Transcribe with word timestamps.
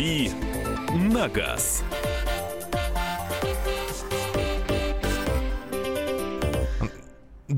«Дави 0.00 0.30
на 0.94 1.28
газ». 1.28 1.82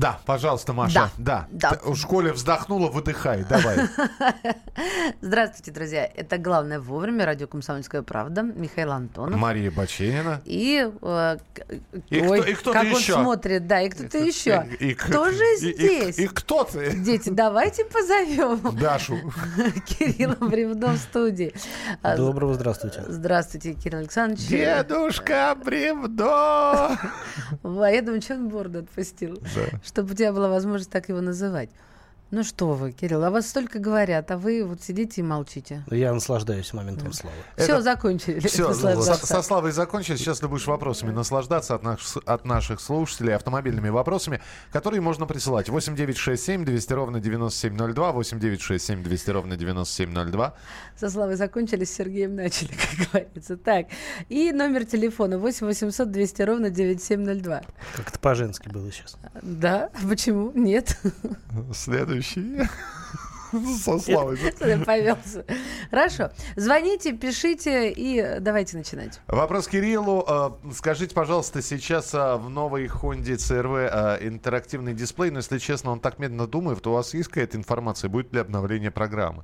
Да, 0.03 0.19
пожалуйста, 0.25 0.73
Маша. 0.73 1.09
Да. 1.17 1.47
Да. 1.49 1.69
Т- 1.77 1.89
В 1.89 1.95
школе 1.95 2.33
вздохнула, 2.33 2.89
выдыхай. 2.89 3.45
Давай. 3.45 3.77
Здравствуйте, 5.21 5.71
друзья. 5.71 6.05
Это 6.13 6.37
«Главное 6.37 6.81
вовремя». 6.81 7.25
Радио 7.25 7.47
«Комсомольская 7.47 8.01
правда». 8.01 8.41
Михаил 8.41 8.91
Антонов. 8.91 9.39
Мария 9.39 9.71
Баченина. 9.71 10.41
И, 10.43 10.85
э, 11.01 11.37
И 12.09 12.21
ой, 12.21 12.41
кто- 12.41 12.49
и 12.49 12.53
кто-то 12.53 12.79
как 12.79 12.87
еще. 12.89 13.13
он 13.13 13.23
смотрит, 13.23 13.65
да, 13.67 13.81
и 13.81 13.89
кто-то 13.89 14.17
еще. 14.17 14.67
И- 14.77 14.87
и- 14.89 14.93
Кто 14.93 15.31
же 15.31 15.41
и- 15.61 15.69
и- 15.69 15.73
здесь? 15.73 16.19
И, 16.19 16.27
кто 16.27 16.65
ты? 16.65 16.97
Дети, 16.97 17.29
давайте 17.29 17.85
позовем 17.85 18.59
Дашу. 18.79 19.15
Кирилла 19.85 20.35
Бревно 20.35 20.87
в 20.89 20.97
студии. 20.97 21.53
А, 22.01 22.17
Доброго 22.17 22.55
здравствуйте. 22.55 23.03
Здравствуйте, 23.07 23.73
Кирилл 23.73 23.99
Александрович. 23.99 24.47
Дедушка 24.49 25.55
бревно. 25.63 26.97
А 27.63 27.87
я 27.89 28.01
думаю, 28.01 28.21
что 28.21 28.33
он 28.33 28.49
бороду 28.49 28.79
отпустил? 28.79 29.41
Чтобы 29.93 30.13
у 30.13 30.15
тебя 30.15 30.33
была 30.33 30.49
возможность 30.49 30.89
так 30.89 31.07
его 31.09 31.21
называть. 31.21 31.69
Ну 32.31 32.43
что 32.43 32.69
вы, 32.73 32.91
Кирилл, 32.93 33.23
о 33.25 33.29
вас 33.29 33.47
столько 33.47 33.77
говорят, 33.77 34.31
а 34.31 34.39
вы 34.39 34.65
вот 34.65 34.81
сидите 34.81 35.21
и 35.21 35.23
молчите. 35.23 35.85
Я 35.91 36.11
наслаждаюсь 36.11 36.73
моментом 36.73 37.13
славы. 37.13 37.35
Все, 37.57 37.73
Это- 37.73 37.81
закончили. 37.83 38.39
Все, 38.39 38.69
наслаждаться. 38.69 39.27
со 39.27 39.41
Славой 39.43 39.71
закончили. 39.71 40.15
Сейчас 40.15 40.39
ты 40.39 40.47
будешь 40.47 40.65
вопросами 40.65 41.11
наслаждаться 41.11 41.75
от, 41.75 41.83
наш- 41.83 42.17
от 42.25 42.43
наших 42.45 42.81
слушателей, 42.81 43.35
автомобильными 43.35 43.89
вопросами, 43.89 44.41
которые 44.71 44.99
можно 45.01 45.27
присылать. 45.27 45.69
8967 45.69 46.65
200 46.65 46.93
ровно 46.93 47.19
9702, 47.19 48.11
8967 48.13 49.03
200 49.03 49.29
ровно 49.29 49.55
9702. 49.55 50.53
Со 50.99 51.09
Славой 51.11 51.35
закончили, 51.35 51.83
с 51.85 51.93
Сергеем 51.93 52.35
начали, 52.35 52.69
как 52.97 53.09
говорится. 53.11 53.57
Так, 53.57 53.87
и 54.29 54.51
номер 54.51 54.85
телефона 54.85 55.37
8 55.37 55.67
800 55.67 56.09
200 56.09 56.41
ровно 56.41 56.71
9702. 56.71 57.61
Как 57.95 58.09
это 58.09 58.17
по-женски 58.17 58.69
было 58.69 58.91
сейчас. 58.91 59.17
Да? 59.43 59.91
Почему? 60.09 60.51
Нет. 60.55 60.97
Следующий. 61.75 62.22
Со 63.83 63.99
Славой. 63.99 64.37
Повелся. 64.85 65.45
Хорошо. 65.91 66.31
Звоните, 66.55 67.13
пишите 67.13 67.91
и 67.91 68.39
давайте 68.39 68.77
начинать. 68.77 69.19
Вопрос 69.27 69.67
Кириллу. 69.67 70.25
Э, 70.27 70.71
Скажите, 70.73 71.13
пожалуйста, 71.13 71.61
сейчас 71.61 72.13
э, 72.13 72.35
в 72.35 72.49
новой 72.49 72.87
Honda 72.87 73.35
CRV 73.35 74.19
э, 74.21 74.27
интерактивный 74.27 74.93
дисплей, 74.93 75.29
но 75.29 75.37
если 75.37 75.59
честно, 75.59 75.91
он 75.91 75.99
так 75.99 76.17
медленно 76.17 76.47
думает, 76.47 76.81
то 76.81 76.91
у 76.91 76.93
вас 76.95 77.13
есть 77.13 77.29
какая-то 77.29 77.57
информация, 77.57 78.09
будет 78.09 78.33
ли 78.33 78.39
обновление 78.39 78.91
программы? 78.91 79.43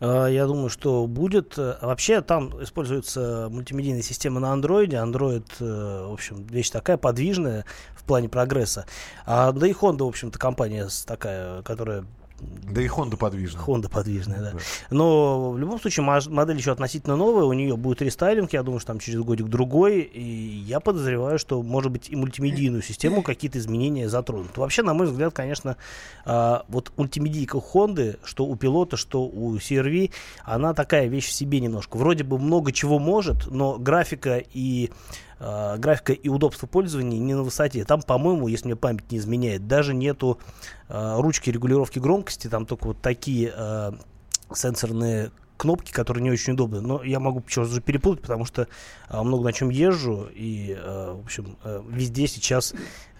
А, 0.00 0.26
Я 0.26 0.46
думаю, 0.46 0.68
что 0.68 1.06
будет. 1.06 1.56
Вообще 1.56 2.20
там 2.20 2.62
используется 2.62 3.48
мультимедийная 3.50 4.02
система 4.02 4.40
на 4.40 4.52
андроиде. 4.52 4.96
Android, 4.96 5.46
э, 5.60 6.06
в 6.08 6.12
общем, 6.12 6.44
вещь 6.46 6.70
такая 6.70 6.96
подвижная 6.96 7.64
в 7.94 8.04
плане 8.04 8.28
прогресса. 8.28 8.86
А, 9.26 9.52
да 9.52 9.66
и 9.66 9.72
Honda, 9.72 10.04
в 10.04 10.08
общем-то, 10.08 10.38
компания 10.38 10.88
такая, 11.06 11.62
которая 11.62 12.04
Да 12.40 12.82
и 12.82 12.86
Honda 12.86 13.16
подвижна. 13.16 13.60
Honda 13.66 13.88
подвижная, 13.88 14.40
да. 14.40 14.52
Но 14.90 15.50
в 15.50 15.58
любом 15.58 15.80
случае 15.80 16.04
модель 16.04 16.56
еще 16.56 16.70
относительно 16.70 17.16
новая, 17.16 17.44
у 17.44 17.52
нее 17.52 17.76
будет 17.76 18.02
рестайлинг, 18.02 18.52
я 18.52 18.62
думаю, 18.62 18.80
что 18.80 18.88
там 18.88 19.00
через 19.00 19.20
годик 19.20 19.46
другой, 19.46 20.00
и 20.00 20.22
я 20.22 20.80
подозреваю, 20.80 21.38
что, 21.38 21.62
может 21.62 21.90
быть, 21.90 22.10
и 22.10 22.16
мультимедийную 22.16 22.82
систему 22.82 23.22
какие-то 23.22 23.58
изменения 23.58 24.08
затронут. 24.08 24.56
Вообще, 24.56 24.82
на 24.82 24.94
мой 24.94 25.06
взгляд, 25.06 25.32
конечно, 25.32 25.76
а, 26.24 26.64
вот 26.68 26.92
мультимедийка 26.96 27.58
Honda, 27.58 28.18
что 28.22 28.44
у 28.46 28.54
пилота, 28.54 28.96
что 28.96 29.22
у 29.24 29.56
CRV, 29.56 30.10
она 30.44 30.74
такая 30.74 31.06
вещь 31.06 31.28
в 31.28 31.32
себе 31.32 31.60
немножко. 31.60 31.96
Вроде 31.96 32.22
бы 32.24 32.38
много 32.38 32.70
чего 32.70 32.98
может, 32.98 33.46
но 33.50 33.78
графика 33.78 34.42
и 34.52 34.90
а, 35.40 35.76
графика 35.76 36.12
и 36.12 36.28
удобство 36.28 36.66
пользования 36.66 37.18
не 37.18 37.34
на 37.34 37.42
высоте. 37.42 37.84
Там, 37.84 38.02
по-моему, 38.02 38.48
если 38.48 38.66
мне 38.66 38.76
память 38.76 39.10
не 39.10 39.18
изменяет, 39.18 39.66
даже 39.66 39.94
нету 39.94 40.38
а, 40.88 41.20
ручки 41.20 41.50
регулировки 41.50 41.98
громкости, 41.98 42.48
там 42.48 42.66
только 42.66 42.88
вот 42.88 43.00
такие 43.00 43.52
а, 43.54 43.94
сенсорные 44.52 45.30
кнопки, 45.58 45.92
которые 45.92 46.22
не 46.22 46.30
очень 46.30 46.54
удобны. 46.54 46.80
Но 46.80 47.02
я 47.02 47.20
могу 47.20 47.42
черт 47.46 47.68
же 47.68 47.82
перепутать, 47.82 48.22
потому 48.22 48.46
что 48.46 48.68
а, 49.08 49.22
много 49.22 49.44
на 49.44 49.52
чем 49.52 49.68
езжу, 49.68 50.28
и, 50.32 50.74
а, 50.78 51.14
в 51.14 51.24
общем, 51.24 51.58
а, 51.62 51.84
везде 51.90 52.26
сейчас 52.26 52.72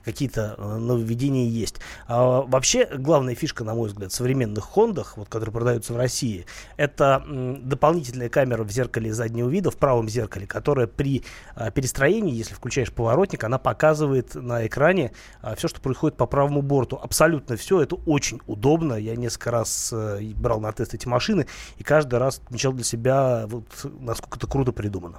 какие-то 0.04 0.54
а, 0.59 0.78
нововведения 0.78 1.48
есть. 1.48 1.76
А, 2.06 2.42
вообще, 2.42 2.86
главная 2.86 3.34
фишка, 3.34 3.64
на 3.64 3.75
мой 3.75 3.88
взгляд, 3.88 4.12
современных 4.12 4.64
Хондах, 4.64 5.16
вот, 5.16 5.28
которые 5.28 5.53
продаются 5.53 5.92
в 5.92 5.97
России, 5.97 6.47
это 6.76 7.25
дополнительная 7.26 8.28
камера 8.28 8.64
в 8.64 8.70
зеркале 8.70 9.12
заднего 9.12 9.48
вида, 9.48 9.70
в 9.70 9.76
правом 9.76 10.08
зеркале, 10.08 10.47
которая 10.47 10.87
при 10.87 11.25
а, 11.54 11.70
перестроении, 11.70 12.34
если 12.34 12.54
включаешь 12.54 12.92
поворотник, 12.92 13.44
она 13.44 13.58
показывает 13.58 14.34
на 14.34 14.66
экране 14.66 15.12
все, 15.56 15.69
что 15.69 15.81
происходит 15.81 16.16
по 16.16 16.26
правому 16.26 16.62
борту. 16.62 16.98
Абсолютно 17.03 17.56
все. 17.56 17.81
Это 17.81 17.97
очень 17.97 18.41
удобно. 18.47 18.94
Я 18.94 19.16
несколько 19.16 19.50
раз 19.50 19.91
э, 19.92 20.22
и 20.22 20.34
брал 20.34 20.60
на 20.60 20.72
тест 20.72 20.94
эти 20.94 21.06
машины, 21.06 21.47
и 21.76 21.84
каждый 21.84 22.19
раз 22.19 22.41
отмечал 22.44 22.72
для 22.72 22.84
себя, 22.84 23.47
вот, 23.47 23.66
насколько 24.00 24.38
это 24.38 24.47
круто 24.47 24.72
придумано. 24.72 25.19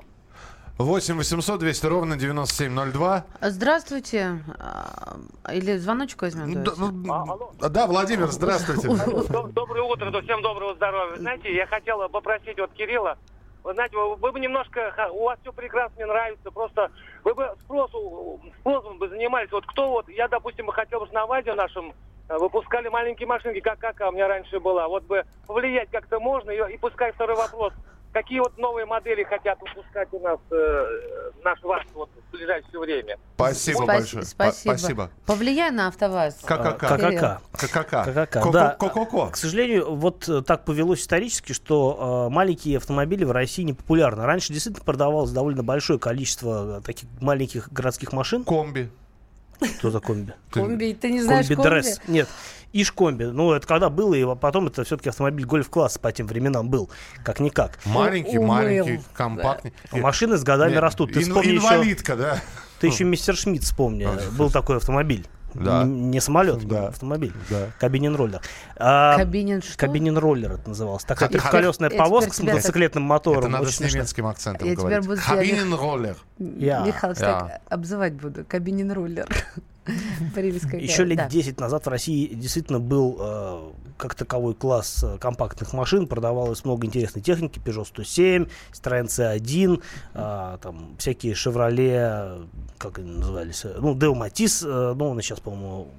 8 0.80 1.18
800 1.18 1.60
200 1.60 1.86
ровно 1.88 2.16
9702. 2.16 3.26
Здравствуйте. 3.42 4.40
А, 4.60 5.18
Или 5.54 5.76
звоночек 5.76 6.22
возьмем? 6.22 6.64
Да, 6.64 6.72
давайте? 6.72 6.94
ну, 7.12 7.52
да, 7.70 7.86
Владимир, 7.86 8.28
здравствуйте. 8.28 8.88
Доб- 8.88 9.52
Доброе 9.52 9.84
утро, 9.84 10.10
да, 10.10 10.22
всем 10.22 10.42
доброго 10.42 10.76
здоровья. 10.76 11.18
Знаете, 11.18 11.54
я 11.54 11.68
хотел 11.68 12.08
попросить 12.08 12.58
вот 12.58 12.72
Кирилла, 12.72 13.18
вы 13.66 13.74
знаете, 13.74 13.98
вы, 13.98 14.16
вы 14.16 14.32
бы 14.32 14.40
немножко, 14.40 14.94
у 15.12 15.26
вас 15.26 15.38
все 15.42 15.52
прекрасно, 15.52 15.96
мне 15.98 16.06
нравится, 16.06 16.50
просто 16.50 16.90
вы 17.26 17.34
бы 17.34 17.50
спросу, 17.66 18.40
спросом 18.62 18.98
бы 19.00 19.10
занимались. 19.10 19.52
Вот 19.52 19.66
кто 19.66 19.90
вот, 19.90 20.08
я, 20.08 20.30
допустим, 20.30 20.66
бы 20.68 20.72
хотел 20.72 21.02
бы 21.02 21.08
на 21.12 21.26
Ваде 21.26 21.56
нашем 21.56 21.94
э, 22.30 22.38
выпускали 22.38 22.88
маленькие 22.88 23.28
машинки, 23.28 23.60
как 23.60 23.80
кака 23.80 24.08
у 24.08 24.12
меня 24.14 24.30
раньше 24.30 24.62
была. 24.62 24.88
Вот 24.88 25.04
бы 25.04 25.26
повлиять 25.46 25.90
как-то 25.92 26.22
можно. 26.22 26.52
И, 26.52 26.74
и 26.74 26.78
пускай 26.78 27.12
второй 27.12 27.36
вопрос. 27.36 27.74
Какие 28.12 28.40
вот 28.40 28.58
новые 28.58 28.88
модели 28.88 29.24
хотят 29.24 29.60
выпускать 29.62 30.08
у 30.14 30.20
нас 30.20 30.40
э, 30.50 30.86
наш 31.44 31.62
ВАЗ 31.62 31.84
вот 31.94 32.10
в 32.10 32.32
ближайшее 32.32 32.80
время? 32.80 33.18
Спасибо 33.36 33.78
Спаси- 33.78 33.86
большое. 33.88 34.24
Спа- 34.24 34.26
Спасибо. 34.52 34.78
Спасибо. 34.78 35.10
Повлияй 35.28 35.70
на 35.70 35.88
АвтоВАЗ. 35.90 36.40
ККК. 36.44 36.74
ККК. 36.74 37.42
ККК. 37.52 38.06
ККК, 38.06 38.52
да. 38.52 38.70
Ко-ко-ко. 38.80 39.28
К 39.30 39.38
сожалению, 39.38 39.94
вот 39.94 40.28
э, 40.28 40.42
так 40.42 40.66
повелось 40.66 41.02
исторически, 41.02 41.54
что 41.54 42.28
э, 42.30 42.34
маленькие 42.34 42.78
автомобили 42.78 43.26
в 43.26 43.32
России 43.32 43.62
не 43.62 43.74
популярны. 43.74 44.26
Раньше 44.26 44.54
действительно 44.54 44.84
продавалось 44.84 45.30
довольно 45.30 45.62
большое 45.62 46.00
количество 46.00 46.80
э, 46.80 46.82
таких 46.82 47.08
маленьких 47.22 47.72
городских 47.72 48.12
машин. 48.12 48.44
Комби. 48.44 48.90
Что 49.78 49.92
за 49.92 50.00
комби? 50.00 50.34
Комби, 50.52 50.94
ты 50.94 51.12
не 51.12 51.22
знаешь 51.22 51.48
комби? 51.48 51.62
Дресс. 51.64 52.02
Нет, 52.08 52.28
Иш-комби. 52.74 53.26
Ну, 53.26 53.52
это 53.54 53.66
когда 53.68 53.90
было, 53.90 54.14
и 54.14 54.36
потом 54.36 54.68
это 54.68 54.84
все-таки 54.84 55.10
автомобиль 55.10 55.46
гольф-класса 55.46 56.00
по 56.00 56.12
тем 56.12 56.28
временам 56.28 56.70
был, 56.70 56.90
как-никак. 57.24 57.80
Маленький, 57.86 58.38
умыл, 58.38 58.48
маленький, 58.50 58.98
да. 58.98 59.04
компактный. 59.14 59.74
Машины 59.92 60.38
с 60.38 60.44
годами 60.44 60.72
Нет, 60.72 60.82
растут. 60.82 61.14
Ты 61.14 61.20
ин- 61.20 61.24
вспомни 61.30 61.48
еще, 61.50 61.58
Инвалидка, 61.58 62.16
да? 62.16 62.40
ты 62.80 62.88
еще 62.88 63.04
мистер 63.06 63.36
Шмидт 63.36 63.64
вспомни. 63.64 64.08
Был 64.38 64.52
такой 64.52 64.78
автомобиль. 64.78 65.26
Да. 65.56 65.84
Не 65.84 66.22
самолет, 66.22 66.64
Да. 66.68 66.90
автомобиль. 66.90 67.34
Да. 67.50 67.70
Кабинин 67.80 68.16
роллер. 68.16 68.40
А, 68.78 69.18
Кабинин 69.18 69.64
что? 69.64 69.76
Кабинин 69.80 70.16
роллер 70.16 70.52
это 70.52 70.70
называлось. 70.70 71.04
Такая 71.06 71.28
Ха- 71.28 71.34
трехколесная 71.34 71.90
я 71.90 71.98
повозка 71.98 72.32
с 72.34 72.36
тебя 72.36 72.50
так- 72.50 72.56
мотоциклетным 72.58 73.02
мотором. 73.04 73.40
Это 73.40 73.48
надо 73.50 73.64
Очень 73.64 73.74
с 73.74 73.78
смешно. 73.78 73.98
немецким 73.98 74.28
акцентом 74.28 74.68
Я 74.68 74.76
говорить. 74.76 75.00
буду 75.08 75.16
тебя- 75.18 75.26
Хабинен 75.26 75.74
роллер. 75.74 76.18
Я. 76.38 76.82
Михалыч, 76.86 77.18
Я. 77.18 77.26
так 77.26 77.62
обзывать 77.68 78.14
буду. 78.14 78.46
Кабинин 78.48 78.92
рулер. 78.92 79.28
Прелесть 80.36 80.66
какая. 80.66 80.82
Еще 80.82 81.04
лет 81.04 81.18
Да. 81.18 81.30
10 81.30 81.60
назад 81.60 81.86
в 81.86 81.90
России 81.90 82.28
действительно 82.34 82.80
был 82.80 83.18
э, 83.20 83.72
как 83.98 84.16
таковой 84.16 84.56
класс 84.56 85.04
э, 85.04 85.18
компактных 85.20 85.74
машин. 85.74 86.08
Продавалось 86.08 86.64
много 86.64 86.88
интересной 86.88 87.22
техники. 87.22 87.60
Peugeot 87.64 87.86
107, 87.86 88.48
Citroёn 88.74 89.08
C1, 89.08 89.84
э, 90.14 90.58
там 90.62 90.96
всякие 90.98 91.34
Chevrolet, 91.34 92.48
как 92.78 93.00
они 93.00 93.12
назывались, 93.12 93.66
ну, 93.80 93.96
Deo 93.96 94.14
Matiz, 94.14 94.66
э, 94.66 94.94
ну, 94.96 95.10
он 95.10 95.22
сейчас, 95.22 95.40
по-моему, 95.42 95.90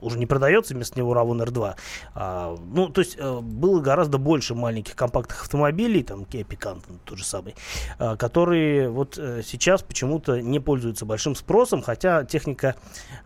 уже 0.00 0.18
не 0.18 0.26
продается, 0.26 0.74
вместо 0.74 0.98
него 0.98 1.14
Ravon 1.14 1.44
R2. 1.44 1.74
А, 2.14 2.56
ну, 2.72 2.88
то 2.88 3.00
есть 3.00 3.16
э, 3.18 3.40
было 3.40 3.80
гораздо 3.80 4.18
больше 4.18 4.54
маленьких 4.54 4.96
компактных 4.96 5.42
автомобилей, 5.42 6.02
там 6.02 6.22
Kia 6.22 6.46
Picanto 6.46 6.98
тот 7.04 7.18
же 7.18 7.24
самый, 7.24 7.54
а, 7.98 8.16
которые 8.16 8.88
вот 8.88 9.18
э, 9.18 9.42
сейчас 9.44 9.82
почему-то 9.82 10.40
не 10.40 10.60
пользуются 10.60 11.04
большим 11.04 11.34
спросом, 11.34 11.82
хотя 11.82 12.24
техника, 12.24 12.76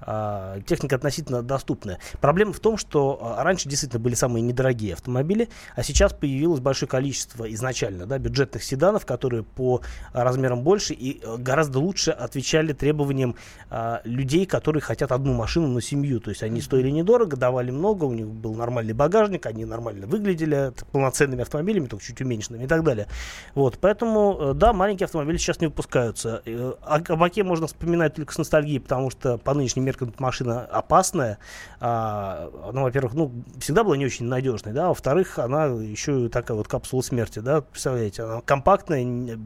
а, 0.00 0.60
техника 0.62 0.96
относительно 0.96 1.42
доступная. 1.42 1.98
Проблема 2.20 2.52
в 2.52 2.60
том, 2.60 2.76
что 2.76 3.18
а, 3.20 3.44
раньше 3.44 3.68
действительно 3.68 4.00
были 4.00 4.14
самые 4.14 4.42
недорогие 4.42 4.94
автомобили, 4.94 5.48
а 5.76 5.82
сейчас 5.82 6.12
появилось 6.12 6.60
большое 6.60 6.88
количество 6.88 7.52
изначально 7.52 8.06
да, 8.06 8.18
бюджетных 8.18 8.62
седанов, 8.62 9.06
которые 9.06 9.42
по 9.42 9.82
размерам 10.12 10.62
больше 10.62 10.94
и 10.94 11.20
э, 11.22 11.36
гораздо 11.38 11.78
лучше 11.78 12.10
отвечали 12.10 12.72
требованиям 12.72 13.36
а, 13.70 14.00
людей, 14.04 14.46
которые 14.46 14.80
хотят 14.80 15.12
одну 15.12 15.34
машину 15.34 15.68
на 15.68 15.80
семью. 15.80 16.20
То 16.24 16.30
есть 16.30 16.42
они 16.42 16.62
стоили 16.62 16.88
недорого, 16.88 17.36
давали 17.36 17.70
много, 17.70 18.04
у 18.04 18.14
них 18.14 18.26
был 18.26 18.54
нормальный 18.54 18.94
багажник, 18.94 19.44
они 19.44 19.66
нормально 19.66 20.06
выглядели 20.06 20.72
полноценными 20.90 21.42
автомобилями, 21.42 21.86
только 21.86 22.02
чуть 22.02 22.18
уменьшенными 22.22 22.64
и 22.64 22.66
так 22.66 22.82
далее. 22.82 23.08
Вот, 23.54 23.76
поэтому, 23.78 24.38
э, 24.40 24.54
да, 24.54 24.72
маленькие 24.72 25.04
автомобили 25.04 25.36
сейчас 25.36 25.60
не 25.60 25.66
выпускаются. 25.66 26.40
Э, 26.46 26.72
о 26.80 27.00
кабаке 27.00 27.44
можно 27.44 27.66
вспоминать 27.66 28.14
только 28.14 28.32
с 28.32 28.38
ностальгией, 28.38 28.80
потому 28.80 29.10
что 29.10 29.36
по 29.36 29.52
нынешним 29.52 29.84
меркам 29.84 30.14
машина 30.18 30.62
опасная. 30.62 31.36
А, 31.78 32.50
она, 32.70 32.80
во-первых, 32.80 33.12
ну, 33.12 33.30
всегда 33.58 33.84
была 33.84 33.98
не 33.98 34.06
очень 34.06 34.24
надежной, 34.24 34.72
да, 34.72 34.86
а 34.86 34.88
во-вторых, 34.88 35.38
она 35.38 35.66
еще 35.66 36.30
такая 36.30 36.56
вот 36.56 36.68
капсула 36.68 37.02
смерти, 37.02 37.40
да, 37.40 37.60
представляете, 37.60 38.22
она 38.22 38.40
компактная, 38.40 39.38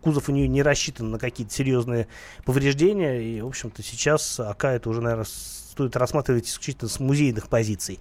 кузов 0.00 0.28
у 0.28 0.32
нее 0.32 0.46
не 0.46 0.62
рассчитан 0.62 1.10
на 1.10 1.18
какие-то 1.18 1.52
серьезные 1.52 2.06
повреждения, 2.44 3.20
и, 3.20 3.40
в 3.40 3.48
общем-то, 3.48 3.82
сейчас 3.82 4.38
АК 4.38 4.66
это 4.66 4.90
уже, 4.90 5.00
наверное, 5.00 5.26
стоит 5.74 5.96
рассматривать 5.96 6.46
исключительно 6.46 6.88
с 6.88 7.00
музейных 7.00 7.48
позиций. 7.48 7.98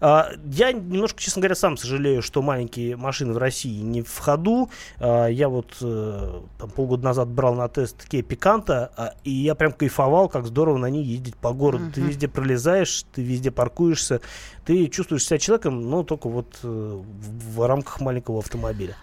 А, 0.00 0.30
я 0.46 0.72
немножко, 0.72 1.20
честно 1.20 1.40
говоря, 1.40 1.54
сам 1.54 1.76
сожалею, 1.76 2.22
что 2.22 2.42
маленькие 2.42 2.96
машины 2.96 3.34
в 3.34 3.38
России 3.38 3.80
не 3.82 4.02
в 4.02 4.18
ходу. 4.18 4.70
А, 4.98 5.26
я 5.26 5.48
вот 5.48 5.76
э, 5.80 6.40
там, 6.58 6.70
полгода 6.70 7.04
назад 7.04 7.28
брал 7.28 7.54
на 7.54 7.68
тест 7.68 8.08
Kia 8.10 8.26
Picanto, 8.26 8.90
а, 8.96 9.14
и 9.24 9.30
я 9.30 9.54
прям 9.54 9.72
кайфовал, 9.72 10.28
как 10.28 10.46
здорово 10.46 10.78
на 10.78 10.86
ней 10.86 11.04
ездить 11.04 11.36
по 11.36 11.52
городу. 11.52 11.84
Uh-huh. 11.84 11.92
Ты 11.92 12.00
везде 12.00 12.28
пролезаешь, 12.28 13.04
ты 13.12 13.22
везде 13.22 13.50
паркуешься, 13.50 14.22
ты 14.64 14.88
чувствуешь 14.88 15.24
себя 15.24 15.38
человеком, 15.38 15.90
но 15.90 16.02
только 16.02 16.28
вот 16.28 16.58
э, 16.62 16.66
в, 16.66 17.56
в 17.56 17.66
рамках 17.66 18.00
маленького 18.00 18.38
автомобиля. 18.38 18.96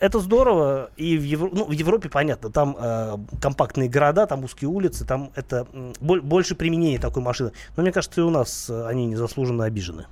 Это 0.00 0.20
здорово, 0.20 0.90
и 0.96 1.16
в, 1.18 1.22
Евро... 1.22 1.50
ну, 1.52 1.64
в 1.64 1.72
Европе, 1.72 2.08
понятно, 2.08 2.50
там 2.50 2.76
э, 2.78 3.16
компактные 3.40 3.88
города, 3.88 4.26
там 4.26 4.44
узкие 4.44 4.68
улицы, 4.68 5.04
там 5.04 5.30
это 5.34 5.66
э, 5.72 5.92
больше 6.00 6.54
применения 6.54 6.98
такой 6.98 7.22
машины. 7.22 7.52
Но 7.76 7.82
мне 7.82 7.92
кажется, 7.92 8.20
и 8.20 8.24
у 8.24 8.30
нас 8.30 8.70
они 8.70 9.06
незаслуженно 9.06 9.64
обижены. 9.64 10.06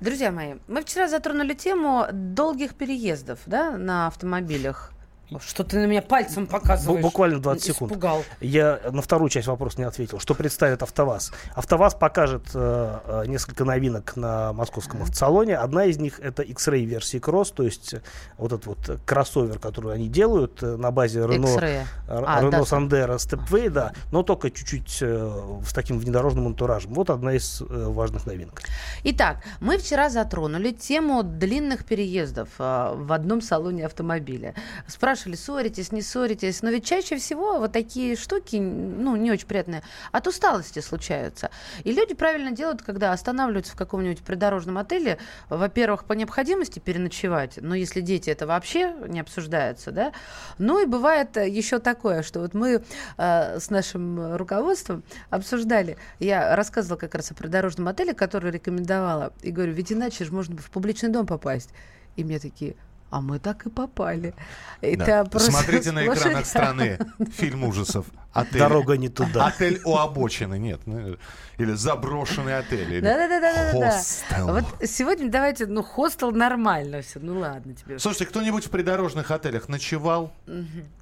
Друзья 0.00 0.32
мои, 0.32 0.54
мы 0.66 0.82
вчера 0.82 1.08
затронули 1.08 1.54
тему 1.54 2.06
долгих 2.12 2.74
переездов 2.74 3.38
да, 3.46 3.76
на 3.76 4.08
автомобилях. 4.08 4.92
Что 5.40 5.64
ты 5.64 5.78
на 5.78 5.86
меня 5.86 6.02
пальцем 6.02 6.46
показываешь? 6.46 7.02
Буквально 7.02 7.40
20 7.40 7.64
секунд. 7.64 7.92
Испугал. 7.92 8.24
Я 8.40 8.80
на 8.90 9.02
вторую 9.02 9.28
часть 9.28 9.46
вопроса 9.46 9.78
не 9.78 9.84
ответил. 9.84 10.18
Что 10.18 10.34
представит 10.34 10.82
АвтоВАЗ? 10.82 11.32
АвтоВАЗ 11.54 11.94
покажет 11.94 12.44
э, 12.54 12.98
э 13.06 13.22
несколько 13.26 13.64
новинок 13.64 14.16
на 14.16 14.52
московском 14.52 15.02
автосалоне. 15.02 15.56
Одна 15.56 15.84
из 15.84 15.98
них 15.98 16.20
это 16.20 16.42
X-Ray 16.42 16.84
версии 16.84 17.20
Cross, 17.20 17.52
то 17.54 17.62
есть 17.62 17.94
вот 18.36 18.52
этот 18.52 18.66
вот 18.66 19.00
кроссовер, 19.06 19.58
который 19.58 19.94
они 19.94 20.08
делают 20.08 20.62
э, 20.62 20.76
на 20.76 20.90
базе 20.90 21.20
Renault, 21.20 21.84
а, 22.08 22.42
Renault 22.42 22.50
да, 22.50 22.60
Sandero 22.60 23.16
Stepway, 23.16 23.70
да, 23.70 23.92
но 24.10 24.22
только 24.22 24.50
чуть-чуть 24.50 24.98
э, 25.00 25.60
с 25.64 25.72
таким 25.72 25.98
внедорожным 25.98 26.46
антуражем. 26.46 26.92
Вот 26.94 27.10
одна 27.10 27.34
из 27.34 27.62
э, 27.62 27.64
важных 27.68 28.26
новинок. 28.26 28.62
Итак, 29.04 29.38
мы 29.60 29.78
вчера 29.78 30.10
затронули 30.10 30.72
тему 30.72 31.22
длинных 31.22 31.84
переездов 31.84 32.48
э, 32.58 32.92
в 32.94 33.12
одном 33.12 33.40
салоне 33.40 33.86
автомобиля. 33.86 34.54
Спрашивали 34.86 35.21
спрашивали, 35.22 35.36
ссоритесь, 35.36 35.92
не 35.92 36.02
ссоритесь. 36.02 36.62
Но 36.62 36.70
ведь 36.70 36.84
чаще 36.84 37.16
всего 37.16 37.58
вот 37.58 37.72
такие 37.72 38.16
штуки, 38.16 38.56
ну, 38.56 39.16
не 39.16 39.30
очень 39.30 39.46
приятные, 39.46 39.82
от 40.10 40.26
усталости 40.26 40.80
случаются. 40.80 41.50
И 41.84 41.92
люди 41.92 42.14
правильно 42.14 42.50
делают, 42.50 42.82
когда 42.82 43.12
останавливаются 43.12 43.72
в 43.72 43.76
каком-нибудь 43.76 44.22
придорожном 44.22 44.78
отеле, 44.78 45.18
во-первых, 45.48 46.04
по 46.04 46.14
необходимости 46.14 46.78
переночевать, 46.78 47.58
но 47.60 47.74
если 47.74 48.00
дети, 48.00 48.30
это 48.30 48.46
вообще 48.46 48.94
не 49.08 49.20
обсуждается, 49.20 49.92
да. 49.92 50.12
Ну 50.58 50.82
и 50.82 50.86
бывает 50.86 51.36
еще 51.36 51.78
такое, 51.78 52.22
что 52.22 52.40
вот 52.40 52.54
мы 52.54 52.82
э, 53.18 53.60
с 53.60 53.70
нашим 53.70 54.36
руководством 54.36 55.04
обсуждали, 55.30 55.96
я 56.18 56.56
рассказывала 56.56 56.98
как 56.98 57.14
раз 57.14 57.30
о 57.30 57.34
придорожном 57.34 57.88
отеле, 57.88 58.14
который 58.14 58.50
рекомендовала, 58.50 59.32
и 59.42 59.50
говорю, 59.50 59.72
ведь 59.72 59.92
иначе 59.92 60.24
же 60.24 60.32
можно 60.32 60.56
в 60.56 60.70
публичный 60.70 61.10
дом 61.10 61.26
попасть. 61.26 61.70
И 62.16 62.24
мне 62.24 62.38
такие, 62.38 62.76
а 63.12 63.20
мы 63.20 63.38
так 63.38 63.66
и 63.66 63.70
попали. 63.70 64.34
Это 64.80 65.04
да. 65.04 65.24
просто 65.24 65.52
Смотрите 65.52 65.92
на 65.92 66.06
экранах 66.06 66.46
страны 66.46 66.98
фильм 67.32 67.64
ужасов. 67.64 68.06
Отель, 68.32 68.58
Дорога 68.58 68.96
не 68.96 69.10
туда. 69.10 69.46
Отель 69.46 69.82
у 69.84 69.98
обочины, 69.98 70.58
нет. 70.58 70.80
Ну, 70.86 71.18
или 71.58 71.72
заброшенный 71.74 72.58
отель. 72.58 73.02
Да-да-да. 73.02 74.02
Вот 74.44 74.64
сегодня 74.88 75.30
давайте, 75.30 75.66
ну, 75.66 75.82
хостел 75.82 76.32
нормально 76.32 77.02
все. 77.02 77.20
Ну 77.20 77.38
ладно 77.38 77.74
тебе. 77.74 77.98
Слушайте, 77.98 78.26
кто-нибудь 78.26 78.64
в 78.64 78.70
придорожных 78.70 79.30
отелях 79.30 79.68
ночевал? 79.68 80.32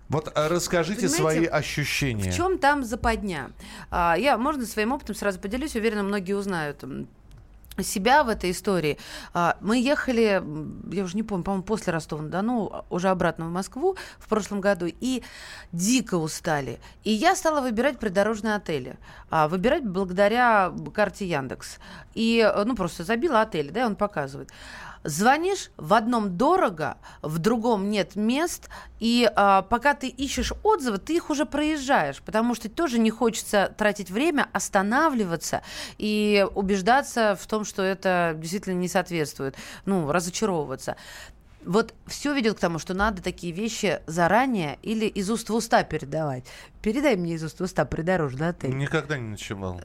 Вот 0.09 0.33
а, 0.35 0.49
расскажите 0.49 1.09
Понимаете, 1.09 1.23
свои 1.23 1.47
ощущения. 1.47 2.33
В 2.33 2.35
чем 2.35 2.59
там 2.59 2.83
западня? 2.83 3.53
А, 3.93 4.17
я, 4.19 4.37
можно 4.37 4.67
своим 4.67 4.91
опытом 4.91 5.15
сразу 5.15 5.39
поделюсь, 5.39 5.77
уверена, 5.77 6.03
многие 6.03 6.33
узнают 6.33 6.83
себя 7.79 8.25
в 8.25 8.29
этой 8.29 8.51
истории. 8.51 8.99
А, 9.33 9.57
мы 9.61 9.79
ехали, 9.81 10.43
я 10.93 11.05
уже 11.05 11.17
не 11.17 11.23
помню, 11.23 11.45
по-моему, 11.45 11.65
после 11.65 11.93
Ростова-на-Дону, 11.93 12.85
уже 12.91 13.09
обратно 13.09 13.47
в 13.47 13.51
Москву 13.51 13.97
в 14.19 14.29
прошлом 14.29 14.61
году, 14.61 14.87
и 14.89 15.23
дико 15.73 16.17
устали. 16.17 16.79
И 17.05 17.13
я 17.13 17.35
стала 17.37 17.61
выбирать 17.61 17.99
придорожные 17.99 18.55
отели. 18.55 18.99
А, 19.31 19.49
выбирать 19.49 19.85
благодаря 19.85 20.73
карте 20.95 21.27
Яндекс. 21.27 21.79
И, 22.15 22.47
ну, 22.65 22.75
просто 22.75 23.05
забила 23.05 23.43
отель, 23.43 23.71
да, 23.71 23.83
и 23.83 23.85
он 23.85 23.97
показывает. 23.97 24.51
Звонишь, 25.03 25.71
в 25.79 25.95
одном 25.95 26.37
дорого, 26.37 26.99
в 27.23 27.39
другом 27.39 27.89
нет 27.89 28.17
мест, 28.17 28.69
и 28.99 29.31
а, 29.35 29.63
пока 29.63 29.95
ты 29.95 30.09
ищешь 30.09 30.53
отзывы, 30.63 30.99
ты 30.99 31.15
их 31.15 31.31
уже 31.31 31.47
проезжаешь, 31.47 32.21
потому 32.21 32.55
что 32.55 32.69
тоже 32.69 32.99
не 32.99 33.11
хочется 33.11 33.75
тратить 33.79 34.11
время, 34.11 34.49
останавливаться 34.53 35.63
и 35.97 36.47
убеждаться 36.55 37.39
в 37.41 37.47
том, 37.47 37.65
что 37.65 37.83
это 37.83 38.35
действительно 38.37 38.75
не 38.75 38.89
соответствует, 38.89 39.57
ну, 39.87 40.13
разочаровываться. 40.13 40.97
Вот 41.65 41.95
все 42.07 42.35
ведет 42.35 42.57
к 42.57 42.61
тому, 42.61 42.79
что 42.79 42.95
надо 42.95 43.23
такие 43.23 43.53
вещи 43.53 44.01
заранее 44.07 44.79
или 44.83 45.07
из 45.07 45.31
уст 45.31 45.51
в 45.51 45.55
уста 45.55 45.83
передавать. 45.85 46.45
Передай 46.83 47.17
мне 47.17 47.35
из 47.35 47.45
уст 47.45 47.61
в 47.61 47.63
уста 47.63 47.85
придорожный 47.85 48.49
отель. 48.49 48.75
Никогда 48.77 49.19
не 49.19 49.29
ночевал. 49.29 49.81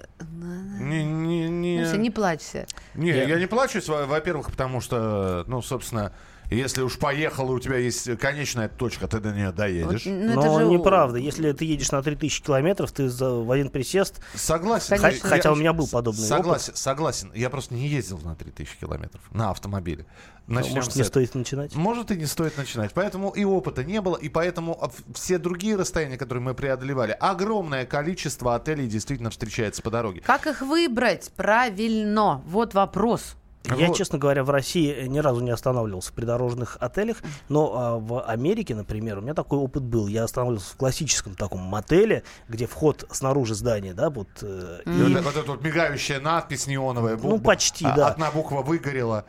Не, 0.79 1.03
не, 1.03 1.49
не... 1.49 1.79
Ну, 1.79 1.85
все, 1.85 1.97
не 1.97 2.11
плачься. 2.11 2.67
Не, 2.93 3.09
я, 3.09 3.23
я 3.23 3.39
не 3.39 3.47
плачусь, 3.47 3.87
во-первых, 3.87 4.51
потому 4.51 4.79
что, 4.79 5.43
ну, 5.47 5.61
собственно, 5.61 6.13
если 6.49 6.81
уж 6.83 6.97
поехал, 6.97 7.51
и 7.51 7.55
у 7.55 7.59
тебя 7.59 7.77
есть 7.77 8.17
конечная 8.17 8.69
точка, 8.69 9.07
ты 9.07 9.19
до 9.19 9.31
нее 9.31 9.51
доедешь. 9.51 10.05
Вот, 10.05 10.13
ну, 10.13 10.35
Но 10.35 10.59
же... 10.59 10.65
неправда. 10.65 11.17
Если 11.17 11.51
ты 11.53 11.65
едешь 11.65 11.91
на 11.91 12.01
3000 12.03 12.43
километров, 12.43 12.91
ты 12.91 13.09
за, 13.09 13.31
в 13.31 13.49
один 13.49 13.69
присест... 13.69 14.21
Согласен. 14.35 14.97
Конечно. 14.97 15.27
Хотя 15.27 15.49
я, 15.49 15.53
у 15.53 15.55
меня 15.55 15.73
был 15.73 15.87
подобный 15.87 16.25
согласен, 16.25 16.69
опыт. 16.69 16.77
Согласен. 16.77 17.31
Я 17.33 17.49
просто 17.49 17.73
не 17.73 17.87
ездил 17.87 18.19
на 18.19 18.35
3000 18.35 18.77
километров 18.79 19.21
на 19.31 19.49
автомобиле. 19.49 20.05
Начнем 20.47 20.75
Может, 20.75 20.95
не 20.95 21.03
стоит 21.03 21.33
начинать? 21.33 21.75
Может, 21.75 22.11
и 22.11 22.15
не 22.15 22.25
стоит 22.25 22.57
начинать. 22.57 22.93
Поэтому 22.93 23.31
и 23.31 23.43
опыта 23.43 23.83
не 23.83 23.99
было, 23.99 24.15
и 24.15 24.29
поэтому 24.29 24.91
все 25.13 25.39
другие 25.39 25.75
расстояния, 25.75 26.17
которые 26.17 26.43
мы 26.43 26.53
преодолевали, 26.53 27.17
огромное 27.19 27.85
количество 27.85 28.55
отелей 28.55 28.87
действительно 28.87 29.31
встречается 29.31 29.81
по 29.81 29.89
дороге. 29.89 30.21
Как 30.21 30.45
их 30.45 30.61
выбрать 30.61 31.31
правильно? 31.35 32.43
Вот 32.45 32.75
вопрос. 32.75 33.35
Я, 33.67 33.87
вот. 33.87 33.97
честно 33.97 34.19
говоря, 34.19 34.43
в 34.43 34.49
России 34.49 35.07
ни 35.07 35.19
разу 35.19 35.41
не 35.41 35.49
останавливался 35.49 36.11
в 36.11 36.13
придорожных 36.13 36.77
отелях, 36.79 37.17
но 37.49 37.73
а, 37.75 37.97
в 37.97 38.21
Америке, 38.21 38.75
например, 38.75 39.17
у 39.17 39.21
меня 39.21 39.33
такой 39.33 39.57
опыт 39.57 39.83
был. 39.83 40.07
Я 40.07 40.23
останавливался 40.25 40.73
в 40.73 40.77
классическом 40.77 41.35
таком 41.35 41.61
мотеле, 41.61 42.23
где 42.47 42.67
вход 42.67 43.07
снаружи 43.11 43.55
здания, 43.55 43.93
да, 43.93 44.09
вот. 44.09 44.27
Э, 44.41 44.81
mm. 44.85 45.09
и... 45.09 45.13
Вот, 45.15 45.23
вот 45.23 45.37
эта 45.37 45.51
вот 45.51 45.63
мигающая 45.63 46.19
надпись 46.19 46.67
неоновая. 46.67 47.17
Ну, 47.17 47.39
почти, 47.39 47.85
а, 47.85 47.95
да. 47.95 48.07
Одна 48.09 48.29
буква 48.29 48.61
выгорела. 48.61 49.25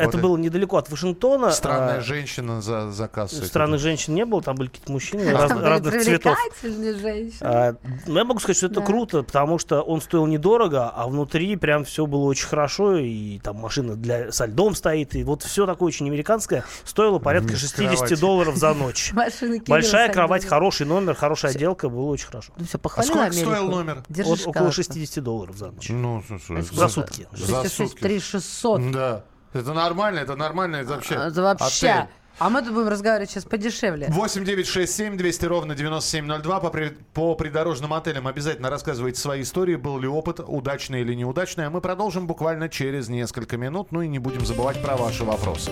Это 0.00 0.16
вот 0.16 0.22
было 0.22 0.36
недалеко 0.36 0.76
от 0.76 0.90
Вашингтона. 0.90 1.50
Странная 1.50 1.98
а, 1.98 2.00
женщина 2.00 2.60
за, 2.60 2.90
за 2.90 3.08
кассой. 3.08 3.46
Странных 3.46 3.80
женщин 3.80 4.14
не 4.14 4.24
было, 4.24 4.42
там 4.42 4.56
были 4.56 4.68
какие-то 4.68 4.92
мужчины 4.92 5.30
раз, 5.30 5.50
разных 5.50 6.02
цветов. 6.02 6.36
А, 7.40 7.74
ну, 8.06 8.18
я 8.18 8.24
могу 8.24 8.40
сказать, 8.40 8.56
что 8.56 8.66
это 8.66 8.80
да. 8.80 8.86
круто, 8.86 9.22
потому 9.22 9.58
что 9.58 9.82
он 9.82 10.00
стоил 10.00 10.26
недорого, 10.26 10.88
а 10.88 11.06
внутри 11.06 11.56
прям 11.56 11.84
все 11.84 12.06
было 12.06 12.24
очень 12.24 12.46
хорошо, 12.46 12.96
и 12.96 13.38
там 13.40 13.56
машина 13.56 13.94
для, 13.96 14.32
со 14.32 14.46
льдом 14.46 14.74
стоит, 14.74 15.14
и 15.14 15.24
вот 15.24 15.42
все 15.42 15.66
такое 15.66 15.88
очень 15.88 16.06
американское. 16.06 16.64
Стоило 16.84 17.18
порядка 17.18 17.56
60 17.56 18.18
долларов 18.18 18.56
за 18.56 18.74
ночь. 18.74 19.12
Большая 19.66 20.12
кровать, 20.12 20.44
хороший 20.44 20.86
номер, 20.86 21.14
хорошая 21.14 21.52
отделка, 21.52 21.88
было 21.88 22.10
очень 22.10 22.26
хорошо. 22.26 22.52
Ну, 22.56 22.64
а 22.72 23.02
сколько 23.02 23.32
стоил 23.32 23.68
номер? 23.70 24.02
Около 24.46 24.72
60 24.72 25.22
долларов 25.22 25.56
за 25.56 25.70
ночь. 25.70 25.88
Ну, 25.88 26.22
за 26.72 26.88
сутки. 26.88 27.28
За 27.32 27.64
сутки. 27.68 28.00
3 28.00 28.20
600. 28.20 28.90
Да. 28.92 29.24
Это 29.52 29.72
нормально, 29.72 30.20
это 30.20 30.36
нормально, 30.36 30.76
это 30.76 30.90
вообще. 30.90 31.14
Это 31.14 31.42
вообще. 31.42 31.88
Отель. 31.88 32.08
А 32.38 32.48
мы 32.48 32.62
тут 32.62 32.72
будем 32.72 32.88
разговаривать 32.88 33.30
сейчас 33.30 33.44
подешевле. 33.44 34.06
8 34.08 34.44
9 34.44 34.66
6 34.66 34.96
7 34.96 35.16
200 35.18 35.44
ровно 35.44 35.74
9702. 35.74 36.60
По, 36.60 36.70
при, 36.70 36.88
по 37.12 37.34
придорожным 37.34 37.92
отелям 37.92 38.26
обязательно 38.26 38.70
рассказывайте 38.70 39.20
свои 39.20 39.42
истории. 39.42 39.76
Был 39.76 39.98
ли 39.98 40.08
опыт, 40.08 40.40
удачный 40.40 41.02
или 41.02 41.12
неудачный. 41.14 41.66
А 41.66 41.70
мы 41.70 41.82
продолжим 41.82 42.26
буквально 42.26 42.70
через 42.70 43.10
несколько 43.10 43.58
минут. 43.58 43.92
Ну 43.92 44.00
и 44.00 44.08
не 44.08 44.18
будем 44.18 44.46
забывать 44.46 44.80
про 44.80 44.96
ваши 44.96 45.22
вопросы. 45.22 45.70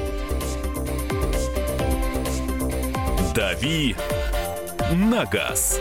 «Дави 3.35 3.97
на 4.93 5.25
газ». 5.25 5.81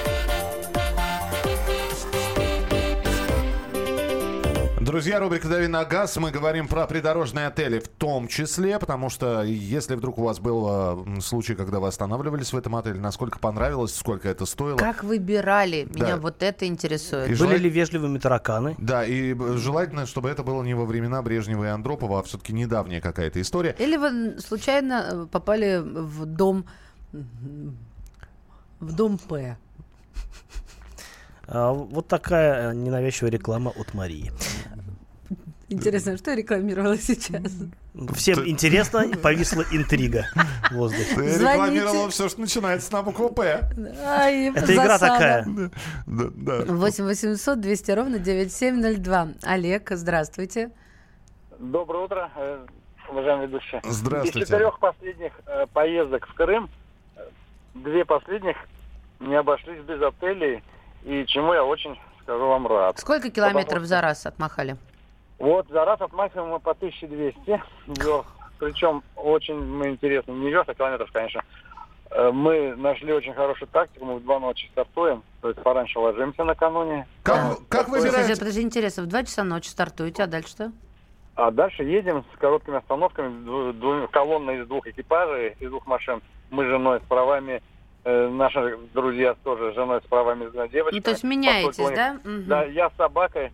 Друзья, 4.91 5.21
рубрика 5.21 5.47
«Дави 5.47 5.67
на 5.67 5.85
газ». 5.85 6.17
Мы 6.17 6.31
говорим 6.31 6.67
про 6.67 6.85
придорожные 6.85 7.47
отели 7.47 7.79
в 7.79 7.87
том 7.87 8.27
числе, 8.27 8.77
потому 8.77 9.09
что 9.09 9.41
если 9.41 9.95
вдруг 9.95 10.17
у 10.17 10.23
вас 10.23 10.41
был 10.41 11.07
э, 11.17 11.21
случай, 11.21 11.55
когда 11.55 11.79
вы 11.79 11.87
останавливались 11.87 12.51
в 12.51 12.57
этом 12.57 12.75
отеле, 12.75 12.99
насколько 12.99 13.39
понравилось, 13.39 13.95
сколько 13.95 14.27
это 14.27 14.45
стоило. 14.45 14.75
Как 14.75 15.05
выбирали? 15.05 15.87
Да. 15.89 16.03
Меня 16.03 16.17
вот 16.17 16.43
это 16.43 16.67
интересует. 16.67 17.27
И 17.27 17.29
Были 17.29 17.37
желать- 17.37 17.61
ли 17.61 17.69
вежливыми 17.69 18.19
тараканы? 18.19 18.75
Да, 18.79 19.05
и 19.05 19.33
б- 19.33 19.55
желательно, 19.55 20.05
чтобы 20.05 20.27
это 20.29 20.43
было 20.43 20.61
не 20.61 20.73
во 20.73 20.83
времена 20.83 21.21
Брежнева 21.21 21.63
и 21.63 21.67
Андропова, 21.69 22.19
а 22.19 22.23
все-таки 22.23 22.51
недавняя 22.51 22.99
какая-то 22.99 23.39
история. 23.39 23.73
Или 23.79 23.95
вы 23.95 24.41
случайно 24.41 25.05
э, 25.09 25.25
попали 25.31 25.81
в 25.81 26.25
дом 26.25 26.65
в 27.13 28.93
дом 28.93 29.17
П. 29.17 29.57
А, 31.47 31.71
вот 31.71 32.09
такая 32.09 32.71
э, 32.71 32.75
ненавязчивая 32.75 33.31
реклама 33.31 33.71
от 33.77 33.93
Марии. 33.93 34.33
Интересно, 35.71 36.17
что 36.17 36.31
я 36.31 36.35
рекламировала 36.35 36.97
сейчас? 36.97 37.49
Всем 38.13 38.45
интересно, 38.45 39.05
повисла 39.23 39.63
интрига 39.71 40.25
в 40.69 40.75
воздухе. 40.75 41.15
Ты 41.15 41.37
рекламировала 41.37 42.09
все, 42.09 42.27
что 42.27 42.41
начинается 42.41 42.91
на 42.91 43.03
букву 43.03 43.29
«П». 43.29 43.69
Ай, 44.05 44.49
Это 44.49 44.73
игра 44.73 44.99
такая. 44.99 45.45
Да, 46.05 46.25
да. 46.65 46.73
8 46.73 47.05
800 47.05 47.61
200 47.61 47.91
ровно 47.91 48.19
9702. 48.19 49.29
Олег, 49.43 49.89
здравствуйте. 49.91 50.71
Доброе 51.57 52.03
утро, 52.03 52.29
э, 52.35 52.65
уважаемые 53.09 53.47
ведущие. 53.47 53.79
Здравствуйте. 53.85 54.39
Из 54.39 54.47
четырех 54.47 54.77
последних 54.79 55.31
э, 55.45 55.67
поездок 55.71 56.27
в 56.27 56.33
Крым, 56.33 56.69
две 57.75 58.03
последних 58.03 58.57
не 59.21 59.35
обошлись 59.35 59.81
без 59.83 60.01
отелей, 60.01 60.63
и 61.03 61.25
чему 61.27 61.53
я 61.53 61.63
очень, 61.63 61.97
скажу 62.23 62.45
вам, 62.45 62.67
рад. 62.67 62.99
Сколько 62.99 63.29
километров 63.29 63.83
за 63.85 64.01
раз 64.01 64.25
отмахали? 64.25 64.75
Вот 65.41 65.67
за 65.69 65.85
раз 65.85 65.99
отмахиваем 65.99 66.49
мы 66.49 66.59
по 66.59 66.71
1200 66.71 67.61
вверх. 67.87 68.25
Причем 68.59 69.01
очень 69.15 69.55
мы 69.59 69.89
интересно, 69.89 70.31
не 70.33 70.49
вверх, 70.49 70.69
а 70.69 70.75
километров, 70.75 71.11
конечно. 71.11 71.41
Э, 72.11 72.29
Мы 72.31 72.75
нашли 72.75 73.11
очень 73.11 73.33
хорошую 73.33 73.67
тактику, 73.69 74.05
мы 74.05 74.15
в 74.17 74.23
два 74.23 74.39
ночи 74.39 74.67
стартуем, 74.71 75.23
то 75.41 75.49
есть 75.49 75.61
пораньше 75.63 75.97
ложимся 75.97 76.43
накануне. 76.43 77.07
Как, 77.23 77.57
как 77.69 77.87
Подожди, 77.87 78.09
выбираете? 78.09 78.37
подожди, 78.39 78.61
интересно, 78.61 79.03
в 79.03 79.07
2 79.07 79.23
часа 79.23 79.43
ночи 79.43 79.69
стартуете, 79.69 80.23
а 80.23 80.27
дальше 80.27 80.49
что? 80.49 80.71
А 81.35 81.49
дальше 81.49 81.83
едем 81.83 82.23
с 82.35 82.37
короткими 82.37 82.77
остановками, 82.77 84.07
колонной 84.11 84.59
из 84.61 84.67
двух 84.67 84.85
экипажей, 84.85 85.55
из 85.59 85.69
двух 85.69 85.87
машин. 85.87 86.21
Мы 86.51 86.65
с 86.65 86.67
женой 86.67 86.99
с 86.99 87.03
правами, 87.07 87.63
э, 88.03 88.27
наши 88.27 88.77
друзья 88.93 89.33
тоже 89.43 89.71
с 89.71 89.75
женой 89.75 90.01
с 90.01 90.07
правами 90.07 90.49
с 90.49 90.51
девочками. 90.69 90.97
Ну, 90.97 91.01
то 91.01 91.11
есть 91.11 91.23
меняетесь, 91.23 91.79
них- 91.79 91.95
да? 91.95 92.17
Да, 92.23 92.63
я 92.65 92.89
с 92.89 92.93
собакой. 92.95 93.51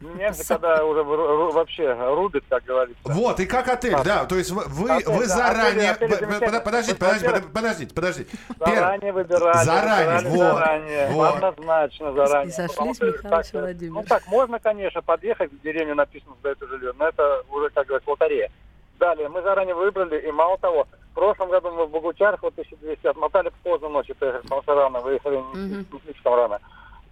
Меняемся, 0.00 0.44
С- 0.44 0.48
когда 0.48 0.84
уже 0.84 1.02
вообще 1.02 1.92
рубит, 2.14 2.44
как 2.50 2.64
говорится. 2.64 3.00
Вот, 3.04 3.40
и 3.40 3.46
как 3.46 3.68
отель, 3.68 3.96
да, 4.04 4.26
то 4.26 4.36
есть 4.36 4.50
вы, 4.50 4.64
вы, 4.66 4.90
Отель, 4.90 5.08
вы 5.08 5.26
да, 5.26 5.34
заранее... 5.34 5.90
отель- 5.92 6.12
отель. 6.14 6.60
Подождите, 6.60 6.98
подождите, 6.98 7.42
подождите, 7.52 7.94
подождите. 7.94 8.36
Заранее 8.58 9.12
выбирали. 9.12 9.64
Заранее, 9.64 10.30
вот, 10.30 10.38
заранее, 10.38 11.08
вот. 11.12 11.42
Однозначно 11.42 12.12
заранее. 12.12 12.48
И 12.48 12.52
сошлись, 12.52 13.00
Михаил 13.00 13.32
э, 13.32 13.60
Владимирович. 13.60 13.90
Ну 13.94 14.02
так, 14.02 14.26
можно, 14.28 14.58
конечно, 14.58 15.00
подъехать 15.00 15.50
в 15.52 15.60
деревню, 15.62 15.94
написано, 15.94 16.34
что 16.40 16.50
это 16.50 16.66
жилье, 16.66 16.92
но 16.98 17.08
это 17.08 17.42
уже, 17.50 17.70
как 17.70 17.86
говорится, 17.86 18.10
лотерея. 18.10 18.50
Далее, 18.98 19.28
мы 19.30 19.40
заранее 19.42 19.74
выбрали, 19.74 20.18
и 20.20 20.30
мало 20.30 20.58
того, 20.58 20.86
в 21.12 21.14
прошлом 21.14 21.48
году 21.48 21.70
мы 21.70 21.86
в 21.86 21.90
Богучарах 21.90 22.42
вот 22.42 22.52
1200 22.52 23.06
отмотали 23.06 23.50
поздно 23.62 23.88
ночью, 23.88 24.14
приехали, 24.14 24.42
потому 24.42 24.62
что 24.62 24.74
рано 24.74 25.00
выехали, 25.00 25.36
не- 25.54 25.86
слишком 26.04 26.34
рано. 26.34 26.58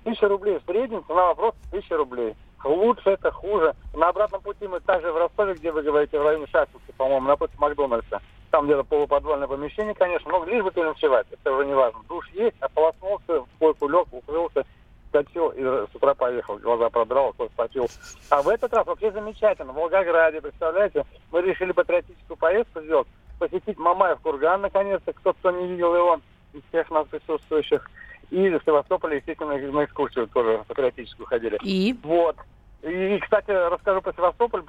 Тысяча 0.04 0.28
рублей 0.28 0.58
в 0.58 0.70
среднем, 0.70 1.02
цена 1.06 1.26
вопрос 1.28 1.54
тысяча 1.70 1.96
рублей. 1.96 2.34
Лучше 2.64 3.10
это, 3.10 3.30
хуже. 3.30 3.74
На 3.92 4.08
обратном 4.08 4.40
пути 4.40 4.66
мы 4.66 4.80
также 4.80 5.12
в 5.12 5.16
Ростове, 5.16 5.54
где 5.54 5.70
вы 5.70 5.82
говорите, 5.82 6.18
в 6.18 6.24
районе 6.24 6.46
Шахтинска, 6.46 6.92
по-моему, 6.96 7.28
напротив 7.28 7.58
Макдональдса. 7.58 8.20
Там 8.50 8.64
где-то 8.64 8.84
полуподвальное 8.84 9.48
помещение, 9.48 9.94
конечно, 9.94 10.30
но 10.30 10.44
лишь 10.44 10.62
бы 10.62 10.70
переночевать, 10.70 11.26
это 11.30 11.52
уже 11.52 11.66
не 11.66 11.74
важно. 11.74 12.00
Душ 12.08 12.28
есть, 12.30 12.56
ополоснулся, 12.60 13.40
в 13.40 13.48
койку 13.58 13.88
лег, 13.88 14.06
укрылся, 14.12 14.64
вскочил 15.06 15.50
и 15.50 15.62
с 15.62 15.94
утра 15.94 16.14
поехал, 16.14 16.56
глаза 16.58 16.88
продрал, 16.88 17.32
кофе 17.34 17.52
попил. 17.54 17.88
А 18.30 18.42
в 18.42 18.48
этот 18.48 18.72
раз 18.72 18.86
вообще 18.86 19.12
замечательно. 19.12 19.72
В 19.72 19.76
Волгограде, 19.76 20.40
представляете, 20.40 21.04
мы 21.30 21.42
решили 21.42 21.72
патриотическую 21.72 22.36
поездку 22.36 22.80
сделать, 22.80 23.08
посетить 23.38 23.78
Мамаев 23.78 24.20
курган, 24.20 24.62
наконец-то, 24.62 25.12
кто 25.12 25.32
кто 25.32 25.50
не 25.50 25.66
видел 25.66 25.94
его, 25.94 26.20
из 26.52 26.62
всех 26.68 26.90
нас 26.90 27.06
присутствующих. 27.08 27.90
И 28.30 28.48
в 28.48 28.62
Севастополе, 28.64 29.18
естественно, 29.18 29.56
на 29.56 29.84
экскурсию 29.84 30.26
тоже 30.28 30.64
патриотическую 30.66 31.26
ходили. 31.26 31.58
И? 31.62 31.94
Вот. 32.02 32.36
И, 32.84 33.18
кстати, 33.20 33.50
расскажу 33.50 34.02
про 34.02 34.12
Севастополь. 34.12 34.62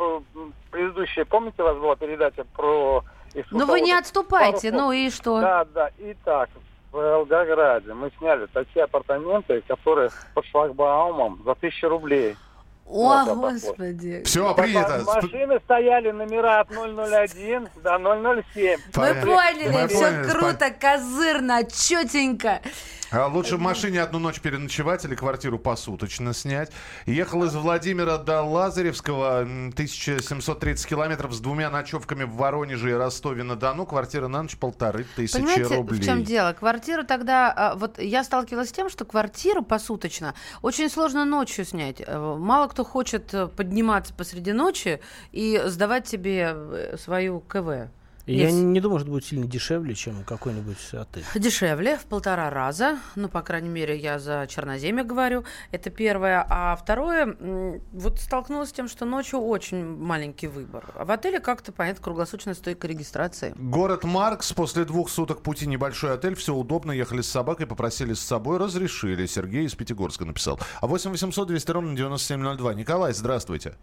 Предыдущая, 0.71 1.25
помните, 1.25 1.61
у 1.61 1.65
вас 1.65 1.77
была 1.77 1.95
передача 1.95 2.45
про... 2.55 3.03
Ну 3.51 3.65
вы 3.65 3.81
не 3.81 3.91
отступайте, 3.91 4.71
Пару 4.71 4.83
ну 4.83 4.91
и 4.93 5.09
что? 5.09 5.41
Да, 5.41 5.65
да. 5.65 5.89
Итак, 5.97 6.49
в 6.91 6.95
Волгограде 6.95 7.93
мы 7.93 8.09
сняли 8.17 8.45
такие 8.53 8.85
апартаменты, 8.85 9.61
которые 9.67 10.09
под 10.33 10.45
шлагбаумом 10.45 11.41
за 11.45 11.55
тысячу 11.55 11.89
рублей. 11.89 12.37
О, 12.87 13.25
Вот, 13.25 13.37
господи. 13.37 14.23
Все, 14.25 14.53
принято. 14.53 15.01
Машины 15.05 15.59
стояли 15.65 16.11
номера 16.11 16.61
от 16.61 16.69
001 16.69 17.67
до 17.83 18.43
007. 18.53 18.79
Мы 18.95 19.13
поняли, 19.15 19.69
Мы 19.69 19.87
все 19.87 20.05
поняли, 20.05 20.29
круто, 20.29 20.71
козырно, 20.79 21.63
четенько. 21.65 22.61
А 23.17 23.27
лучше 23.27 23.55
в 23.55 23.61
машине 23.61 24.01
одну 24.01 24.19
ночь 24.19 24.41
переночевать 24.41 25.05
или 25.05 25.15
квартиру 25.15 25.57
посуточно 25.57 26.33
снять. 26.33 26.69
Ехал 27.05 27.45
из 27.45 27.55
Владимира 27.55 28.17
до 28.17 28.41
Лазаревского, 28.41 29.43
м, 29.43 29.71
1730 29.71 30.85
километров 30.85 31.31
с 31.31 31.39
двумя 31.39 31.69
ночевками 31.69 32.25
в 32.25 32.31
Воронеже 32.35 32.89
и 32.91 32.93
Ростове-на-Дону. 32.93 33.85
Квартира 33.85 34.27
на 34.27 34.41
ночь 34.41 34.57
полторы 34.57 35.05
тысячи 35.15 35.37
Понимаете, 35.37 35.75
рублей. 35.77 36.01
в 36.01 36.03
чем 36.03 36.23
дело? 36.25 36.51
Квартиру 36.51 37.05
тогда... 37.05 37.53
а, 37.55 37.75
Вот 37.75 37.99
я 37.99 38.21
сталкивалась 38.25 38.69
с 38.69 38.73
тем, 38.73 38.89
что 38.89 39.05
квартиру 39.05 39.61
посуточно 39.61 40.33
очень 40.61 40.89
сложно 40.89 41.23
ночью 41.23 41.63
снять. 41.63 42.01
Э, 42.05 42.35
Мало 42.37 42.67
кто 42.67 42.83
хочет 42.83 43.33
э, 43.33 43.47
подниматься 43.47 44.13
посреди 44.13 44.51
ночи 44.51 44.99
и 45.31 45.61
сдавать 45.67 46.03
тебе 46.05 46.51
э, 46.53 46.97
свою 46.97 47.39
КВ. 47.39 47.89
Я 48.25 48.49
Нет. 48.49 48.63
не 48.63 48.79
думаю, 48.79 48.99
что 48.99 49.05
это 49.05 49.11
будет 49.11 49.25
сильно 49.25 49.45
дешевле, 49.45 49.93
чем 49.93 50.23
какой-нибудь 50.23 50.77
отель. 50.93 51.23
Дешевле 51.35 51.97
в 51.97 52.05
полтора 52.05 52.49
раза. 52.49 52.97
Ну, 53.15 53.29
по 53.29 53.43
крайней 53.43 53.69
мере, 53.69 53.95
я 53.95 54.17
за 54.17 54.47
Черноземье 54.49 55.03
говорю. 55.03 55.43
Это 55.71 55.91
первое. 55.91 56.43
А 56.49 56.75
второе, 56.75 57.37
вот 57.91 58.19
столкнулась 58.19 58.69
с 58.69 58.73
тем, 58.73 58.87
что 58.87 59.05
ночью 59.05 59.39
очень 59.39 59.85
маленький 59.85 60.47
выбор. 60.47 60.85
А 60.95 61.05
в 61.05 61.11
отеле 61.11 61.39
как-то, 61.39 61.71
понятно, 61.71 62.03
круглосуточная 62.03 62.55
стойка 62.55 62.87
регистрации. 62.87 63.53
Город 63.57 64.03
Маркс. 64.03 64.53
После 64.53 64.85
двух 64.85 65.09
суток 65.11 65.43
пути 65.43 65.67
небольшой 65.67 66.13
отель. 66.13 66.35
Все 66.35 66.55
удобно. 66.55 66.91
Ехали 66.91 67.21
с 67.21 67.29
собакой, 67.29 67.67
попросили 67.67 68.13
с 68.13 68.21
собой. 68.21 68.57
Разрешили. 68.57 69.27
Сергей 69.27 69.65
из 69.65 69.75
Пятигорска 69.75 70.25
написал. 70.25 70.59
А 70.81 70.87
8 70.87 71.11
800 71.11 71.47
200 71.47 71.71
ровно 71.71 71.95
9702. 71.95 72.73
Николай, 72.73 73.13
здравствуйте. 73.13 73.75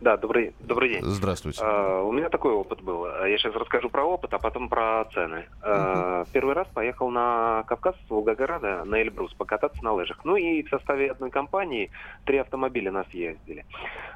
Да, 0.00 0.16
добрый, 0.16 0.54
добрый 0.60 0.88
день. 0.88 1.02
Здравствуйте. 1.02 1.60
А, 1.62 2.02
у 2.02 2.10
меня 2.10 2.30
такой 2.30 2.52
опыт 2.52 2.80
был. 2.80 3.04
Я 3.06 3.36
сейчас 3.36 3.54
расскажу 3.54 3.90
про 3.90 4.02
опыт, 4.02 4.32
а 4.32 4.38
потом 4.38 4.70
про 4.70 5.04
цены. 5.12 5.44
А, 5.62 6.24
Первый 6.32 6.54
раз 6.54 6.66
поехал 6.68 7.10
на 7.10 7.64
Кавказ 7.66 7.94
с 8.06 8.10
Волгограда 8.10 8.84
на 8.84 9.02
Эльбрус 9.02 9.34
покататься 9.34 9.84
на 9.84 9.92
лыжах. 9.92 10.24
Ну 10.24 10.36
и 10.36 10.62
в 10.62 10.70
составе 10.70 11.10
одной 11.10 11.30
компании 11.30 11.90
три 12.24 12.38
автомобиля 12.38 12.90
нас 12.92 13.06
ездили. 13.10 13.66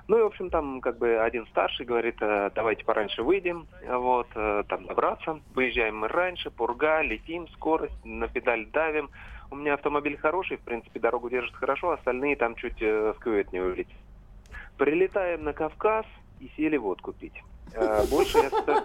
Ну 0.09 0.19
и, 0.19 0.23
в 0.23 0.27
общем, 0.27 0.49
там 0.49 0.81
как 0.81 0.97
бы 0.97 1.19
один 1.19 1.47
старший 1.49 1.85
говорит, 1.85 2.17
«Э, 2.21 2.51
давайте 2.55 2.85
пораньше 2.85 3.23
выйдем, 3.23 3.67
вот, 3.87 4.29
э, 4.35 4.65
там 4.69 4.87
добраться. 4.87 5.41
Выезжаем 5.55 5.99
мы 5.99 6.09
раньше, 6.09 6.51
пурга, 6.51 7.03
летим, 7.03 7.47
скорость, 7.49 7.95
на 8.05 8.27
педаль 8.27 8.67
давим. 8.67 9.11
У 9.51 9.57
меня 9.57 9.75
автомобиль 9.75 10.17
хороший, 10.17 10.57
в 10.57 10.63
принципе, 10.63 10.99
дорогу 10.99 11.29
держит 11.29 11.55
хорошо, 11.55 11.91
остальные 11.91 12.37
там 12.37 12.55
чуть 12.55 12.81
э, 12.81 13.13
в 13.17 13.23
кювет 13.23 13.53
не 13.53 13.61
улетели. 13.61 14.04
Прилетаем 14.77 15.45
на 15.45 15.53
Кавказ 15.53 16.07
и 16.41 16.51
сели 16.57 16.77
водку 16.77 17.13
пить. 17.13 17.43
Э, 17.75 18.05
Больше 18.11 18.39
я, 18.39 18.51
той, 18.51 18.77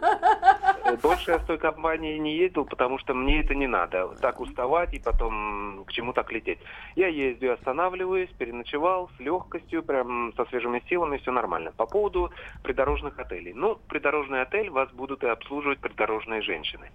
э, 0.86 0.98
больше 0.98 1.32
я 1.32 1.40
с 1.40 1.46
той 1.46 1.58
компанией 1.58 2.18
не 2.20 2.36
ездил, 2.38 2.66
потому 2.66 2.98
что 2.98 3.14
мне 3.14 3.42
это 3.42 3.54
не 3.54 3.68
надо. 3.68 4.08
Так 4.22 4.40
уставать 4.40 4.94
и 4.94 5.00
потом 5.00 5.84
к 5.86 5.92
чему 5.92 6.14
так 6.14 6.32
лететь. 6.32 6.60
Я 6.96 7.08
ездю, 7.08 7.54
останавливаюсь, 7.54 8.30
переночевал 8.38 9.10
с 9.18 9.20
легкостью, 9.20 9.84
прям 9.84 10.34
со 10.36 10.46
свежими 10.46 10.82
силами, 10.90 11.18
все 11.18 11.32
нормально. 11.32 11.72
По 11.76 11.86
поводу 11.86 12.32
придорожных 12.64 13.20
отелей. 13.20 13.54
Ну, 13.54 13.78
придорожный 13.88 14.42
отель 14.42 14.70
вас 14.70 14.90
будут 14.92 15.24
и 15.24 15.28
обслуживать 15.28 15.80
придорожные 15.80 16.42
женщины. 16.42 16.90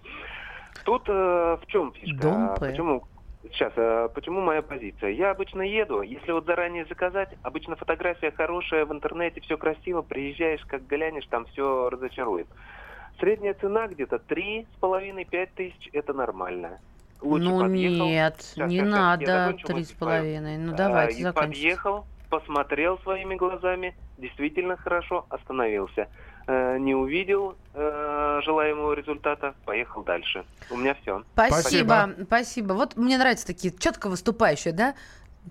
Тут 0.83 1.03
э, 1.07 1.57
в 1.61 1.65
чем 1.67 1.93
фишка? 1.93 2.21
Дом 2.21 2.49
А. 2.49 2.55
Почему? 2.59 3.03
Сейчас, 3.51 3.73
э, 3.75 4.09
почему 4.13 4.41
моя 4.41 4.61
позиция? 4.61 5.11
Я 5.11 5.31
обычно 5.31 5.61
еду, 5.61 6.01
если 6.01 6.31
вот 6.31 6.45
заранее 6.45 6.85
заказать, 6.85 7.29
обычно 7.43 7.75
фотография 7.75 8.31
хорошая, 8.31 8.85
в 8.85 8.91
интернете 8.91 9.41
все 9.41 9.57
красиво, 9.57 10.01
приезжаешь, 10.01 10.65
как 10.65 10.87
глянешь, 10.87 11.25
там 11.27 11.45
все 11.45 11.89
разочарует. 11.89 12.47
Средняя 13.19 13.53
цена 13.53 13.87
где-то 13.87 14.17
3,5-5 14.17 15.49
тысяч, 15.55 15.89
это 15.93 16.13
нормально. 16.13 16.79
Лучше 17.21 17.45
ну 17.45 17.59
подъехал. 17.61 18.07
нет, 18.07 18.53
Щас, 18.57 18.69
не 18.69 18.75
я 18.77 18.85
надо 18.85 19.57
три 19.65 19.83
с 19.83 19.91
половиной. 19.93 20.57
Ну 20.57 20.73
А, 20.73 20.75
давайте 20.75 21.19
и 21.19 21.23
заканчивайте. 21.23 21.61
подъехал, 21.61 22.07
посмотрел 22.29 22.99
своими 22.99 23.35
глазами, 23.35 23.95
действительно 24.17 24.75
хорошо, 24.75 25.25
остановился. 25.29 26.09
Э, 26.47 26.77
не 26.77 26.93
увидел 26.93 27.55
э, 27.73 28.41
желаемого 28.43 28.93
результата, 28.93 29.55
поехал 29.65 30.03
дальше. 30.03 30.45
У 30.69 30.77
меня 30.77 30.95
все. 31.01 31.23
Спасибо, 31.33 32.11
спасибо. 32.25 32.73
Вот 32.73 32.95
мне 32.95 33.17
нравятся 33.17 33.47
такие 33.47 33.73
четко 33.75 34.09
выступающие, 34.09 34.71
да? 34.71 34.93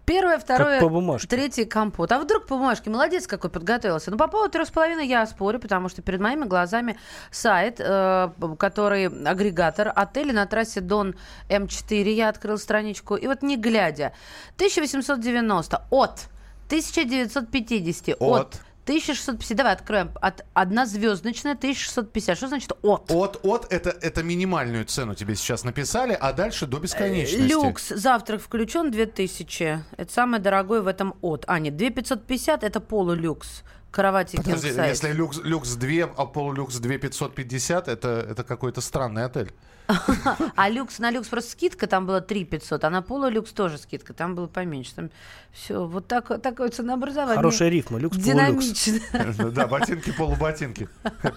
Первое, 0.04 0.38
второе, 0.38 0.80
по 0.80 0.88
бумажке. 0.88 1.28
третье 1.28 1.64
компот. 1.64 2.12
А 2.12 2.18
вдруг 2.18 2.46
по 2.46 2.56
бумажке? 2.56 2.90
Молодец, 2.90 3.26
какой 3.26 3.50
подготовился. 3.50 4.10
Ну, 4.10 4.16
по 4.16 4.28
поводу 4.28 4.52
трех 4.52 4.68
с 4.68 4.70
половиной 4.70 5.06
я 5.06 5.24
спорю, 5.26 5.58
потому 5.58 5.88
что 5.88 6.02
перед 6.02 6.20
моими 6.20 6.44
глазами 6.44 6.96
сайт, 7.30 7.76
э, 7.78 8.30
который 8.58 9.06
агрегатор 9.06 9.92
отеля 9.94 10.32
на 10.32 10.46
трассе 10.46 10.80
Дон 10.80 11.14
М4. 11.48 12.08
Я 12.10 12.28
открыл 12.28 12.58
страничку. 12.58 13.16
И 13.16 13.26
вот 13.26 13.42
не 13.42 13.56
глядя. 13.56 14.12
1890 14.56 15.86
от 15.90 16.28
1950 16.68 18.16
от, 18.20 18.20
От. 18.20 18.60
1650. 18.84 19.56
Давай 19.56 19.72
откроем. 19.72 20.10
От 20.20 20.44
однозвездочная 20.52 21.52
1650. 21.52 22.36
Что 22.36 22.48
значит 22.48 22.72
от? 22.82 23.10
От, 23.10 23.40
от 23.42 23.72
это, 23.72 23.90
это 23.90 24.22
минимальную 24.22 24.84
цену 24.84 25.14
тебе 25.14 25.34
сейчас 25.36 25.64
написали, 25.64 26.16
а 26.18 26.32
дальше 26.32 26.66
до 26.66 26.78
бесконечности. 26.78 27.50
Люкс, 27.50 27.88
завтрак 27.88 28.42
включен 28.42 28.90
2000. 28.90 29.84
Это 29.96 30.12
самое 30.12 30.42
дорогое 30.42 30.82
в 30.82 30.86
этом 30.86 31.14
от. 31.22 31.44
А, 31.46 31.58
нет, 31.58 31.76
2550 31.76 32.62
это 32.62 32.80
полулюкс. 32.80 33.62
Кровати 33.90 34.36
Подожди, 34.36 34.68
если 34.68 35.12
люкс, 35.12 35.38
люкс 35.44 35.76
2, 35.76 36.10
а 36.16 36.26
полулюкс 36.26 36.78
2550, 36.78 37.86
это, 37.86 38.26
это 38.28 38.42
какой-то 38.42 38.80
странный 38.80 39.24
отель. 39.24 39.52
А 40.56 40.68
люкс, 40.68 40.98
на 40.98 41.10
люкс 41.10 41.28
просто 41.28 41.50
скидка, 41.50 41.86
там 41.86 42.06
было 42.06 42.20
3500, 42.20 42.84
а 42.84 42.90
на 42.90 43.02
полулюкс 43.02 43.52
тоже 43.52 43.78
скидка, 43.78 44.14
там 44.14 44.34
было 44.34 44.46
поменьше. 44.46 44.94
Там 44.94 45.10
все, 45.52 45.86
вот 45.86 46.06
так, 46.06 46.40
такое 46.42 46.70
ценообразование. 46.70 47.36
Хорошая 47.36 47.68
рифма. 47.68 47.98
Люкс 47.98 48.16
полулюкс. 48.16 48.26
Динамично. 48.26 49.50
Да, 49.52 49.66
ботинки, 49.66 50.12
полуботинки. 50.12 50.88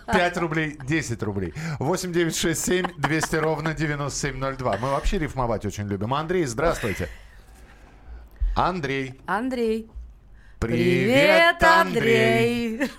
5 0.07 0.37
рублей, 0.37 0.77
10 0.87 1.23
рублей. 1.23 1.53
8 1.79 2.13
9 2.13 2.35
6 2.35 2.65
7 2.65 2.87
200 2.97 3.35
ровно 3.35 3.73
9702. 3.73 4.77
Мы 4.77 4.89
вообще 4.91 5.19
рифмовать 5.19 5.65
очень 5.65 5.87
любим. 5.87 6.13
Андрей, 6.13 6.45
здравствуйте. 6.45 7.09
Андрей. 8.55 9.19
Андрей. 9.27 9.89
Привет, 10.67 11.63
Андрей. 11.63 12.91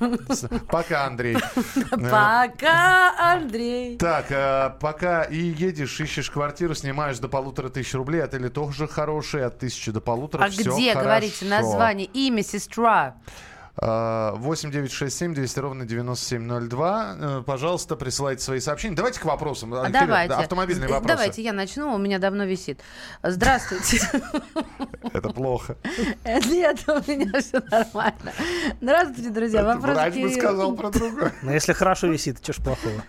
Пока, 0.68 1.04
Андрей. 1.06 1.36
Пока, 1.90 3.34
Андрей. 3.34 3.98
Так, 3.98 4.26
э, 4.30 4.70
пока 4.80 5.24
и 5.24 5.36
едешь, 5.36 6.00
ищешь 6.00 6.30
квартиру, 6.30 6.74
снимаешь 6.74 7.18
до 7.18 7.28
полутора 7.28 7.68
тысяч 7.68 7.92
рублей, 7.94 8.22
отели 8.22 8.48
тоже 8.48 8.88
хорошие, 8.88 9.44
от 9.44 9.58
тысячи 9.58 9.92
до 9.92 10.00
полутора. 10.00 10.44
А 10.44 10.48
где, 10.48 10.94
говорите, 10.94 11.44
название, 11.44 12.06
имя, 12.06 12.42
сестра? 12.42 13.16
Э, 13.80 14.32
8 14.34 14.70
9 14.70 14.90
6 14.92 15.16
7 15.16 15.34
200 15.34 15.58
ровно 15.60 15.84
9702. 15.86 17.16
Э, 17.20 17.42
Пожалуйста, 17.46 17.96
присылайте 17.96 18.42
свои 18.42 18.60
сообщения. 18.60 18.96
Давайте 18.96 19.20
к 19.20 19.24
вопросам. 19.24 19.70
Кирилл, 19.70 19.92
давайте. 19.92 20.28
да, 20.28 20.38
Автомобильные 20.40 20.88
Э, 20.88 20.92
вопросы. 20.92 21.08
Давайте 21.14 21.42
я 21.42 21.52
начну, 21.52 21.94
у 21.94 21.98
меня 21.98 22.18
давно 22.18 22.44
висит. 22.44 22.80
Здравствуйте. 23.22 24.00
Это 25.12 25.28
плохо. 25.30 25.76
Нет, 26.24 26.82
у 26.88 27.10
меня 27.10 27.40
все 27.40 27.60
нормально. 27.70 28.32
Здравствуйте, 28.80 29.30
друзья. 29.30 29.64
Вопрос 29.64 29.94
Врач 29.94 30.14
бы 30.14 30.30
сказал 30.30 30.74
про 30.74 30.90
другое. 30.90 31.32
Но 31.42 31.52
если 31.52 31.72
хорошо 31.72 32.08
висит, 32.08 32.38
что 32.42 32.52
ж 32.52 32.56
плохого? 32.56 33.02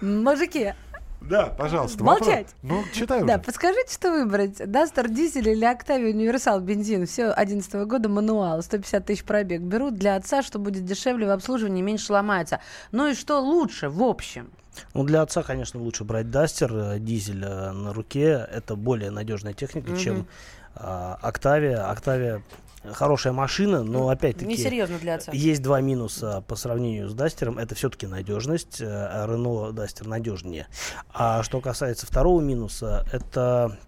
Мужики, 0.00 0.72
Да, 1.20 1.46
пожалуйста. 1.46 2.02
Молчать. 2.02 2.48
вопрос. 2.62 2.84
Ну, 2.88 2.94
читай 2.94 3.22
да, 3.24 3.38
подскажите, 3.38 3.92
что 3.92 4.10
выбрать? 4.10 4.56
Дастер 4.70 5.08
дизель 5.08 5.48
или 5.48 5.64
Октавия 5.64 6.12
универсал 6.12 6.60
бензин? 6.60 7.06
Все 7.06 7.30
11 7.30 7.86
года 7.86 8.08
мануал, 8.08 8.62
150 8.62 9.04
тысяч 9.04 9.24
пробег. 9.24 9.60
Берут 9.60 9.94
для 9.94 10.16
отца, 10.16 10.42
что 10.42 10.58
будет 10.58 10.84
дешевле 10.84 11.26
в 11.26 11.30
обслуживании, 11.30 11.82
меньше 11.82 12.12
ломается. 12.12 12.60
Ну 12.90 13.08
и 13.08 13.14
что 13.14 13.40
лучше, 13.40 13.88
в 13.88 14.02
общем? 14.02 14.50
Ну, 14.94 15.04
для 15.04 15.22
отца, 15.22 15.42
конечно, 15.42 15.80
лучше 15.80 16.04
брать 16.04 16.30
Дастер, 16.30 16.72
э, 16.74 16.98
дизель 16.98 17.44
э, 17.44 17.72
на 17.72 17.92
ручке. 17.92 18.46
Это 18.50 18.76
более 18.76 19.10
надежная 19.10 19.52
техника, 19.52 19.96
чем 19.96 20.26
а, 20.74 21.18
Октавия. 21.20 21.90
Октавия 21.90 22.42
хорошая 22.84 23.32
машина, 23.32 23.82
но 23.82 24.08
опять-таки... 24.08 24.46
Несерьезно 24.50 24.98
для 24.98 25.16
отца. 25.16 25.32
Есть 25.32 25.62
два 25.62 25.80
минуса 25.80 26.42
по 26.46 26.56
сравнению 26.56 27.08
с 27.08 27.14
Дастером. 27.14 27.58
Это 27.58 27.74
все-таки 27.74 28.06
надежность. 28.06 28.80
э, 28.80 29.26
Рено 29.28 29.72
Дастер 29.72 30.06
надежнее. 30.06 30.66
А 31.12 31.42
что 31.42 31.60
касается 31.60 32.06
второго 32.06 32.40
минуса, 32.40 33.04
это 33.12 33.78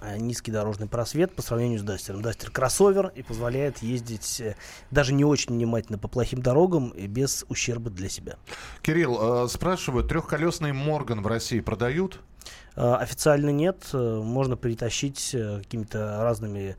э, 0.00 0.18
низкий 0.18 0.50
дорожный 0.50 0.86
просвет 0.86 1.34
по 1.34 1.42
сравнению 1.42 1.78
с 1.78 1.82
Дастером. 1.82 2.22
Дастер 2.22 2.50
кроссовер 2.50 3.12
и 3.14 3.22
позволяет 3.22 3.78
ездить 3.82 4.40
э, 4.40 4.56
даже 4.90 5.14
не 5.14 5.24
очень 5.24 5.54
внимательно 5.54 5.98
по 5.98 6.08
плохим 6.08 6.42
дорогам 6.42 6.90
и 6.90 7.06
без 7.06 7.44
ущерба 7.48 7.90
для 7.90 8.08
себя. 8.08 8.36
Кирилл, 8.82 9.44
э, 9.44 9.48
спрашивают, 9.48 10.08
трехколесный 10.08 10.72
Морган 10.72 11.22
в 11.22 11.26
России 11.26 11.60
продают? 11.60 12.20
Официально 12.76 13.50
нет, 13.50 13.90
можно 13.92 14.56
притащить 14.56 15.30
э, 15.32 15.58
какими-то 15.58 16.18
разными 16.24 16.76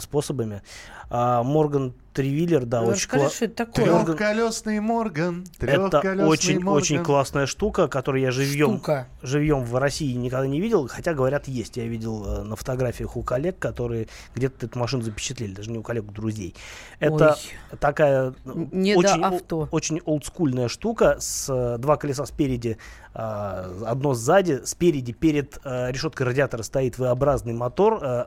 способами. 0.00 0.62
А 1.10 1.42
Морган 1.42 1.94
Тревиллер, 2.14 2.64
да, 2.64 2.82
очень 2.82 2.92
Расскажи, 2.92 3.24
кла- 3.24 3.30
что 3.30 3.44
это 3.46 3.54
такое? 3.66 3.84
Морган- 3.86 4.04
Трехколесный 4.16 4.80
Морган. 4.80 5.44
Это 5.58 5.88
трехколесный 5.90 6.24
очень, 6.28 6.54
Морган. 6.60 6.74
очень 6.74 7.02
классная 7.02 7.46
штука, 7.46 7.88
которую 7.88 8.22
я 8.22 8.30
живьем, 8.30 8.74
Штука. 8.76 9.08
живьем 9.20 9.64
в 9.64 9.76
России 9.76 10.12
никогда 10.14 10.46
не 10.46 10.60
видел, 10.60 10.86
хотя 10.88 11.12
говорят 11.12 11.48
есть. 11.48 11.76
Я 11.76 11.84
видел 11.86 12.24
э, 12.24 12.42
на 12.44 12.54
фотографиях 12.56 13.16
у 13.16 13.22
коллег, 13.24 13.58
которые 13.58 14.06
где-то 14.36 14.66
эту 14.66 14.78
машину 14.78 15.02
запечатлели, 15.02 15.52
даже 15.54 15.70
не 15.72 15.78
у 15.78 15.82
коллег, 15.82 16.04
у 16.08 16.12
друзей. 16.12 16.54
Это 17.00 17.32
Ой. 17.72 17.76
такая 17.80 18.30
э, 18.30 18.34
Не 18.70 18.94
очень, 18.94 19.22
авто. 19.22 19.68
очень 19.72 20.00
олдскульная 20.04 20.68
штука 20.68 21.16
с 21.18 21.46
э, 21.52 21.78
два 21.78 21.96
колеса 21.96 22.26
спереди, 22.26 22.78
а, 23.12 23.72
одно 23.86 24.14
сзади. 24.14 24.62
Спереди 24.64 25.12
перед 25.12 25.58
э, 25.64 25.90
решеткой 25.90 26.26
радиатора 26.28 26.62
стоит 26.62 26.96
V-образный 26.98 27.52
мотор. 27.54 27.98
э, 28.02 28.24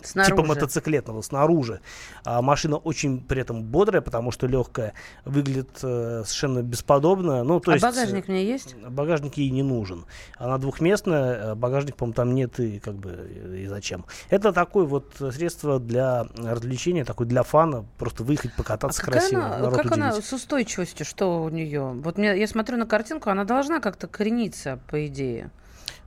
Снаружи. 0.00 0.30
Типа 0.36 0.46
мотоциклетного 0.46 1.22
снаружи. 1.22 1.80
А 2.24 2.40
машина 2.40 2.76
очень 2.76 3.20
при 3.28 3.42
этом 3.42 3.62
бодрая, 3.62 4.00
потому 4.00 4.30
что 4.30 4.46
легкая, 4.46 4.94
выглядит 5.24 5.70
э, 5.82 6.22
совершенно 6.24 6.62
бесподобно. 6.62 7.44
Ну, 7.44 7.60
то 7.60 7.70
а 7.70 7.74
есть, 7.74 7.84
багажник 7.84 8.28
у 8.28 8.32
меня 8.32 8.42
есть? 8.42 8.74
э, 8.82 8.88
Багажник 8.88 9.36
ей 9.36 9.50
не 9.50 9.62
нужен. 9.62 10.06
Она 10.36 10.58
двухместная, 10.58 11.52
э, 11.52 11.54
багажник, 11.54 11.96
по-моему, 11.96 12.14
там 12.14 12.34
нет 12.34 12.58
и 12.58 12.78
как 12.78 12.94
бы 12.94 13.58
и 13.62 13.66
зачем. 13.66 14.06
Это 14.30 14.52
такое 14.52 14.86
вот 14.86 15.14
средство 15.32 15.78
для 15.78 16.26
развлечения, 16.36 17.04
такой 17.04 17.26
для 17.26 17.42
фана, 17.42 17.84
просто 17.98 18.24
выехать 18.24 18.54
покататься 18.56 19.02
а 19.02 19.04
красиво, 19.04 19.44
она, 19.44 19.58
народ 19.58 19.76
как 19.76 19.92
она 19.92 20.08
удивить. 20.08 20.24
с 20.24 20.32
устойчивостью, 20.32 21.04
что 21.06 21.42
у 21.42 21.48
нее? 21.48 21.92
Вот 22.02 22.18
мне, 22.18 22.38
я 22.38 22.46
смотрю 22.48 22.78
на 22.78 22.86
картинку, 22.86 23.30
она 23.30 23.44
должна 23.44 23.80
как-то 23.80 24.06
корениться, 24.08 24.80
по 24.88 25.06
идее. 25.06 25.50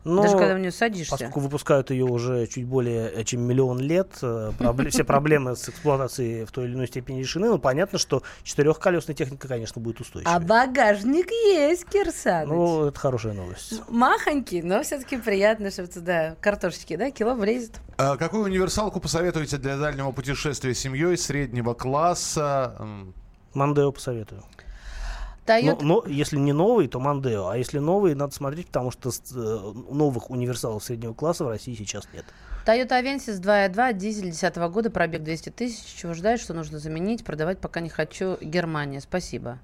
Но 0.04 0.24
Даже 0.24 0.36
когда 0.38 0.56
в 0.56 0.60
нее 0.60 0.72
садишься. 0.72 1.12
Поскольку 1.12 1.40
выпускают 1.42 1.92
ее 1.92 2.06
уже 2.06 2.48
чуть 2.48 2.66
более 2.66 3.12
э, 3.12 3.24
чем 3.24 3.42
миллион 3.42 3.80
лет, 3.80 4.10
э, 4.24 4.52
пробле- 4.58 4.90
все 4.90 5.04
проблемы 5.04 5.56
с 5.56 5.70
эксплуатацией 5.70 6.46
в 6.46 6.52
той 6.52 6.66
или 6.66 6.74
иной 6.74 6.88
степени 6.88 7.20
решены, 7.20 7.50
но 7.50 7.60
понятно, 7.60 8.00
что 8.00 8.24
четырехколесная 8.44 9.16
техника, 9.16 9.48
конечно, 9.48 9.80
будет 9.82 10.00
устойчивой. 10.00 10.34
А 10.34 10.40
багажник 10.40 11.30
есть, 11.30 11.86
Кирсаныч. 11.86 12.50
Ну, 12.50 12.86
это 12.88 13.00
хорошая 13.00 13.34
новость. 13.34 13.82
Махонький, 13.90 14.64
но 14.64 14.82
все-таки 14.82 15.18
приятно, 15.18 15.70
чтобы 15.70 15.90
туда 15.90 16.36
картошечки, 16.42 16.96
да, 16.96 17.12
кило 17.12 17.36
влезет. 17.36 17.80
А 17.98 18.18
какую 18.18 18.46
универсалку 18.46 19.00
посоветуете 19.00 19.58
для 19.58 19.78
дальнего 19.78 20.12
путешествия 20.12 20.74
с 20.74 20.80
семьей 20.80 21.16
среднего 21.18 21.74
класса? 21.76 22.76
Мандео 23.54 23.92
посоветую. 23.92 24.44
Но, 25.52 25.72
Toyota 25.72 25.84
но 25.84 26.04
если 26.08 26.38
не 26.38 26.54
новый, 26.54 26.88
то 26.88 27.00
Мандео. 27.00 27.48
А 27.48 27.58
если 27.58 27.80
новый, 27.80 28.16
надо 28.16 28.34
смотреть, 28.34 28.68
потому 28.68 28.92
что 28.92 29.10
э, 29.10 29.74
новых 29.92 30.30
универсалов 30.30 30.84
среднего 30.84 31.14
класса 31.14 31.46
в 31.46 31.50
России 31.50 31.76
сейчас 31.76 32.08
нет. 32.14 32.26
Toyota 32.66 33.02
Avensis 33.02 33.42
2.2, 33.42 33.94
дизель 33.94 34.32
10 34.32 34.56
года, 34.72 34.92
пробег 34.92 35.24
200 35.24 35.50
тысяч. 35.50 35.84
Чего 35.96 36.14
ждать, 36.14 36.40
что 36.40 36.54
нужно 36.54 36.80
заменить, 36.80 37.24
продавать 37.24 37.60
пока 37.60 37.80
не 37.80 37.90
хочу. 37.90 38.38
Германия, 38.40 39.02
спасибо. 39.02 39.60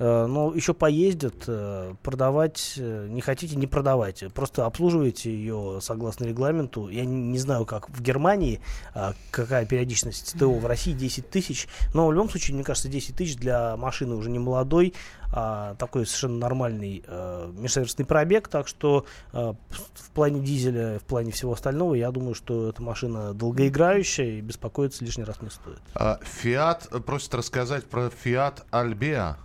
Э, 0.00 0.24
но 0.26 0.54
еще 0.54 0.72
поездят, 0.72 1.44
э, 1.46 1.94
продавать 2.02 2.74
э, 2.78 3.06
не 3.08 3.20
хотите, 3.20 3.54
не 3.54 3.66
продавайте. 3.66 4.30
Просто 4.30 4.64
обслуживайте 4.64 5.30
ее 5.30 5.78
согласно 5.82 6.24
регламенту. 6.24 6.88
Я 6.88 7.04
не, 7.04 7.38
знаю, 7.38 7.66
как 7.66 7.90
в 7.90 8.00
Германии, 8.00 8.60
а, 8.94 9.12
какая 9.30 9.66
периодичность 9.66 10.38
ТО 10.38 10.52
в 10.52 10.64
России 10.64 10.92
10 10.92 11.28
тысяч. 11.28 11.68
Но 11.92 12.06
в 12.06 12.12
любом 12.12 12.30
случае, 12.30 12.54
мне 12.54 12.64
кажется, 12.64 12.88
10 12.88 13.14
тысяч 13.14 13.36
для 13.36 13.76
машины 13.76 14.14
уже 14.14 14.30
не 14.30 14.38
молодой, 14.38 14.94
а 15.32 15.74
такой 15.74 16.06
совершенно 16.06 16.38
нормальный 16.38 17.04
э, 17.06 17.52
межсовершенный 17.58 18.06
пробег. 18.06 18.48
Так 18.48 18.68
что 18.68 19.04
в 19.32 20.10
плане 20.14 20.40
дизеля, 20.40 20.98
в 20.98 21.02
плане 21.02 21.30
всего 21.30 21.52
остального, 21.52 21.94
я 21.94 22.10
думаю, 22.10 22.34
что 22.34 22.70
эта 22.70 22.82
машина 22.82 23.34
долгоиграющая 23.34 24.38
и 24.38 24.40
беспокоиться 24.40 25.04
лишний 25.04 25.24
раз 25.24 25.42
не 25.42 25.50
стоит. 25.50 25.80
А, 25.94 26.18
Фиат 26.22 26.88
просит 27.04 27.34
рассказать 27.34 27.84
про 27.84 28.08
Фиат 28.08 28.64
Альбеа. 28.70 29.36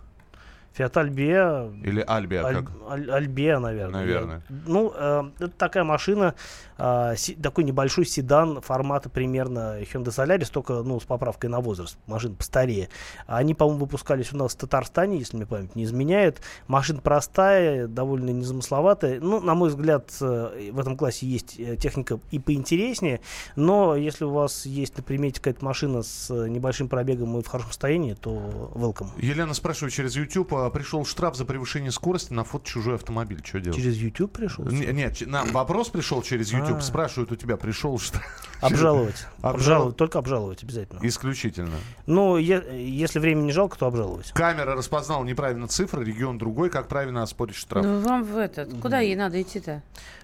Фиат 0.75 0.97
Альбеа 0.97 1.71
Или 1.83 2.01
Альбеа, 2.05 2.43
Аль- 2.45 2.55
как? 2.55 2.71
Аль- 2.89 3.09
Альбеа, 3.09 3.59
наверное. 3.59 4.01
Наверное. 4.01 4.43
Ну, 4.49 4.91
э, 4.93 5.23
это 5.39 5.49
такая 5.51 5.85
машина, 5.85 6.35
э, 6.77 7.13
си- 7.15 7.35
такой 7.35 7.63
небольшой 7.63 8.05
седан 8.05 8.59
формата 8.59 9.09
примерно 9.09 9.79
Hyundai 9.81 10.07
Solaris, 10.07 10.51
только 10.51 10.73
ну, 10.83 10.99
с 10.99 11.05
поправкой 11.05 11.49
на 11.49 11.61
возраст. 11.61 11.97
Машина 12.07 12.35
постарее. 12.35 12.89
Они, 13.25 13.53
по-моему, 13.53 13.79
выпускались 13.85 14.33
у 14.33 14.38
нас 14.38 14.53
в 14.53 14.57
Татарстане, 14.57 15.17
если 15.17 15.38
мне 15.38 15.45
память 15.45 15.75
не 15.77 15.85
изменяет. 15.85 16.41
Машина 16.67 16.99
простая, 17.01 17.88
довольно 17.88 18.31
незамысловатая. 18.31 19.21
Ну, 19.21 19.39
на 19.39 19.55
мой 19.55 19.69
взгляд, 19.69 20.11
э, 20.19 20.71
в 20.73 20.79
этом 20.79 20.97
классе 20.97 21.25
есть 21.25 21.57
э, 21.57 21.77
техника 21.77 22.19
и 22.31 22.39
поинтереснее. 22.39 23.21
Но 23.55 23.95
если 23.95 24.25
у 24.25 24.31
вас 24.31 24.65
есть 24.65 24.97
на 24.97 25.03
примете 25.03 25.39
какая-то 25.39 25.63
машина 25.63 26.03
с 26.03 26.29
э, 26.29 26.49
небольшим 26.49 26.89
пробегом 26.89 27.38
и 27.39 27.41
в 27.41 27.47
хорошем 27.47 27.71
состоянии, 27.71 28.13
то 28.13 28.71
welcome. 28.75 29.07
Елена 29.17 29.53
спрашивает 29.53 29.93
через 29.93 30.17
YouTube, 30.17 30.53
а, 30.53 30.64
пришел 30.69 31.06
штраф 31.06 31.36
за 31.36 31.45
превышение 31.45 31.91
скорости 31.91 32.34
на 32.34 32.43
фото 32.43 32.65
чужой 32.67 32.95
автомобиль. 32.95 33.41
Что 33.43 33.60
делать? 33.60 33.78
Через 33.78 33.95
YouTube 33.97 34.32
пришел? 34.32 34.65
Не- 34.65 34.88
Нет, 34.88 35.21
нам 35.25 35.51
вопрос 35.51 35.89
пришел 35.89 36.21
через 36.21 36.51
YouTube. 36.51 36.78
А. 36.78 36.82
Спрашивают 36.82 37.32
у 37.32 37.36
тебя, 37.36 37.58
пришел 37.58 37.97
штраф? 37.99 38.23
Обжаловать. 38.62 39.25
Обжал- 39.41 39.54
Обжаловать. 39.54 39.97
Только 39.97 40.19
обжаловать 40.19 40.63
обязательно. 40.63 40.99
Исключительно. 41.04 41.75
Ну, 42.06 42.38
е- 42.38 42.63
если 42.89 43.19
времени 43.19 43.45
не 43.45 43.51
жалко, 43.51 43.78
то 43.78 43.88
обжаловать. 43.88 44.32
Камера 44.32 44.75
распознала 44.75 45.23
неправильно 45.23 45.67
цифры, 45.67 46.04
регион 46.06 46.38
другой. 46.38 46.69
Как 46.69 46.88
правильно 46.88 47.23
оспорить 47.23 47.56
штраф? 47.56 47.86
Ну, 47.86 47.99
вам 47.99 48.23
в 48.23 48.38
этот. 48.38 48.73
Куда 48.82 48.99
ей 48.99 49.15
надо 49.15 49.41
идти-то? 49.41 49.84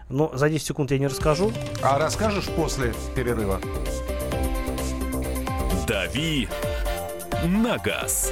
Но 0.09 0.31
за 0.35 0.49
10 0.49 0.65
секунд 0.67 0.91
я 0.91 0.99
не 0.99 1.07
расскажу. 1.07 1.51
А 1.81 1.97
расскажешь 1.97 2.47
после 2.55 2.93
перерыва? 3.15 3.59
«Дави 5.87 6.47
на 7.45 7.77
газ». 7.77 8.31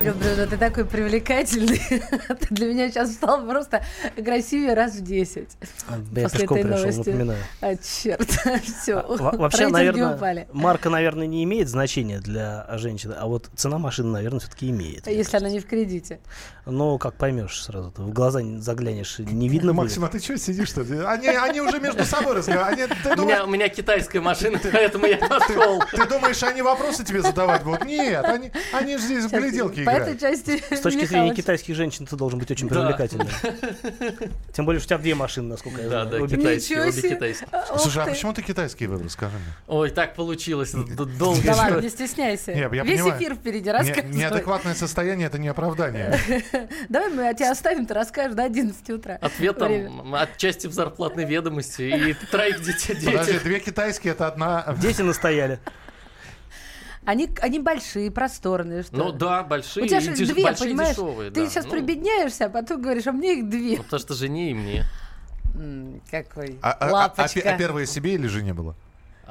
Люблю, 0.00 0.30
ну 0.34 0.46
ты 0.46 0.56
такой 0.56 0.86
привлекательный. 0.86 1.78
Ты 2.40 2.46
для 2.54 2.68
меня 2.68 2.90
сейчас 2.90 3.12
стал 3.12 3.46
просто 3.46 3.84
красивее 4.16 4.72
раз 4.72 4.94
в 4.94 5.02
10. 5.02 5.46
Да 6.12 6.20
я 6.22 6.26
После 6.26 6.40
пешком 6.40 6.56
этой 6.56 6.68
пришел, 6.70 6.80
новости. 6.86 7.08
напоминаю. 7.10 7.38
А, 7.60 7.76
черт, 7.76 8.30
все. 8.80 9.04
Во- 9.06 9.32
Вообще, 9.36 9.68
наверное, 9.68 10.46
марка, 10.54 10.88
наверное, 10.88 11.26
не 11.26 11.44
имеет 11.44 11.68
значения 11.68 12.18
для 12.20 12.66
женщины, 12.78 13.12
а 13.18 13.26
вот 13.26 13.50
цена 13.54 13.76
машины, 13.76 14.08
наверное, 14.10 14.40
все-таки 14.40 14.70
имеет. 14.70 15.06
А 15.06 15.10
Если 15.10 15.36
она 15.36 15.50
не 15.50 15.60
в 15.60 15.66
кредите. 15.66 16.20
Ну, 16.64 16.96
как 16.96 17.14
поймешь 17.14 17.62
сразу, 17.62 17.92
в 17.94 18.10
глаза 18.12 18.40
не 18.40 18.58
заглянешь, 18.58 19.18
не 19.18 19.50
видно 19.50 19.72
будет. 19.74 19.84
Максим, 19.84 20.04
а 20.04 20.08
ты 20.08 20.18
что 20.18 20.38
сидишь-то? 20.38 20.80
Они, 21.10 21.28
они 21.28 21.60
уже 21.60 21.78
между 21.78 22.04
собой 22.06 22.36
разговаривают. 22.36 22.92
У 23.18 23.22
меня, 23.22 23.44
у 23.44 23.48
меня 23.48 23.68
китайская 23.68 24.20
машина, 24.20 24.58
поэтому 24.72 25.04
я 25.04 25.18
пошел. 25.18 25.82
ты 25.90 26.06
думаешь, 26.06 26.42
они 26.42 26.62
вопросы 26.62 27.04
тебе 27.04 27.20
задавать 27.20 27.64
будут? 27.64 27.84
Нет, 27.84 28.24
они, 28.24 28.50
они 28.72 28.96
же 28.96 29.04
здесь 29.04 29.24
в 29.24 29.28
Сейчас, 29.28 29.42
гляделки 29.42 29.89
По 29.90 30.02
этой 30.02 30.18
части 30.18 30.62
С 30.74 30.80
точки 30.80 31.04
зрения 31.04 31.34
китайских 31.34 31.74
женщин 31.74 32.06
ты 32.06 32.16
должен 32.16 32.38
быть 32.38 32.50
очень 32.50 32.68
Да. 32.68 32.80
привлекательным. 32.80 33.28
Тем 34.52 34.64
более, 34.66 34.80
что 34.80 34.86
у 34.86 34.88
тебя 34.90 34.98
две 34.98 35.14
машины, 35.14 35.48
насколько 35.48 35.82
я 35.82 35.88
Да, 35.88 36.04
знаю. 36.04 36.10
да, 36.18 36.24
Обе 36.24 36.36
китайские, 36.36 36.82
обе 36.82 36.92
китайские. 37.02 37.48
Слушай, 37.78 38.02
а 38.02 38.06
почему 38.06 38.32
ты 38.32 38.42
китайский 38.42 38.86
выбрал, 38.86 39.08
скажи 39.10 39.36
мне? 39.36 39.54
Ой, 39.68 39.90
так 39.90 40.14
получилось. 40.14 40.72
Долго. 40.72 41.42
Да 41.44 41.54
ладно, 41.56 41.80
не 41.80 41.88
стесняйся. 41.88 42.52
Весь 42.52 43.00
эфир 43.00 43.34
впереди 43.34 43.70
рассказывай. 43.70 44.10
неадекватное 44.14 44.74
состояние 44.74 45.26
это 45.26 45.38
не 45.38 45.48
оправдание. 45.48 46.18
Давай 46.88 47.10
мы 47.10 47.34
тебя 47.34 47.50
оставим, 47.52 47.86
ты 47.86 47.94
расскажешь 47.94 48.34
до 48.34 48.44
11 48.44 48.90
утра. 48.90 49.18
Ответом 49.20 50.14
отчасти 50.14 50.66
в 50.66 50.72
зарплатной 50.72 51.24
ведомости 51.24 51.82
и 51.82 52.14
троих 52.30 52.60
детей. 52.62 52.94
Подожди, 53.04 53.32
детей. 53.32 53.40
две 53.44 53.60
китайские 53.60 54.12
это 54.12 54.26
одна. 54.26 54.74
Дети 54.80 55.02
настояли. 55.02 55.58
Они, 57.04 57.30
они 57.40 57.58
большие, 57.58 58.10
просторные. 58.10 58.82
Что? 58.82 58.96
Ну 58.96 59.12
да, 59.12 59.42
большие 59.42 59.84
У 59.84 59.88
тебя 59.88 60.00
же 60.00 60.12
две, 60.12 60.44
большие 60.44 60.68
понимаешь? 60.68 60.96
дешевые. 60.96 61.30
Ты 61.30 61.44
да. 61.44 61.50
сейчас 61.50 61.64
Ну, 61.64 61.70
прибедняешься, 61.70 62.46
а 62.46 62.48
потом 62.50 62.82
говоришь, 62.82 63.06
а 63.06 63.12
мне 63.12 63.38
их 63.40 63.48
две. 63.48 63.78
ну, 63.78 63.82
потому 63.84 64.00
что 64.00 64.14
жене 64.14 64.50
и 64.50 64.54
мне. 64.54 64.84
Какой 66.10 66.58
А, 66.62 66.70
а- 66.70 66.72
а- 66.72 66.88
а 66.88 66.92
лапочка. 66.92 67.40
пе- 67.40 67.48
а 67.48 67.56
первые 67.58 67.86
себе 67.86 68.14
или 68.14 68.26
жене 68.26 68.54
было? 68.54 68.76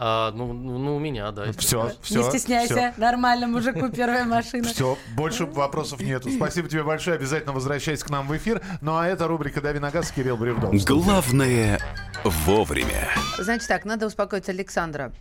А, 0.02 0.32
ну, 0.32 0.54
ну, 0.54 0.78
ну, 0.78 0.96
у 0.96 1.00
меня, 1.00 1.30
да. 1.32 1.52
Все, 1.58 1.88
так. 1.90 1.98
все. 2.02 2.20
Не 2.24 2.30
стесняйся, 2.30 2.94
нормально, 2.98 3.48
мужику 3.48 3.90
первая 3.90 4.24
машина. 4.26 4.68
Все, 4.70 4.98
больше 5.16 5.46
вопросов 5.46 6.00
нету. 6.00 6.30
Спасибо 6.36 6.70
тебе 6.70 6.84
большое. 6.84 7.18
Обязательно 7.18 7.52
возвращайся 7.54 8.06
к 8.06 8.10
нам 8.10 8.28
в 8.28 8.36
эфир. 8.38 8.62
Ну 8.82 8.96
а 8.98 9.08
это 9.08 9.28
рубрика 9.28 9.60
«Дави 9.62 9.80
на 9.80 9.92
газ» 9.92 10.12
Кирилл 10.12 10.38
Бревдов. 10.38 10.74
Главное 10.86 11.80
вовремя. 12.24 13.10
Значит 13.38 13.68
так, 13.68 13.84
надо 13.86 14.06
успокоить 14.08 14.48
Александра 14.50 15.12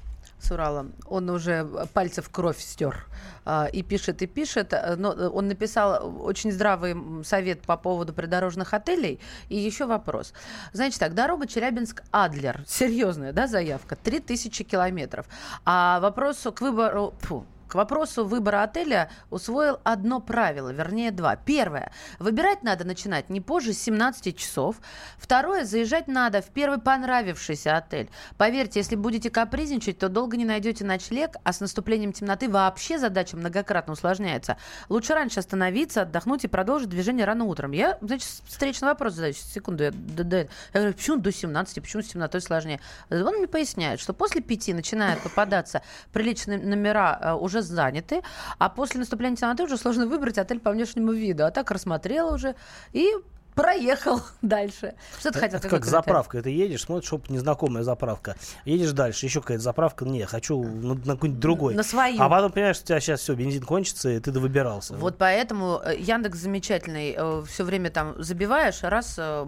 с 0.41 0.51
Урала. 0.51 0.87
Он 1.07 1.29
уже 1.31 1.67
пальцы 1.93 2.23
в 2.23 2.31
кровь 2.31 2.59
стер. 2.59 3.07
А, 3.45 3.67
И 3.73 3.83
пишет, 3.83 4.23
и 4.23 4.27
пишет. 4.27 4.75
Но 4.97 5.11
он 5.11 5.49
написал 5.49 6.23
очень 6.23 6.53
здравый 6.53 7.25
совет 7.25 7.63
по 7.63 7.77
поводу 7.77 8.13
придорожных 8.13 8.75
отелей. 8.75 9.21
И 9.49 9.57
еще 9.57 9.87
вопрос. 9.87 10.33
Значит 10.73 11.01
так, 11.01 11.15
дорога 11.15 11.47
Челябинск-Адлер. 11.47 12.65
Серьезная, 12.67 13.33
да, 13.33 13.47
заявка? 13.47 13.97
3000 13.97 14.65
километров. 14.65 15.27
А 15.65 16.01
вопрос 16.01 16.47
к 16.55 16.61
выбору... 16.61 17.15
фу, 17.21 17.47
к 17.69 17.75
вопросу 17.75 18.25
выбора 18.25 18.63
отеля 18.63 19.11
усвоил 19.31 19.79
одно 19.85 20.21
правило, 20.21 20.71
вернее 20.71 21.11
два. 21.11 21.37
Первое. 21.37 21.93
Выбирать 22.19 22.63
надо 22.63 22.85
начинать 22.85 23.29
не 23.31 23.41
позже 23.41 23.73
17 23.73 24.37
часов. 24.37 24.77
Второе. 25.19 25.65
Заезжать 25.65 26.09
надо 26.09 26.41
в 26.43 26.47
первый 26.47 26.79
понравившийся 26.81 27.77
отель. 27.77 28.09
Поверьте, 28.37 28.81
если 28.81 28.97
будете 28.97 29.31
капризничать, 29.31 29.99
то 29.99 30.09
долго 30.09 30.37
не 30.37 30.45
найдете 30.45 30.85
ночлег, 30.85 31.37
а 31.45 31.53
с 31.53 31.61
наступлением 31.61 32.13
темноты 32.13 32.49
вообще 32.49 32.99
задача 32.99 33.37
многократно 33.37 33.93
усложняется. 33.93 34.57
Лучше 34.89 35.15
раньше 35.15 35.41
остановиться, 35.41 36.03
отдохнуть 36.03 36.45
и 36.45 36.49
продолжить 36.49 36.89
движение 36.89 37.25
рано 37.27 37.45
утром. 37.45 37.73
Я, 37.73 37.99
значит, 38.01 38.29
встречный 38.47 38.89
вопрос 38.89 39.15
задаю. 39.15 39.35
Секунду. 39.35 39.85
Я, 39.85 39.91
до- 39.93 40.25
до- 40.25 40.37
я 40.39 40.47
говорю, 40.73 40.95
почему 40.95 41.17
до 41.19 41.33
17, 41.33 41.83
почему 41.83 42.03
с 42.03 42.07
темнотой 42.07 42.41
сложнее? 42.41 42.81
Он 43.11 43.37
мне 43.37 43.47
поясняет, 43.47 44.01
что 44.01 44.13
после 44.15 44.41
пяти 44.41 44.73
начинают 44.73 45.21
попадаться 45.21 45.83
приличные 46.13 46.59
номера 46.59 47.19
э, 47.21 47.33
уже 47.59 47.67
заняты, 47.67 48.23
а 48.59 48.69
после 48.69 49.01
наступления 49.01 49.37
темноты 49.37 49.65
уже 49.65 49.77
сложно 49.77 50.07
выбрать 50.07 50.39
отель 50.39 50.61
по 50.61 50.71
внешнему 50.71 51.13
виду. 51.13 51.45
А 51.45 51.51
так 51.51 51.71
рассмотрел 51.71 52.33
уже 52.33 52.55
и 52.93 53.13
проехал 53.55 54.21
дальше. 54.43 54.95
Что 55.19 55.33
ты 55.33 55.41
хотел? 55.41 55.59
Это 55.59 55.69
как 55.69 55.85
заправка. 55.85 56.41
Ты 56.43 56.51
едешь, 56.51 56.83
смотришь, 56.83 57.13
оп, 57.13 57.29
незнакомая 57.29 57.83
заправка. 57.83 58.37
Едешь 58.65 58.93
дальше, 58.93 59.27
еще 59.27 59.41
какая-то 59.41 59.63
заправка. 59.65 60.05
Не, 60.05 60.25
хочу 60.27 60.63
на, 60.63 60.95
на 60.95 61.15
какой-нибудь 61.15 61.41
другой. 61.41 61.75
На 61.75 61.83
свою. 61.83 62.23
А 62.23 62.29
потом 62.29 62.53
понимаешь, 62.53 62.77
что 62.77 62.85
у 62.85 62.87
тебя 62.89 63.01
сейчас 63.01 63.21
все, 63.21 63.35
бензин 63.35 63.65
кончится, 63.65 64.11
и 64.11 64.21
ты 64.21 64.31
довыбирался. 64.31 64.95
Вот 64.95 65.19
поэтому 65.19 65.81
э, 65.85 65.97
Яндекс 65.99 66.39
замечательный. 66.39 67.17
Все 67.47 67.65
время 67.65 67.91
там 67.91 68.15
забиваешь, 68.23 68.83
раз 68.83 69.17
э, 69.19 69.47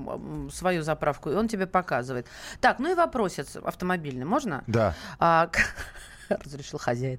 свою 0.53 0.83
заправку, 0.83 1.31
и 1.31 1.35
он 1.35 1.47
тебе 1.47 1.69
показывает. 1.69 2.27
Так, 2.61 2.81
ну 2.81 2.91
и 2.91 2.95
вопросец 2.95 3.57
автомобильный. 3.63 4.25
Можно? 4.25 4.65
Да. 4.67 4.95
А, 5.21 5.51
Разрешил 6.45 6.79
хозяин. 6.79 7.19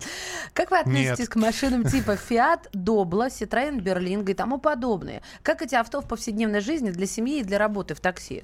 Как 0.53 0.71
вы 0.71 0.79
относитесь 0.79 1.19
Нет. 1.19 1.29
к 1.29 1.35
машинам 1.35 1.83
типа 1.83 2.11
Fiat, 2.11 2.71
Doblo, 2.73 3.27
Citroёn, 3.27 3.79
Berlingo 3.79 4.31
и 4.31 4.33
тому 4.33 4.57
подобное? 4.57 5.21
Как 5.43 5.61
эти 5.61 5.75
авто 5.75 6.01
в 6.01 6.07
повседневной 6.07 6.61
жизни 6.61 6.91
для 6.91 7.05
семьи 7.05 7.39
и 7.39 7.43
для 7.43 7.57
работы 7.57 7.93
в 7.93 7.99
такси? 7.99 8.43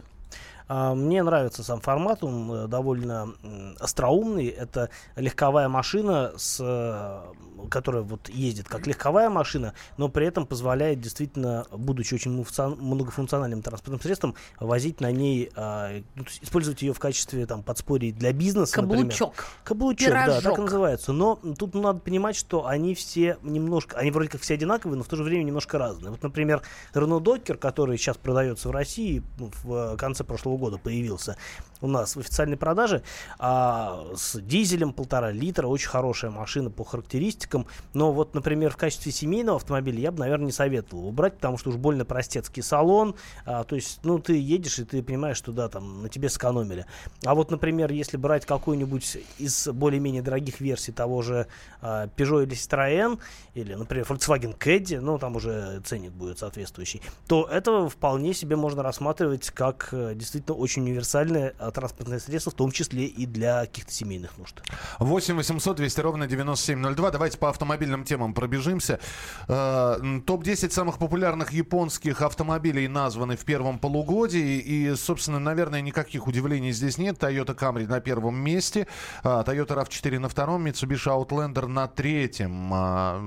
А, 0.67 0.95
Мне 0.95 1.23
нравится 1.23 1.63
сам 1.63 1.80
формат, 1.80 2.23
он 2.23 2.51
э, 2.51 2.67
довольно 2.67 3.34
остроумный. 3.80 4.47
Это 4.47 4.89
легковая 5.15 5.69
машина 5.69 6.34
с 6.36 6.60
э, 6.60 7.34
которая 7.69 8.03
вот 8.03 8.30
ездит 8.30 8.67
как 8.67 8.88
легковая 8.88 9.30
машина, 9.30 9.73
но 9.97 10.10
при 10.10 10.25
этом 10.27 10.45
позволяет 10.45 11.01
действительно, 11.01 11.65
будучи 11.71 12.13
очень 12.13 12.32
многофункциональным 12.32 13.62
транспортным 13.62 14.01
средством, 14.01 14.36
возить 14.60 15.01
на 15.01 15.12
ней, 15.12 15.49
а, 15.56 16.01
ну, 16.15 16.23
использовать 16.41 16.82
ее 16.82 16.93
в 16.93 16.99
качестве 16.99 17.45
там 17.45 17.63
подспорий 17.63 18.12
для 18.12 18.34
бизнеса, 18.34 18.82
например. 18.82 19.06
Каблучок. 19.06 19.45
Каблучок, 19.63 20.10
да, 20.10 20.25
так 20.25 20.41
Пирожок. 20.41 20.60
и 20.60 20.62
называется. 20.62 21.13
Но 21.13 21.36
тут 21.58 21.73
надо 21.73 21.99
понимать, 21.99 22.36
что 22.36 22.67
они 22.67 22.95
все 22.95 23.38
немножко, 23.41 23.97
они 23.97 24.12
вроде 24.12 24.30
как 24.30 24.41
все 24.41 24.53
одинаковые, 24.53 24.97
но 24.97 25.03
в 25.03 25.08
то 25.08 25.15
же 25.15 25.23
время 25.23 25.43
немножко 25.43 25.77
разные. 25.77 26.12
Вот, 26.12 26.23
например, 26.23 26.62
Renault 26.93 27.23
Docker, 27.23 27.56
который 27.56 27.97
сейчас 27.97 28.17
продается 28.17 28.69
в 28.69 28.71
России, 28.71 29.23
ну, 29.39 29.51
в 29.63 29.93
э, 29.93 29.97
конце 29.97 30.23
прошлого 30.23 30.57
года 30.58 30.78
появился 30.78 31.38
у 31.82 31.88
нас 31.88 32.15
в 32.15 32.20
официальной 32.20 32.58
продаже, 32.58 33.04
а, 33.39 34.08
с 34.15 34.39
дизелем 34.39 34.93
полтора 34.93 35.32
литра, 35.32 35.67
очень 35.67 35.89
хорошая 35.89 36.32
машина 36.32 36.70
по 36.70 36.84
характеристикам. 36.84 37.67
Но 37.93 38.12
вот, 38.12 38.34
например, 38.34 38.72
в 38.72 38.78
качестве 38.78 39.12
семейного 39.12 39.58
автомобиля 39.58 40.00
я 40.00 40.12
бы, 40.12 40.20
наверное, 40.20 40.48
не 40.48 40.52
советовал 40.52 41.04
его 41.04 41.12
брать, 41.12 41.36
потому 41.36 41.58
что 41.58 41.70
уж 41.70 41.76
больно 41.76 42.06
простецкий 42.06 42.63
салон. 42.63 43.15
А, 43.46 43.63
то 43.63 43.76
есть, 43.76 44.00
ну, 44.04 44.20
ты 44.20 44.39
едешь, 44.39 44.80
и 44.80 44.86
ты 44.86 45.04
понимаешь, 45.04 45.38
что 45.38 45.52
да, 45.52 45.70
там 45.70 46.04
на 46.04 46.10
тебе 46.10 46.30
сэкономили. 46.30 46.86
А 47.26 47.36
вот, 47.36 47.52
например, 47.52 47.91
если 47.91 48.17
брать 48.17 48.46
какую-нибудь 48.46 49.17
из 49.38 49.67
более-менее 49.67 50.22
дорогих 50.22 50.60
версий 50.60 50.91
того 50.91 51.22
же 51.22 51.48
а, 51.82 52.08
Peugeot 52.08 52.43
или 52.43 52.56
Citroën, 52.56 53.20
или, 53.54 53.74
например, 53.74 54.06
Volkswagen 54.10 54.58
Caddy, 54.58 55.00
ну, 55.00 55.17
там 55.17 55.36
уже 55.36 55.82
ценник 55.86 56.12
будет 56.12 56.39
соответствующий, 56.39 57.02
то 57.28 57.48
это 57.52 57.88
вполне 57.89 58.34
себе 58.34 58.56
можно 58.56 58.84
рассматривать 58.84 59.50
как 59.52 59.89
э, 59.91 60.13
действительно 60.47 60.53
очень 60.63 60.83
универсальное 60.83 61.53
а, 61.60 61.71
транспортное 61.71 62.19
средство, 62.19 62.51
в 62.51 62.55
том 62.55 62.71
числе 62.71 63.05
и 63.05 63.25
для 63.25 63.62
каких-то 63.62 63.91
семейных 63.91 64.38
нужд. 64.38 64.62
8 64.99 65.36
800 65.36 65.77
200 65.77 65.99
ровно 66.01 66.27
9702. 66.27 67.12
Давайте 67.12 67.38
по 67.38 67.49
автомобильным 67.49 68.03
темам 68.03 68.33
пробежимся. 68.33 68.99
Э, 69.47 69.97
м, 69.99 70.21
Топ-10 70.21 70.71
самых 70.71 70.97
популярных 70.97 71.51
японских 71.51 72.21
автомобилей 72.21 72.88
названы 72.88 73.36
в 73.36 73.45
первом 73.45 73.79
полугодии. 73.79 74.60
И, 74.60 74.95
собственно, 74.95 75.39
наверное, 75.39 75.81
никаких 75.81 76.27
удивлений 76.27 76.71
здесь 76.71 76.97
нет. 76.97 77.17
Toyota 77.21 77.55
Camry 77.57 77.88
на 77.88 77.99
первом 77.99 78.36
месте. 78.36 78.88
а, 79.23 79.43
Toyota 79.43 79.75
RAV4 79.75 80.19
на 80.19 80.29
втором. 80.29 80.65
Mitsubishi 80.67 81.07
Outlander 81.07 81.67
на 81.67 81.88
третьем. 81.88 82.69
А, 82.73 83.17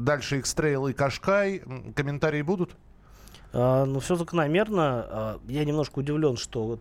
Дальше 0.00 0.38
X-Trail 0.38 0.90
и 0.90 0.94
Qashqai. 0.94 1.92
Комментарии 1.94 2.42
будут? 2.42 2.76
А, 3.52 3.84
ну, 3.84 4.00
все 4.00 4.16
закономерно. 4.16 5.06
А, 5.08 5.40
я 5.48 5.64
немножко 5.64 6.00
удивлен, 6.00 6.36
что 6.36 6.64
вот 6.64 6.80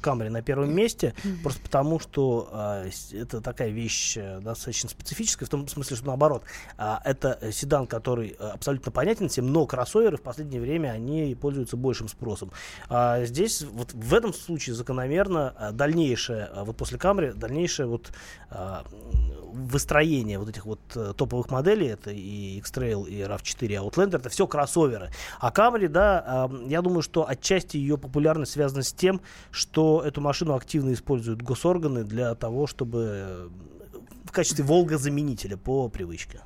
Камри 0.00 0.28
на 0.28 0.42
первом 0.42 0.74
месте, 0.74 1.14
просто 1.42 1.60
потому 1.62 2.00
что 2.00 2.48
с- 2.90 3.12
это 3.12 3.40
такая 3.40 3.70
вещь 3.70 4.16
э, 4.16 4.40
достаточно 4.40 4.88
специфическая, 4.88 5.46
в 5.46 5.50
том 5.50 5.66
смысле, 5.68 5.96
что 5.96 6.06
наоборот, 6.06 6.42
а, 6.76 7.00
это 7.04 7.38
э, 7.40 7.52
седан, 7.52 7.86
который 7.86 8.36
э, 8.38 8.48
абсолютно 8.48 8.92
понятен 8.92 9.28
всем, 9.28 9.52
но 9.52 9.66
кроссоверы 9.66 10.16
в 10.16 10.22
последнее 10.22 10.60
время, 10.60 10.90
они 10.90 11.34
пользуются 11.34 11.76
большим 11.76 12.08
спросом. 12.08 12.50
А 12.88 13.24
здесь, 13.24 13.62
вот 13.62 13.92
в 13.92 14.14
этом 14.14 14.32
случае 14.32 14.74
закономерно 14.74 15.54
а, 15.56 15.72
дальнейшее, 15.72 16.50
вот 16.54 16.76
после 16.76 16.98
Камри, 16.98 17.32
дальнейшее 17.32 17.86
вот 17.86 18.10
м, 18.50 18.84
выстроение 19.52 20.38
вот 20.38 20.48
этих 20.48 20.64
вот 20.66 20.80
э, 20.94 21.12
топовых 21.16 21.50
моделей, 21.50 21.88
это 21.88 22.10
и 22.10 22.58
X-Trail, 22.58 23.08
и 23.08 23.20
RAV4, 23.20 23.66
и 23.66 23.74
Outlander, 23.74 24.16
это 24.16 24.28
все 24.28 24.46
кроссоверы. 24.46 25.10
А 25.40 25.50
Camry, 25.50 25.88
да, 25.88 26.22
а, 26.26 26.50
я 26.66 26.82
думаю, 26.82 27.02
что 27.02 27.28
отчасти 27.28 27.76
ее 27.76 27.98
популярность 27.98 28.52
связана 28.52 28.82
с 28.82 28.92
тем, 28.92 29.20
что 29.50 29.57
эту 30.02 30.20
машину 30.20 30.54
активно 30.54 30.92
используют 30.92 31.42
госорганы 31.42 32.04
для 32.04 32.34
того, 32.34 32.66
чтобы 32.66 33.08
э, 33.10 33.48
в 34.24 34.32
качестве 34.32 34.64
Волга-заменителя 34.64 35.56
по 35.56 35.88
привычке. 35.88 36.40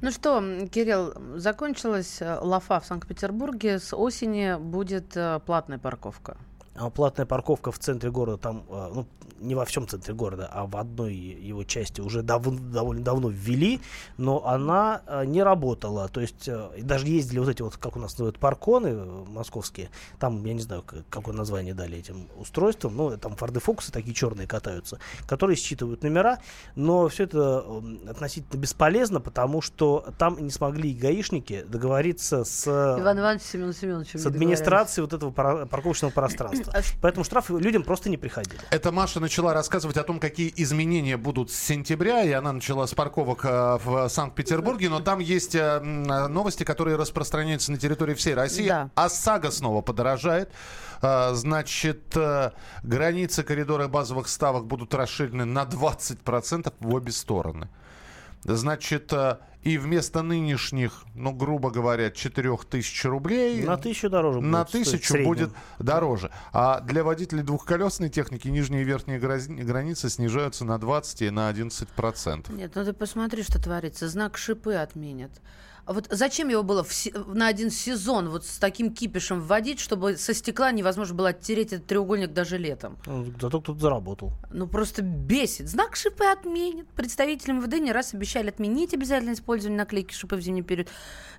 Ну 0.00 0.12
что, 0.12 0.40
Кирилл, 0.72 1.12
закончилась 1.36 2.18
э, 2.20 2.38
лафа 2.40 2.78
в 2.80 2.86
Санкт-Петербурге. 2.86 3.78
С 3.78 3.94
осени 3.94 4.56
будет 4.58 5.16
э, 5.16 5.40
платная 5.44 5.78
парковка. 5.78 6.36
А 6.80 6.90
Платная 6.90 7.26
парковка 7.26 7.72
в 7.72 7.78
центре 7.78 8.10
города, 8.10 8.38
там, 8.38 8.64
э, 8.68 8.90
ну, 8.94 9.06
не 9.40 9.54
во 9.54 9.64
всем 9.64 9.86
центре 9.86 10.14
города, 10.14 10.48
а 10.52 10.66
в 10.66 10.76
одной 10.76 11.14
его 11.14 11.64
части 11.64 12.00
уже 12.00 12.22
дав- 12.22 12.70
довольно 12.70 13.02
давно 13.02 13.28
ввели, 13.28 13.80
но 14.16 14.46
она 14.46 15.02
э, 15.06 15.24
не 15.24 15.42
работала. 15.42 16.08
То 16.08 16.20
есть 16.20 16.48
э, 16.48 16.70
даже 16.82 17.06
ездили 17.06 17.38
вот 17.38 17.48
эти 17.48 17.62
вот, 17.62 17.76
как 17.76 17.96
у 17.96 17.98
нас 18.00 18.12
называют, 18.12 18.38
парконы 18.38 18.88
э, 18.88 19.24
московские. 19.28 19.90
Там, 20.18 20.44
я 20.44 20.54
не 20.54 20.60
знаю, 20.60 20.84
какое 21.10 21.34
название 21.34 21.74
дали 21.74 21.98
этим 21.98 22.28
устройствам. 22.36 22.96
Ну, 22.96 23.16
там 23.16 23.36
Форды 23.36 23.60
Фокусы 23.60 23.92
такие 23.92 24.14
черные 24.14 24.46
катаются, 24.46 24.98
которые 25.26 25.56
считывают 25.56 26.02
номера. 26.02 26.38
Но 26.74 27.08
все 27.08 27.24
это 27.24 27.64
относительно 28.08 28.60
бесполезно, 28.60 29.20
потому 29.20 29.60
что 29.62 30.04
там 30.18 30.36
не 30.38 30.50
смогли 30.50 30.94
гаишники 30.94 31.64
договориться 31.68 32.44
с... 32.44 32.66
Иван 32.66 33.18
Иванович 33.18 33.42
Семен 33.42 33.72
Семенович. 33.72 34.14
С 34.14 34.26
администрацией 34.26 35.04
вот 35.04 35.12
этого 35.12 35.30
парковочного 35.30 36.12
пространства. 36.12 36.67
Поэтому 37.00 37.24
штрафы 37.24 37.54
людям 37.54 37.82
просто 37.82 38.10
не 38.10 38.16
приходили. 38.16 38.60
Это 38.70 38.92
Маша 38.92 39.20
начала 39.20 39.54
рассказывать 39.54 39.96
о 39.96 40.04
том, 40.04 40.20
какие 40.20 40.52
изменения 40.56 41.16
будут 41.16 41.50
с 41.50 41.56
сентября, 41.56 42.22
и 42.22 42.32
она 42.32 42.52
начала 42.52 42.86
с 42.86 42.94
парковок 42.94 43.44
э, 43.44 43.78
в 43.84 44.08
Санкт-Петербурге, 44.08 44.88
но 44.88 45.00
там 45.00 45.18
есть 45.18 45.54
э, 45.54 45.80
новости, 45.80 46.64
которые 46.64 46.96
распространяются 46.96 47.72
на 47.72 47.78
территории 47.78 48.14
всей 48.14 48.34
России. 48.34 48.68
Да. 48.68 48.90
ОСАГО 48.94 49.50
снова 49.50 49.82
подорожает. 49.82 50.50
Э, 51.02 51.34
Значит, 51.34 52.16
границы 52.82 53.42
коридора 53.42 53.88
базовых 53.88 54.28
ставок 54.28 54.66
будут 54.66 54.94
расширены 54.94 55.44
на 55.44 55.62
20% 55.62 56.72
в 56.80 56.94
обе 56.94 57.12
стороны. 57.12 57.68
Значит, 58.56 59.12
э, 59.12 59.38
и 59.62 59.76
вместо 59.76 60.22
нынешних, 60.22 61.04
ну, 61.14 61.32
грубо 61.32 61.70
говоря, 61.70 62.10
4000 62.10 63.06
рублей... 63.06 63.62
На 63.64 63.76
тысячу 63.76 64.08
дороже 64.08 64.40
На 64.40 64.58
будет 64.60 64.68
стоить 64.68 64.86
в 64.86 64.90
тысячу 64.92 65.12
среднем. 65.12 65.28
будет 65.28 65.50
дороже. 65.78 66.30
А 66.52 66.80
для 66.80 67.04
водителей 67.04 67.42
двухколесной 67.42 68.08
техники 68.08 68.48
нижние 68.48 68.82
и 68.82 68.84
верхние 68.84 69.18
границы 69.18 70.08
снижаются 70.08 70.64
на 70.64 70.78
20 70.78 71.22
и 71.22 71.30
на 71.30 71.48
11 71.48 71.88
процентов. 71.88 72.54
Нет, 72.54 72.72
ну 72.74 72.84
ты 72.84 72.92
посмотри, 72.92 73.42
что 73.42 73.60
творится. 73.60 74.08
Знак 74.08 74.38
шипы 74.38 74.74
отменят. 74.74 75.32
А 75.88 75.94
вот 75.94 76.06
зачем 76.10 76.50
его 76.50 76.62
было 76.62 76.84
в 76.84 77.34
на 77.34 77.46
один 77.46 77.70
сезон 77.70 78.28
вот 78.28 78.44
с 78.44 78.58
таким 78.58 78.92
кипишем 78.92 79.40
вводить, 79.40 79.80
чтобы 79.80 80.18
со 80.18 80.34
стекла 80.34 80.70
невозможно 80.70 81.14
было 81.14 81.30
оттереть 81.30 81.72
этот 81.72 81.86
треугольник 81.86 82.34
даже 82.34 82.58
летом? 82.58 82.98
Ну, 83.06 83.24
Зато 83.40 83.62
кто-то 83.62 83.80
заработал. 83.80 84.32
Ну 84.50 84.68
просто 84.68 85.00
бесит. 85.00 85.66
Знак 85.66 85.96
шипы 85.96 86.26
отменят. 86.26 86.86
Представители 86.88 87.52
МВД 87.52 87.80
не 87.80 87.90
раз 87.90 88.12
обещали 88.12 88.50
отменить 88.50 88.92
обязательное 88.92 89.32
использование 89.32 89.78
наклейки 89.78 90.12
шипы 90.12 90.36
в 90.36 90.42
зимний 90.42 90.60
период. 90.60 90.88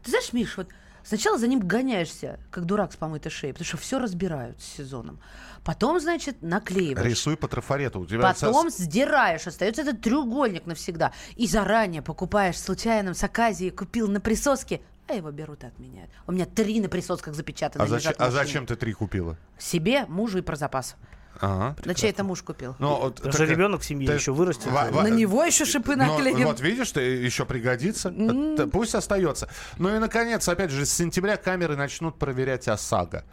Ты 0.03 0.09
знаешь, 0.09 0.33
Миш, 0.33 0.57
вот 0.57 0.69
сначала 1.03 1.37
за 1.37 1.47
ним 1.47 1.59
гоняешься, 1.59 2.39
как 2.49 2.65
дурак 2.65 2.91
с 2.91 2.95
помытой 2.95 3.31
шеей, 3.31 3.53
потому 3.53 3.67
что 3.67 3.77
все 3.77 3.99
разбирают 3.99 4.59
с 4.59 4.65
сезоном. 4.77 5.19
Потом, 5.63 5.99
значит, 5.99 6.41
наклеиваешь. 6.41 7.05
Рисуй 7.05 7.37
по 7.37 7.47
трафарету. 7.47 7.99
У 7.99 8.05
тебя 8.05 8.33
со- 8.33 8.47
Потом 8.47 8.69
сдираешь, 8.69 9.45
остается 9.47 9.81
этот 9.81 10.01
треугольник 10.01 10.65
навсегда. 10.65 11.11
И 11.35 11.47
заранее 11.47 12.01
покупаешь 12.01 12.55
в 12.55 12.59
случайном 12.59 13.13
с 13.13 13.23
Аказии, 13.23 13.69
купил 13.69 14.07
на 14.07 14.19
присоске, 14.21 14.81
а 15.07 15.13
его 15.13 15.31
берут 15.31 15.63
и 15.63 15.67
отменяют. 15.67 16.11
У 16.27 16.31
меня 16.31 16.45
три 16.45 16.79
на 16.79 16.89
присосках 16.89 17.33
запечатаны. 17.35 17.83
а, 17.83 17.87
зачем, 17.87 18.13
а 18.17 18.31
зачем 18.31 18.65
ты 18.65 18.75
три 18.75 18.93
купила? 18.93 19.37
Себе, 19.57 20.05
мужу 20.07 20.37
и 20.39 20.41
про 20.41 20.55
запас. 20.55 20.95
Ага. 21.41 21.75
На 21.85 21.93
чей 21.95 22.09
это 22.09 22.25
муж 22.25 22.41
купил? 22.41 22.75
Ну, 22.79 22.99
вот 22.99 23.15
Потому 23.17 23.31
так- 23.33 23.49
ребенок 23.49 23.79
в 23.81 23.85
семье 23.85 24.07
ты- 24.09 24.13
еще 24.15 24.33
вырастет. 24.33 24.65
Ва- 24.65 24.89
ва- 24.91 25.03
На 25.03 25.07
него 25.07 25.41
еще 25.45 25.63
шипы 25.63 25.95
Ну, 25.95 26.05
наклеим. 26.05 26.43
вот 26.45 26.59
видишь, 26.59 26.91
ты 26.91 26.99
еще 27.01 27.45
пригодится. 27.45 28.11
Т- 28.11 28.67
Пусть 28.67 28.93
остается. 28.93 29.47
Ну 29.77 29.95
и, 29.95 29.99
наконец, 29.99 30.49
опять 30.49 30.69
же, 30.71 30.85
с 30.85 30.91
сентября 30.91 31.37
камеры 31.37 31.77
начнут 31.77 32.19
проверять 32.19 32.67
ОСАГО. 32.67 33.23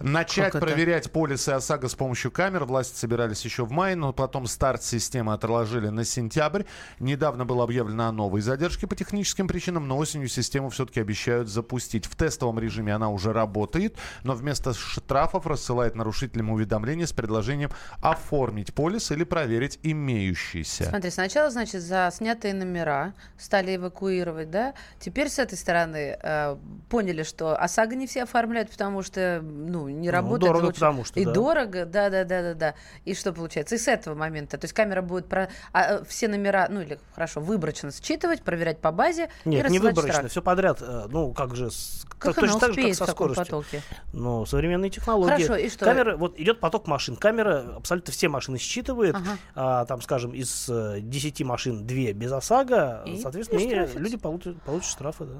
Начать 0.00 0.52
проверять 0.52 1.10
полисы 1.10 1.50
ОСАГО 1.50 1.88
с 1.88 1.94
помощью 1.94 2.30
камер 2.30 2.64
власти 2.64 2.96
собирались 2.96 3.44
еще 3.44 3.64
в 3.64 3.70
мае, 3.70 3.96
но 3.96 4.12
потом 4.12 4.46
старт 4.46 4.82
системы 4.82 5.32
отложили 5.32 5.88
на 5.88 6.04
сентябрь. 6.04 6.64
Недавно 6.98 7.44
было 7.44 7.64
объявлено 7.64 8.08
о 8.08 8.12
новой 8.12 8.40
задержке 8.40 8.86
по 8.86 8.96
техническим 8.96 9.48
причинам, 9.48 9.88
но 9.88 9.96
осенью 9.96 10.28
систему 10.28 10.70
все-таки 10.70 11.00
обещают 11.00 11.48
запустить. 11.48 12.06
В 12.06 12.16
тестовом 12.16 12.58
режиме 12.58 12.94
она 12.94 13.10
уже 13.10 13.32
работает, 13.32 13.96
но 14.22 14.34
вместо 14.34 14.74
штрафов 14.74 15.46
рассылает 15.46 15.94
нарушителям 15.94 16.50
уведомления 16.50 17.06
с 17.06 17.12
предложением 17.12 17.70
оформить 18.00 18.74
полис 18.74 19.10
или 19.10 19.24
проверить 19.24 19.78
имеющийся. 19.82 20.84
Смотри, 20.84 21.10
сначала, 21.10 21.50
значит, 21.50 21.82
за 21.82 22.10
снятые 22.12 22.54
номера 22.54 23.14
стали 23.38 23.76
эвакуировать, 23.76 24.50
да? 24.50 24.74
Теперь 24.98 25.28
с 25.28 25.38
этой 25.38 25.56
стороны 25.56 26.18
э, 26.20 26.56
поняли, 26.88 27.22
что 27.22 27.56
ОСАГО 27.60 27.94
не 27.94 28.06
все 28.06 28.24
оформляют, 28.24 28.70
потому 28.70 29.02
что, 29.02 29.40
ну, 29.42 29.83
не 29.88 30.08
Ну, 30.08 30.12
работает. 30.12 30.40
дорого, 30.52 30.64
лучше. 30.66 30.74
потому 30.80 31.04
что, 31.04 31.20
И 31.20 31.24
да. 31.24 31.32
дорого, 31.32 31.86
да-да-да-да-да. 31.86 32.74
И 33.04 33.14
что 33.14 33.32
получается? 33.32 33.74
И 33.74 33.78
с 33.78 33.88
этого 33.88 34.14
момента, 34.14 34.58
то 34.58 34.64
есть 34.64 34.74
камера 34.74 35.02
будет 35.02 35.26
про... 35.28 35.48
а, 35.72 36.00
э, 36.00 36.04
все 36.04 36.28
номера, 36.28 36.66
ну, 36.70 36.80
или, 36.80 36.98
хорошо, 37.14 37.40
выборочно 37.40 37.90
считывать, 37.92 38.42
проверять 38.42 38.80
по 38.80 38.92
базе 38.92 39.30
и 39.44 39.48
Нет, 39.48 39.68
не 39.70 39.78
рассылать 39.78 39.82
выборочно, 39.96 40.12
штраф. 40.14 40.30
все 40.30 40.42
подряд. 40.42 40.78
э, 40.80 41.06
Ну, 41.10 41.32
как 41.32 41.54
же, 41.56 41.70
с- 41.70 42.04
Как 42.18 42.34
точно 42.34 42.58
так 42.60 42.74
же, 42.74 42.82
как 42.82 42.94
со 42.94 43.06
скоростью. 43.06 43.44
потоке? 43.44 43.82
Но 44.12 44.46
современные 44.46 44.90
технологии. 44.90 45.32
Хорошо, 45.32 45.56
и 45.56 45.68
что? 45.68 45.84
Камеры, 45.84 46.16
вот 46.16 46.38
идет 46.38 46.60
поток 46.60 46.86
машин, 46.86 47.16
камера 47.16 47.76
абсолютно 47.76 48.12
все 48.12 48.28
машины 48.28 48.58
считывает. 48.58 49.14
Ага. 49.14 49.38
А, 49.54 49.84
там, 49.86 50.00
скажем, 50.02 50.32
из 50.32 50.68
э, 50.68 51.00
10 51.00 51.42
машин 51.42 51.86
2 51.86 52.12
без 52.12 52.32
ОСАГО, 52.32 53.02
И 53.06 53.20
соответственно, 53.20 53.60
и 53.60 53.98
люди 53.98 54.16
получат, 54.16 54.60
получат 54.62 54.90
штрафы, 54.90 55.24
да. 55.24 55.34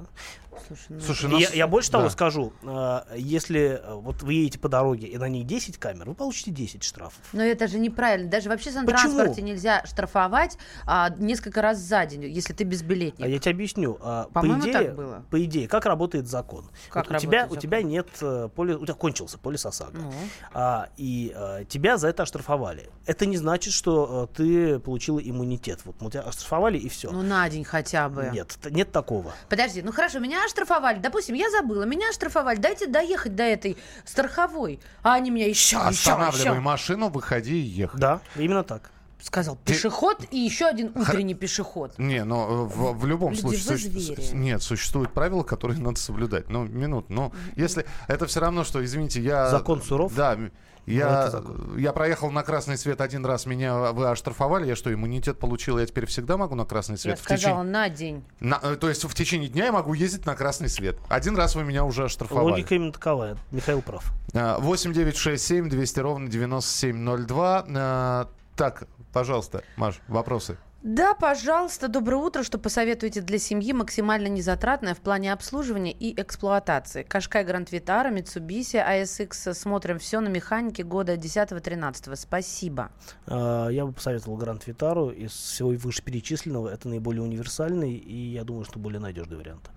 Слушай, 0.67 0.85
ну, 0.89 0.99
Слушай, 1.01 1.25
И 1.25 1.27
ну, 1.33 1.37
я, 1.37 1.49
я 1.49 1.67
больше 1.67 1.91
того 1.91 2.05
да. 2.05 2.09
скажу, 2.09 2.53
э, 2.63 2.99
если 3.17 3.81
э, 3.83 3.93
вот 3.93 4.23
вы 4.23 4.34
едете 4.35 4.59
по 4.59 4.69
дороге 4.69 5.07
и 5.07 5.17
на 5.17 5.27
ней 5.29 5.43
10 5.43 5.77
камер, 5.77 6.09
вы 6.09 6.15
получите 6.15 6.51
10 6.51 6.83
штрафов. 6.83 7.19
Но 7.33 7.43
это 7.43 7.67
же 7.67 7.79
неправильно. 7.79 8.29
Даже 8.29 8.49
в 8.49 8.51
общественном 8.51 8.87
транспорте 8.87 9.41
нельзя 9.41 9.83
штрафовать 9.85 10.57
а, 10.85 11.09
несколько 11.17 11.61
раз 11.61 11.77
за 11.79 12.05
день, 12.05 12.23
если 12.25 12.53
ты 12.53 12.63
безбилетник. 12.63 13.25
А 13.25 13.29
я 13.29 13.39
тебе 13.39 13.51
объясню. 13.51 13.97
а, 14.01 14.25
по 14.25 14.41
По-моему, 14.41 14.61
идее, 14.63 14.73
так 14.73 14.95
было. 14.95 15.25
по 15.29 15.43
идее, 15.43 15.67
как 15.67 15.85
работает 15.85 16.27
закон? 16.27 16.69
Как 16.89 17.07
Вот 17.09 17.17
у 17.17 17.19
тебя, 17.19 17.41
работает 17.41 17.57
у 17.57 17.61
тебя 17.61 17.77
закон? 17.77 17.91
нет 17.91 18.07
э, 18.21 18.49
полис, 18.55 18.75
у 18.77 18.83
тебя 18.85 18.93
кончился 18.93 19.37
полис 19.37 19.65
ОСАГО, 19.65 19.97
Ну. 19.97 20.13
а, 20.53 20.89
и 20.97 21.33
э, 21.35 21.65
тебя 21.67 21.97
за 21.97 22.07
это 22.09 22.23
оштрафовали. 22.23 22.89
Это 23.05 23.25
не 23.25 23.37
значит, 23.37 23.73
что 23.73 24.29
э, 24.33 24.35
ты 24.35 24.79
получила 24.79 25.19
иммунитет. 25.19 25.81
Вот 25.85 26.01
мы 26.01 26.09
тебя 26.11 26.21
оштрафовали 26.21 26.77
и 26.77 26.89
все. 26.89 27.11
Ну, 27.11 27.21
на 27.21 27.47
день 27.49 27.63
хотя 27.63 28.09
бы. 28.09 28.29
Нет, 28.33 28.57
нет 28.69 28.91
такого. 28.91 29.33
Подожди, 29.49 29.81
ну 29.81 29.91
хорошо, 29.91 30.19
меня 30.19 30.43
оштрафовали. 30.45 30.99
Допустим, 30.99 31.35
я 31.35 31.49
забыла, 31.49 31.83
меня 31.83 32.09
оштрафовали. 32.09 32.57
Дайте 32.57 32.87
доехать 32.87 33.35
до 33.35 33.43
этой 33.43 33.77
страховой. 34.27 34.79
А 35.03 35.15
они 35.15 35.29
меня 35.29 35.47
еще, 35.47 35.77
еще, 35.77 35.87
Останавливай 35.87 36.51
еще. 36.51 36.59
машину, 36.59 37.09
выходи 37.09 37.55
и 37.55 37.65
ехай. 37.65 37.99
Да, 37.99 38.21
именно 38.35 38.63
так. 38.63 38.91
Сказал 39.25 39.55
пешеход 39.65 40.23
и 40.29 40.37
еще 40.37 40.67
один 40.67 40.91
утренний 40.95 41.33
пешеход. 41.33 41.97
Не, 41.97 42.23
но 42.23 42.65
в, 42.65 42.95
в 42.95 43.05
любом 43.07 43.31
Люди, 43.33 43.41
случае... 43.41 43.91
суще- 43.91 44.33
нет, 44.35 44.61
существуют 44.61 45.13
правила, 45.13 45.41
которые 45.41 45.79
надо 45.79 45.99
соблюдать. 45.99 46.47
Ну, 46.49 46.65
минут. 46.65 47.09
Ну, 47.09 47.33
если... 47.55 47.87
Это 48.07 48.27
все 48.27 48.39
равно, 48.39 48.63
что, 48.63 48.85
извините, 48.85 49.19
я... 49.21 49.49
Закон 49.49 49.81
суров? 49.81 50.13
Да. 50.13 50.35
Но 50.35 50.49
Я, 50.85 51.31
закон. 51.31 51.75
я 51.79 51.91
проехал 51.91 52.29
на 52.29 52.43
красный 52.43 52.77
свет 52.77 53.01
один 53.01 53.25
раз, 53.25 53.47
меня 53.47 53.91
вы 53.93 54.07
оштрафовали, 54.07 54.67
я 54.67 54.75
что, 54.75 54.93
иммунитет 54.93 55.39
получил, 55.39 55.79
я 55.79 55.87
теперь 55.87 56.05
всегда 56.05 56.37
могу 56.37 56.53
на 56.53 56.63
красный 56.63 56.93
Я 56.93 56.99
свет? 56.99 57.19
В 57.19 57.23
сказала 57.23 57.63
течение- 57.63 57.71
на 57.71 57.89
день. 57.89 58.23
на- 58.41 58.59
э, 58.61 58.75
то 58.75 58.87
есть 58.89 59.03
в 59.03 59.13
течение 59.15 59.49
дня 59.49 59.65
я 59.65 59.71
могу 59.71 59.95
ездить 59.95 60.27
на 60.27 60.35
красный 60.35 60.69
свет. 60.69 60.99
Один 61.09 61.35
раз 61.35 61.55
вы 61.55 61.63
меня 61.63 61.83
уже 61.83 62.03
оштрафовали. 62.05 62.51
Логика 62.51 62.75
именно 62.75 62.91
таковая. 62.91 63.37
Михаил 63.51 63.81
прав. 63.81 64.05
А, 64.35 64.59
8 64.59 64.93
9 64.93 65.17
6 65.17 65.43
7 65.43 65.67
200 65.69 65.99
ровно 66.01 66.29
9702. 66.29 67.65
А, 67.75 68.29
Так, 68.55 68.87
пожалуйста, 69.15 69.63
Маш, 69.77 70.01
вопросы. 70.09 70.57
Да, 70.83 71.13
пожалуйста, 71.13 71.87
доброе 71.87 72.17
утро. 72.17 72.43
Что 72.43 72.59
посоветуете 72.59 73.21
для 73.21 73.39
семьи 73.39 73.71
максимально 73.71 74.27
незатратное 74.27 74.93
в 74.93 74.99
плане 74.99 75.31
обслуживания 75.31 75.93
и 75.93 76.21
эксплуатации? 76.21 77.03
Кашкай 77.03 77.45
Гранд 77.45 77.71
Витара, 77.71 78.11
Mitsubishi, 78.11 78.85
ASX. 78.85 79.53
Смотрим 79.53 79.99
все 79.99 80.19
на 80.19 80.27
механике 80.27 80.83
года 80.83 81.15
10-13. 81.15 82.15
Спасибо. 82.17 82.91
А, 83.25 83.69
Я 83.69 83.85
бы 83.85 83.93
посоветовал 83.93 84.35
Гранд 84.35 84.67
Витару 84.67 85.09
из 85.09 85.31
всего 85.31 85.69
вышеперечисленного. 85.69 86.67
Это 86.67 86.89
наиболее 86.89 87.23
универсальный 87.23 87.93
и, 87.93 88.33
я 88.33 88.43
думаю, 88.43 88.65
что 88.65 88.79
более 88.79 88.99
надежный 88.99 89.37
вариант. 89.37 89.71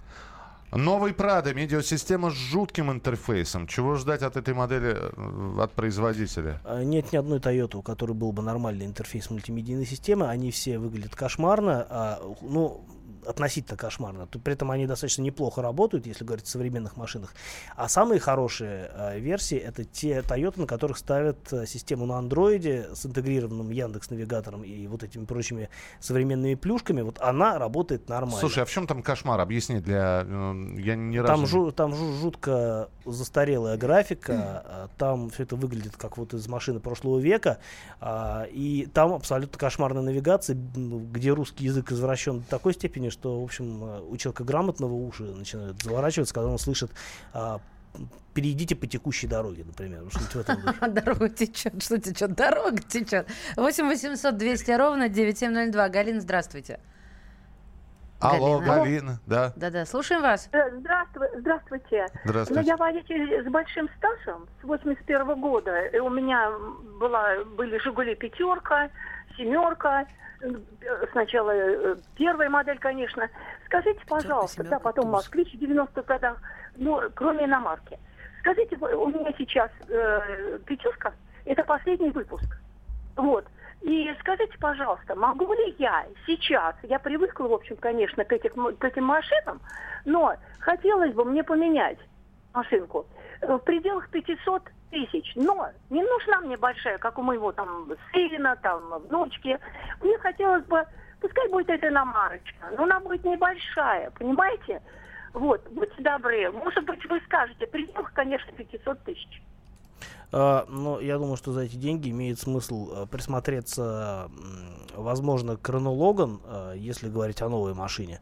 Новый 0.73 1.13
Prado, 1.13 1.55
медиасистема 1.55 2.31
с 2.31 2.35
жутким 2.35 2.91
интерфейсом. 2.91 3.67
Чего 3.67 3.95
ждать 3.95 4.23
от 4.23 4.37
этой 4.37 4.53
модели, 4.53 4.97
э, 4.99 5.63
от 5.63 5.73
производителя? 5.73 6.61
А, 6.65 6.83
Нет 6.83 7.13
ни 7.13 7.17
одной 7.17 7.39
Toyota, 7.39 7.79
у 7.79 7.83
которой 7.83 8.13
был 8.13 8.33
бы 8.33 8.43
нормальный 8.43 8.85
интерфейс 8.85 9.31
мультимедийной 9.31 9.87
системы. 9.87 10.29
Они 10.29 10.51
все 10.51 10.79
выглядят 10.79 11.15
кошмарно. 11.17 11.87
а, 11.89 12.21
ну, 12.43 12.85
относительно 13.27 13.77
кошмарно. 13.77 14.27
Тут 14.27 14.43
При 14.43 14.55
этом 14.55 14.71
они 14.71 14.87
достаточно 14.87 15.23
неплохо 15.23 15.63
работают, 15.63 16.07
если 16.07 16.25
говорить 16.25 16.47
о 16.47 16.49
современных 16.49 16.97
машинах. 16.97 17.35
А 17.77 17.89
самые 17.89 18.21
хорошие 18.21 18.91
а, 18.93 19.17
версии 19.19 19.57
это 19.59 19.85
те 19.85 20.21
Toyota, 20.21 20.61
на 20.61 20.67
которых 20.67 20.99
ставят 20.99 21.53
а, 21.53 21.67
систему 21.67 22.07
на 22.07 22.19
андроиде 22.19 22.89
с 22.95 23.05
интегрированным 23.07 23.71
Яндекс 23.71 24.11
навигатором 24.11 24.65
и 24.65 24.87
вот 24.87 25.03
этими 25.03 25.25
прочими 25.25 25.69
современными 26.01 26.55
плюшками. 26.55 27.03
Вот 27.03 27.21
она 27.21 27.59
работает 27.59 28.09
нормально. 28.09 28.39
Слушай, 28.41 28.63
а 28.63 28.67
в 28.67 28.71
чем 28.71 28.87
там 28.87 29.03
кошмар? 29.03 29.41
Объясни 29.41 29.81
для... 29.81 30.25
э, 30.27 30.55
Я 30.79 30.97
ни 30.97 31.19
разу... 31.19 31.33
Там, 31.33 31.41
не- 31.43 31.47
жу- 31.47 31.73
там 31.73 31.93
жу- 31.93 32.21
жутко 32.21 32.89
застарелая 33.05 33.77
графика, 33.77 34.33
а, 34.65 34.89
там 34.99 35.31
все 35.31 35.43
это 35.45 35.57
выглядит 35.57 35.97
как 35.97 36.17
вот 36.19 36.35
из 36.35 36.47
машины 36.49 36.81
прошлого 36.81 37.19
века, 37.19 37.59
а, 38.01 38.45
и 38.51 38.87
там 38.93 39.13
абсолютно 39.13 39.59
кошмарная 39.59 40.03
навигация, 40.03 40.57
где 40.57 41.31
русский 41.33 41.65
язык 41.65 41.91
извращен 41.93 42.41
до 42.41 42.47
такой 42.49 42.75
степени, 42.75 43.08
что, 43.11 43.41
в 43.41 43.45
общем, 43.45 43.85
э, 43.85 44.01
у 44.01 44.17
человека 44.17 44.45
грамотного 44.45 44.93
уши 44.93 45.25
начинают 45.25 45.83
заворачиваться, 45.83 46.35
когда 46.35 46.51
он 46.51 46.59
слышит 46.59 46.91
а, 47.33 47.61
перейдите 48.35 48.77
по 48.77 48.87
текущей 48.87 49.27
дороге, 49.27 49.65
например. 49.65 50.05
Что-нибудь 50.11 50.35
в 50.35 50.41
этом 50.41 50.61
духе. 50.63 50.87
Дорога 50.89 51.29
течет. 51.29 51.83
Что 51.83 51.99
течет? 51.99 52.35
Дорога 52.35 52.79
течет. 52.79 53.29
8 53.57 53.89
800 53.89 54.37
200 54.37 54.71
ровно 54.73 55.09
9702. 55.09 55.89
Галина, 55.89 56.21
здравствуйте. 56.21 56.81
Алло, 58.21 58.59
Галина. 58.59 58.77
Галина, 58.77 59.21
да. 59.27 59.53
Да-да, 59.55 59.87
слушаем 59.87 60.23
вас. 60.23 60.49
Э, 60.53 60.71
Здравствуй, 60.79 61.29
здравствуйте. 61.39 62.07
Здравствуйте. 62.25 62.63
Ну, 62.63 62.67
я 62.67 62.77
водитель 62.77 63.45
с 63.45 63.51
большим 63.51 63.89
стажем 63.97 64.49
с 64.61 64.65
81 64.65 65.41
года. 65.41 65.87
И 65.87 65.99
у 65.99 66.11
меня 66.11 66.51
была, 67.01 67.45
были 67.57 67.79
«Жигули» 67.79 68.17
пятерка, 68.17 68.91
семерка. 69.39 70.07
Сначала 71.13 71.51
э, 71.51 71.97
первая 72.17 72.51
модель, 72.51 72.79
конечно. 72.79 73.29
Скажите, 73.67 74.01
пожалуйста, 74.07 74.65
да, 74.65 74.79
потом. 74.79 75.09
«Москвич» 75.09 75.53
в 75.53 75.61
90-х 75.61 76.03
годах, 76.03 76.39
ну, 76.77 77.01
кроме 77.15 77.47
иномарки. 77.47 77.99
Скажите, 78.41 78.77
у 78.77 79.09
меня 79.09 79.33
сейчас 79.37 79.71
э, 79.89 80.59
пятерка, 80.67 81.13
это 81.45 81.65
последний 81.65 82.11
выпуск. 82.11 82.57
Вот. 83.17 83.47
И 83.83 84.13
скажите, 84.21 84.57
пожалуйста, 84.59 85.15
могу 85.15 85.53
ли 85.53 85.75
я 85.79 86.07
сейчас, 86.27 86.75
я 86.83 86.99
привыкла, 86.99 87.49
в 87.49 87.53
общем, 87.53 87.77
конечно, 87.77 88.25
к, 88.25 88.33
этих, 88.33 88.53
к 88.53 88.85
этим 88.85 89.05
машинам, 89.05 89.61
но 90.05 90.35
хотелось 90.61 91.15
бы 91.15 91.25
мне 91.25 91.45
поменять 91.45 91.99
машинку 92.55 93.07
э, 93.41 93.55
в 93.55 93.59
пределах 93.59 94.09
500 94.11 94.63
тысяч. 94.91 95.33
Но 95.37 95.69
не 95.91 96.03
нужна 96.03 96.41
мне 96.41 96.57
большая, 96.57 96.99
как 96.99 97.19
у 97.19 97.23
моего 97.23 97.53
там 97.53 97.91
сына, 98.13 98.57
там, 98.63 98.83
внучки. 99.09 99.59
Мне 100.01 100.19
хотелось 100.19 100.65
бы, 100.65 100.85
пускай 101.21 101.49
будет 101.49 101.71
эта 101.71 101.89
иномарочка, 101.89 102.71
но 102.77 102.85
она 102.85 103.01
будет 103.01 103.25
небольшая, 103.25 104.11
понимаете? 104.11 104.83
Вот, 105.35 105.67
будьте 105.71 106.03
добры. 106.03 106.51
Может 106.51 106.85
быть, 106.85 107.05
вы 107.09 107.21
скажете, 107.27 107.67
пределах, 107.67 108.13
конечно, 108.15 108.51
500 108.53 109.05
тысяч. 109.05 109.43
А, 110.33 110.67
Но 110.69 111.01
я 111.01 111.19
думаю, 111.19 111.37
что 111.37 111.53
за 111.53 111.63
эти 111.63 111.77
деньги 111.77 112.11
имеет 112.11 112.39
смысл 112.39 112.91
э, 112.93 113.07
присмотреться, 113.07 114.31
возможно, 114.95 115.57
к 115.57 115.69
Renault 115.69 115.97
Logan, 115.97 116.41
э, 116.45 116.75
если 116.77 117.09
говорить 117.09 117.41
о 117.43 117.49
новой 117.49 117.75
машине. 117.75 118.21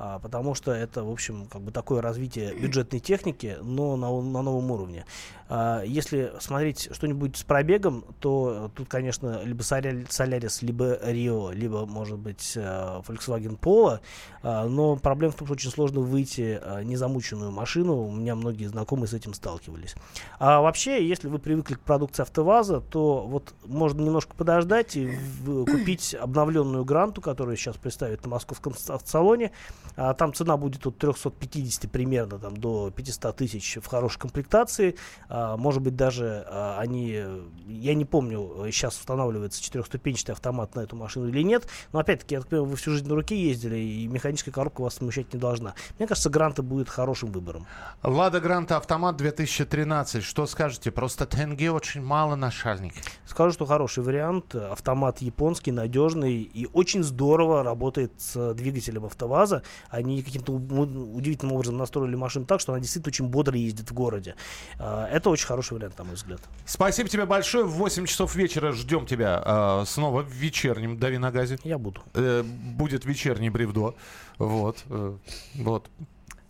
А, 0.00 0.20
Потому 0.20 0.54
что 0.54 0.70
это, 0.72 1.02
в 1.02 1.10
общем, 1.10 1.46
как 1.46 1.60
бы 1.62 1.72
такое 1.72 2.00
развитие 2.00 2.54
бюджетной 2.60 3.00
техники, 3.00 3.56
но 3.60 3.96
на, 3.96 4.08
на 4.22 4.42
новом 4.42 4.70
уровне. 4.70 5.04
А, 5.48 5.82
Если 5.82 6.32
смотреть 6.38 6.88
что-нибудь 6.92 7.36
с 7.36 7.42
пробегом, 7.42 8.04
то 8.20 8.70
тут, 8.76 8.88
конечно, 8.88 9.42
либо 9.42 9.62
Соля- 9.62 10.06
Solaris, 10.08 10.64
либо 10.64 10.94
Rio, 11.10 11.52
либо, 11.52 11.84
может 11.84 12.16
быть, 12.18 12.52
э, 12.54 13.00
Volkswagen 13.08 13.58
Polo. 13.58 13.98
А, 14.44 14.68
Но 14.68 14.94
проблема 14.96 15.32
в 15.32 15.36
том, 15.36 15.48
что 15.48 15.54
очень 15.54 15.70
сложно 15.70 16.00
выйти 16.00 16.60
незамученную 16.84 17.50
машину. 17.50 17.96
У 18.06 18.12
меня 18.12 18.36
многие 18.36 18.66
знакомые 18.66 19.08
с 19.08 19.14
этим 19.14 19.34
сталкивались. 19.34 19.96
А 20.38 20.60
вообще, 20.60 21.06
если 21.08 21.26
вы 21.26 21.40
привыкли 21.40 21.74
к 21.74 21.80
продукции 21.80 22.22
АвтоВАЗа, 22.22 22.80
то 22.82 23.26
вот 23.26 23.52
можно 23.66 24.00
немножко 24.00 24.36
подождать 24.36 24.96
и 24.96 25.06
в- 25.06 25.64
купить 25.64 26.14
обновленную 26.14 26.84
гранту, 26.84 27.20
которую 27.20 27.56
сейчас 27.56 27.76
представят 27.76 28.22
на 28.22 28.28
московском 28.30 28.74
с- 28.76 28.90
автосалоне. 28.90 29.50
А, 29.96 30.14
там 30.14 30.32
цена 30.32 30.56
будет 30.56 30.86
от 30.86 30.98
350 30.98 31.90
примерно 31.90 32.38
там, 32.38 32.56
до 32.56 32.90
500 32.90 33.36
тысяч 33.36 33.78
в 33.82 33.86
хорошей 33.86 34.18
комплектации. 34.18 34.96
А, 35.28 35.56
может 35.56 35.82
быть, 35.82 35.96
даже 35.96 36.44
а, 36.48 36.78
они, 36.78 37.22
я 37.66 37.94
не 37.94 38.04
помню, 38.04 38.66
сейчас 38.70 38.98
устанавливается 38.98 39.62
четырехступенчатый 39.62 40.34
автомат 40.34 40.74
на 40.74 40.80
эту 40.80 40.96
машину 40.96 41.28
или 41.28 41.42
нет. 41.42 41.68
Но 41.92 41.98
опять-таки, 41.98 42.34
я 42.34 42.40
так 42.40 42.48
понимаю, 42.48 42.70
вы 42.70 42.76
всю 42.76 42.92
жизнь 42.92 43.08
на 43.08 43.14
руке 43.14 43.40
ездили, 43.40 43.76
и 43.76 44.06
механическая 44.06 44.52
коробка 44.52 44.82
вас 44.82 44.94
смущать 44.94 45.32
не 45.32 45.40
должна. 45.40 45.74
Мне 45.98 46.06
кажется, 46.06 46.30
гранта 46.30 46.62
будет 46.62 46.88
хорошим 46.88 47.32
выбором. 47.32 47.66
Лада 48.02 48.40
Гранта 48.40 48.76
Автомат 48.76 49.16
2013. 49.16 50.22
Что 50.22 50.46
скажете? 50.46 50.90
Просто 50.90 51.26
тенге 51.26 51.70
очень 51.70 52.02
мало 52.02 52.36
нашальник. 52.36 52.94
Скажу, 53.26 53.52
что 53.52 53.66
хороший 53.66 54.02
вариант. 54.02 54.54
Автомат 54.54 55.18
японский, 55.18 55.72
надежный 55.72 56.42
и 56.42 56.66
очень 56.72 57.02
здорово 57.02 57.62
работает 57.62 58.12
с 58.18 58.54
двигателем 58.54 59.04
АвтоВАЗа. 59.04 59.62
Они 59.90 60.22
каким-то 60.22 60.52
удивительным 60.52 61.54
образом 61.54 61.76
настроили 61.76 62.14
машину 62.16 62.44
так, 62.46 62.60
что 62.60 62.72
она 62.72 62.80
действительно 62.80 63.10
очень 63.10 63.26
бодро 63.26 63.56
ездит 63.56 63.90
в 63.90 63.94
городе. 63.94 64.34
А, 64.78 65.06
Это 65.08 65.30
очень 65.30 65.46
хороший 65.46 65.74
вариант, 65.74 65.98
на 65.98 66.04
мой 66.04 66.14
взгляд. 66.14 66.40
Спасибо 66.66 67.08
тебе 67.08 67.24
большое. 67.26 67.64
В 67.64 67.72
8 67.72 68.06
часов 68.06 68.34
вечера 68.34 68.72
ждем 68.72 69.06
тебя 69.06 69.42
э, 69.44 69.84
снова 69.86 70.22
в 70.22 70.30
вечернем 70.32 70.98
«Дави 70.98 71.18
на 71.18 71.30
газе». 71.30 71.58
Я 71.64 71.78
буду. 71.78 72.02
Э, 72.14 72.42
будет 72.42 73.04
вечерний 73.04 73.50
бревдо. 73.50 73.94
Вот. 74.38 74.84
э, 74.90 75.16
вот. 75.56 75.88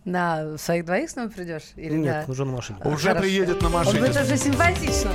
На 0.05 0.57
своих 0.57 0.85
двоих 0.85 1.09
снова 1.09 1.27
придешь? 1.29 1.63
Или 1.75 1.95
Нет, 1.97 2.27
на- 2.27 2.31
уже 2.31 2.45
на 2.45 2.53
машине. 2.53 2.79
Уже 2.85 3.09
Хорошо. 3.09 3.21
приедет 3.21 3.61
на 3.61 3.67
Он 3.67 3.73
машине. 3.73 3.99
будет 3.99 4.15
уже 4.15 4.37
симпатично. 4.37 5.11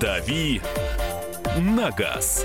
«Дави 0.00 0.60
на 1.58 1.90
газ». 1.92 2.44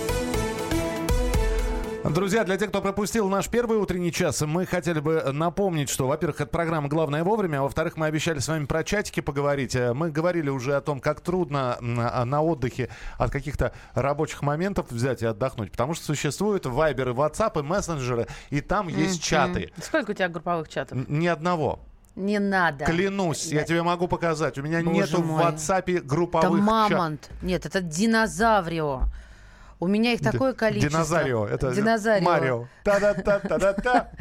Друзья, 2.03 2.43
для 2.43 2.57
тех, 2.57 2.69
кто 2.69 2.81
пропустил 2.81 3.29
наш 3.29 3.47
первый 3.47 3.77
утренний 3.77 4.11
час, 4.11 4.41
мы 4.41 4.65
хотели 4.65 4.99
бы 4.99 5.21
напомнить, 5.31 5.87
что, 5.89 6.07
во-первых, 6.07 6.41
это 6.41 6.49
программа 6.49 6.89
«Главное 6.89 7.23
вовремя», 7.23 7.59
а 7.59 7.61
во-вторых, 7.63 7.95
мы 7.95 8.07
обещали 8.07 8.39
с 8.39 8.47
вами 8.47 8.65
про 8.65 8.83
чатики 8.83 9.19
поговорить. 9.19 9.75
Э, 9.75 9.93
мы 9.93 10.09
говорили 10.09 10.49
уже 10.49 10.75
о 10.75 10.81
том, 10.81 10.99
как 10.99 11.21
трудно 11.21 11.77
на, 11.79 12.25
на 12.25 12.41
отдыхе 12.41 12.89
от 13.17 13.31
каких-то 13.31 13.73
рабочих 13.93 14.41
моментов 14.41 14.87
взять 14.91 15.21
и 15.21 15.25
отдохнуть, 15.27 15.71
потому 15.71 15.93
что 15.93 16.05
существуют 16.05 16.65
вайберы, 16.65 17.13
ватсапы, 17.13 17.61
мессенджеры, 17.61 18.27
и 18.49 18.61
там 18.61 18.87
есть 18.87 19.23
чаты. 19.23 19.71
Сколько 19.81 20.11
у 20.11 20.13
тебя 20.13 20.27
групповых 20.27 20.69
чатов? 20.69 20.97
Ни 21.07 21.27
одного. 21.27 21.79
Не 22.15 22.39
надо. 22.39 22.85
Клянусь, 22.85 23.47
Да. 23.49 23.57
я 23.57 23.63
тебе 23.63 23.83
могу 23.83 24.07
показать. 24.07 24.57
У 24.57 24.63
меня 24.63 24.81
Боже 24.81 24.95
нету 24.97 25.21
мой. 25.23 25.43
в 25.43 25.45
WhatsApp 25.45 25.83
Это 25.97 26.03
групповых 26.03 26.59
чатов. 26.59 26.65
мамонт. 26.65 27.29
Нет, 27.41 27.65
это 27.65 27.79
динозаврио. 27.79 29.03
У 29.81 29.87
меня 29.87 30.13
их 30.13 30.21
такое 30.21 30.53
количество. 30.53 30.91
Динозарио. 30.91 31.47
Это 31.47 31.73
Динозарио. 31.73 32.23
Марио. 32.23 32.67
Та-да-та-та-да-та. 32.83 34.11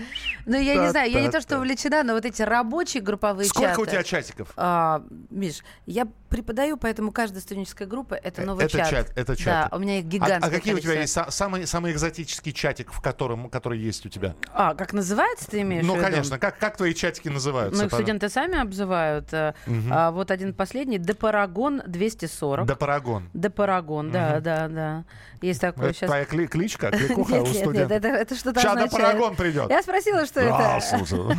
Ну, 0.47 0.59
я 0.59 0.75
не 0.77 0.91
знаю, 0.91 1.11
я 1.11 1.21
не 1.21 1.31
то, 1.31 1.43
что 1.43 1.59
увлечена, 1.59 2.03
но 2.03 2.15
вот 2.15 2.25
эти 2.25 2.41
рабочие 2.41 3.03
групповые 3.03 3.47
Сколько 3.47 3.81
у 3.81 3.87
тебя 3.87 4.03
чатиков? 4.03 4.53
А, 4.57 5.03
Миш, 5.29 5.63
я 5.85 6.07
преподаю, 6.31 6.77
поэтому 6.77 7.13
каждая 7.13 7.43
студенческая 7.43 7.87
группа— 7.87 8.15
это 8.23 8.43
новый 8.43 8.65
это 8.65 8.79
чат. 8.79 8.89
чат, 8.91 9.13
это 9.17 9.37
чат. 9.37 9.69
Да, 9.71 9.77
у 9.77 9.81
меня 9.81 9.99
их 9.99 10.07
гигантское 10.07 10.39
А, 10.41 10.47
а 10.47 10.51
какие 10.51 10.75
у 10.75 10.79
тебя 10.79 10.95
количество. 10.95 11.21
есть 11.23 11.29
са- 11.29 11.31
самый, 11.31 11.67
самый 11.67 11.93
экзотический 11.93 12.53
чатик, 12.53 12.93
в 12.93 13.01
котором, 13.03 13.51
который 13.51 13.79
есть 13.79 14.07
у 14.07 14.09
тебя? 14.09 14.35
А, 14.55 14.75
как 14.75 14.93
называется, 14.93 15.49
ты 15.51 15.61
имеешь 15.63 15.85
ну, 15.85 15.95
в 15.95 15.97
виду? 15.99 16.07
конечно. 16.09 16.39
Как, 16.39 16.59
как 16.59 16.77
твои 16.77 16.95
чатики 16.95 17.29
называются? 17.29 17.79
Ну, 17.79 17.85
их 17.87 17.91
Пожалуйста? 17.91 17.97
студенты 18.17 18.29
сами 18.33 18.59
обзывают. 18.61 19.33
Э, 19.33 19.55
Мгм. 19.67 19.93
а, 19.93 20.11
вот 20.13 20.31
один 20.31 20.55
последний. 20.55 20.99
Депарагон 20.99 21.83
240. 21.87 22.67
Депарагон. 22.67 23.29
Депарагон, 23.35 24.11
да, 24.13 24.31
Мгм. 24.35 24.43
да, 24.43 24.69
да. 24.69 25.05
Есть 25.43 25.61
такое 25.61 25.87
Это 25.91 25.95
сейчас. 25.99 26.09
твоя 26.09 26.25
кли- 26.25 26.47
кличка, 26.47 26.91
кликуха 26.93 27.33
Нет, 27.33 27.43
у 27.43 27.45
нет, 27.47 27.55
нет, 27.55 27.63
студентов? 27.65 27.93
это, 27.97 28.09
это 28.09 28.35
что-то 28.37 28.61
Чада 28.63 28.85
означает. 28.85 29.05
Парагон 29.05 29.37
придет. 29.37 29.69
Я 29.71 29.83
спросила, 29.83 30.25
что 30.27 30.41
А, 30.43 30.77
это. 30.79 30.87
слушай. 30.87 31.19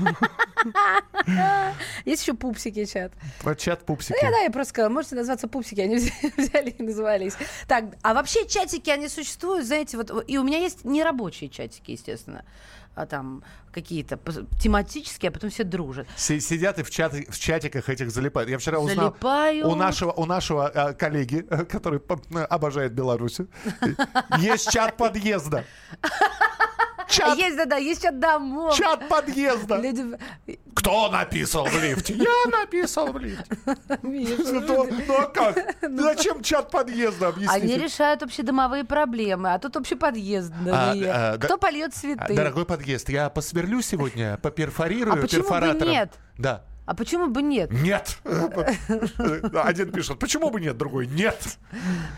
Есть 2.06 2.22
еще 2.24 2.34
пупсики 2.34 2.86
чат. 2.86 3.12
Вот 3.44 3.58
Чат 3.58 3.86
пупсики. 3.86 4.18
Ну, 4.22 4.26
я, 4.28 4.32
да, 4.32 4.40
я 4.40 4.52
просто 4.52 4.70
сказала, 4.72 4.92
можете 4.92 5.16
назваться 5.16 5.48
пупсики, 5.48 5.80
они 5.82 5.96
взяли, 6.38 6.70
и 6.72 6.84
назывались. 6.84 7.34
Так, 7.68 7.86
а 8.02 8.14
вообще 8.14 8.48
чатики, 8.48 8.90
они 8.90 9.08
существуют, 9.08 9.66
знаете, 9.66 9.98
вот, 9.98 10.12
и 10.28 10.38
у 10.38 10.44
меня 10.44 10.60
есть 10.60 10.86
нерабочие 10.86 11.50
чатики, 11.50 11.92
естественно, 11.92 12.44
а 12.96 13.06
там 13.06 13.44
какие-то 13.72 14.20
тематические, 14.62 15.30
а 15.30 15.32
потом 15.32 15.50
все 15.50 15.64
дружат. 15.64 16.08
Си- 16.18 16.42
Сидят 16.42 16.78
и 16.80 16.84
в, 16.84 16.90
чаты- 16.90 17.32
в 17.32 17.40
чатиках 17.40 17.88
этих 17.90 18.12
залипают. 18.12 18.50
Я 18.50 18.58
вчера 18.58 18.80
узнал 18.80 19.12
Залипают. 19.12 19.66
у 19.66 19.76
нашего, 19.76 20.12
у 20.12 20.26
нашего 20.26 20.70
э, 20.74 20.94
коллеги, 20.94 21.42
который 21.70 22.00
э, 22.00 22.38
обожает 22.44 22.92
Беларусь, 22.94 23.38
есть 24.40 24.70
чат 24.72 24.98
подъезда. 24.98 25.64
Чат, 27.12 27.38
Есть, 27.38 27.58
да-да, 27.58 27.76
есть 27.78 28.02
чат 28.02 28.20
домов. 28.20 28.76
чат 28.76 29.08
подъезда. 29.10 29.78
Люди... 29.78 30.06
Кто 30.74 31.10
написал 31.10 31.66
в 31.66 31.84
лифте? 31.84 32.14
Я 32.14 32.50
написал 32.60 33.12
в 33.12 33.18
лифте. 33.20 33.58
Ну 34.02 34.88
ну 35.08 35.18
а 35.18 35.26
как? 35.26 35.76
Зачем 35.92 36.42
чат 36.42 36.72
подъезда? 36.72 37.28
Они 37.30 37.46
Объясните. 37.46 37.78
решают 37.78 38.24
общедомовые 38.24 38.84
проблемы, 38.86 39.54
а 39.54 39.60
тут 39.60 39.76
общеподъездные. 39.78 40.74
А, 40.74 40.92
а, 41.34 41.38
да- 41.38 41.46
Кто 41.46 41.58
польет 41.58 41.90
А, 41.90 42.00
цветы? 42.00 42.34
Дорогой 42.34 42.66
подъезд, 42.66 43.10
я 43.10 43.30
посверлю 43.30 43.82
сегодня, 43.82 44.38
поперфорирую 44.42 45.14
А 45.14 45.18
почему 45.18 45.42
бы 45.44 45.48
перфоратором. 45.50 45.92
нет? 45.92 46.14
Да. 46.38 46.64
А 46.92 46.94
почему 46.94 47.28
бы 47.28 47.42
нет? 47.42 47.72
Нет. 47.72 48.18
Один 48.26 49.94
пишет, 49.94 50.20
почему 50.20 50.50
бы 50.50 50.60
нет, 50.60 50.76
другой 50.76 51.08
нет. 51.08 51.38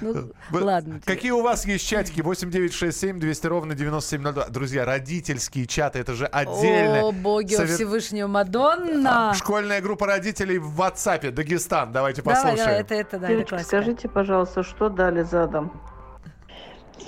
Ну, 0.02 0.32
ладно. 0.52 1.00
Какие 1.06 1.30
у 1.30 1.44
вас 1.44 1.68
есть 1.68 1.88
чатики? 1.88 2.22
8967 2.22 3.20
200 3.20 3.46
ровно 3.46 3.76
9702. 3.76 4.48
Друзья, 4.50 4.84
родительские 4.84 5.68
чаты, 5.68 6.00
это 6.00 6.16
же 6.16 6.26
отдельно. 6.26 7.02
О, 7.10 7.12
боги 7.12 7.54
Совет- 7.54 7.76
Всевышнего 7.76 8.26
Мадонна! 8.26 9.36
Школьная 9.36 9.80
группа 9.80 10.08
родителей 10.08 10.58
в 10.58 10.82
WhatsApp, 10.82 11.30
Дагестан. 11.30 11.92
Давайте 11.92 12.24
Давай, 12.24 12.36
послушаем. 12.42 12.66
давай, 12.66 12.82
это, 12.82 12.96
это, 12.96 13.20
да, 13.20 13.28
это 13.28 13.28
Девочки, 13.28 13.50
классика. 13.50 13.68
скажите, 13.68 14.10
пожалуйста, 14.10 14.64
что 14.64 14.90
дали 14.90 15.22
задом? 15.22 15.72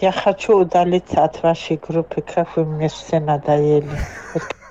Я 0.02 0.12
хочу 0.12 0.56
удалиться 0.56 1.24
от 1.24 1.42
вашей 1.42 1.78
группы, 1.78 2.22
как 2.22 2.56
вы 2.58 2.66
мне 2.66 2.90
все 2.90 3.20
надоели. 3.20 3.90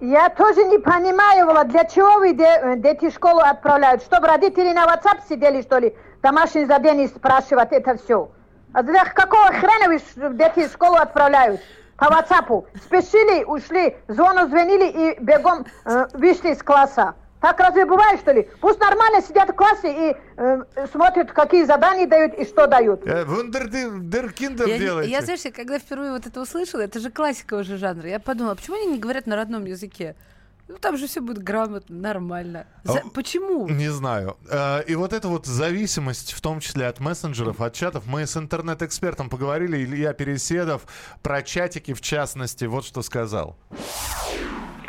Я 0.00 0.28
тоже 0.28 0.64
не 0.64 0.78
понимаю, 0.78 1.46
Влад, 1.46 1.68
для 1.68 1.84
чего 1.84 2.18
вы 2.18 2.34
де- 2.34 2.74
дети 2.76 3.08
в 3.08 3.14
школу 3.14 3.40
отправляют? 3.40 4.02
Чтобы 4.02 4.26
родители 4.26 4.72
на 4.72 4.84
WhatsApp 4.84 5.20
сидели, 5.28 5.62
что 5.62 5.78
ли? 5.78 5.96
Домашние 6.22 6.66
задания 6.66 7.08
спрашивать 7.08 7.72
это 7.72 7.96
все. 7.96 8.30
А 8.74 8.82
для 8.82 9.04
какого 9.06 9.46
хрена 9.46 9.88
вы 9.88 10.34
дети 10.34 10.68
в 10.68 10.72
школу 10.72 10.96
отправляют? 10.96 11.60
По 11.96 12.04
WhatsApp. 12.06 12.66
Спешили, 12.84 13.44
ушли, 13.44 13.96
звону 14.08 14.48
звонили 14.48 14.84
и 14.86 15.20
бегом 15.20 15.64
э, 15.86 16.06
вышли 16.12 16.50
из 16.50 16.62
класса. 16.62 17.14
Так 17.40 17.60
разве 17.60 17.84
бывает, 17.84 18.20
что 18.20 18.32
ли? 18.32 18.48
Пусть 18.60 18.80
нормально 18.80 19.20
сидят 19.20 19.50
в 19.50 19.52
классе 19.52 20.10
и 20.10 20.16
э, 20.36 20.58
смотрят, 20.90 21.32
какие 21.32 21.64
задания 21.64 22.06
дают 22.06 22.34
и 22.34 22.44
что 22.44 22.66
дают. 22.66 23.06
Э, 23.06 23.24
Вундеркиндер 23.24 24.66
Я, 24.66 24.78
делаете. 24.78 25.10
я, 25.12 25.22
знаешь, 25.22 25.40
я 25.42 25.52
когда 25.52 25.78
впервые 25.78 26.12
вот 26.12 26.26
это 26.26 26.40
услышала, 26.40 26.80
это 26.80 26.98
же 26.98 27.10
классика 27.10 27.54
уже 27.54 27.76
жанра. 27.76 28.08
Я 28.08 28.20
подумала, 28.20 28.54
почему 28.54 28.76
они 28.76 28.86
не 28.92 28.98
говорят 28.98 29.26
на 29.26 29.36
родном 29.36 29.64
языке? 29.66 30.16
Ну, 30.68 30.78
там 30.78 30.96
же 30.96 31.06
все 31.06 31.20
будет 31.20 31.44
грамотно, 31.44 31.94
нормально. 31.94 32.66
За- 32.82 32.98
А, 32.98 33.08
Почему? 33.14 33.68
Не 33.68 33.88
знаю. 33.92 34.36
Э, 34.50 34.82
И 34.88 34.96
вот 34.96 35.12
эта 35.12 35.28
вот 35.28 35.46
зависимость, 35.46 36.32
в 36.32 36.40
том 36.40 36.58
числе 36.58 36.86
от 36.88 36.98
мессенджеров, 37.00 37.60
от 37.60 37.72
чатов, 37.74 38.04
мы 38.06 38.26
с 38.26 38.36
интернет-экспертом 38.36 39.28
поговорили, 39.30 39.76
Илья 39.84 40.12
Переседов, 40.12 40.82
про 41.22 41.42
чатики 41.42 41.92
в 41.94 42.00
частности, 42.00 42.64
вот 42.64 42.84
что 42.84 43.02
сказал. 43.02 43.56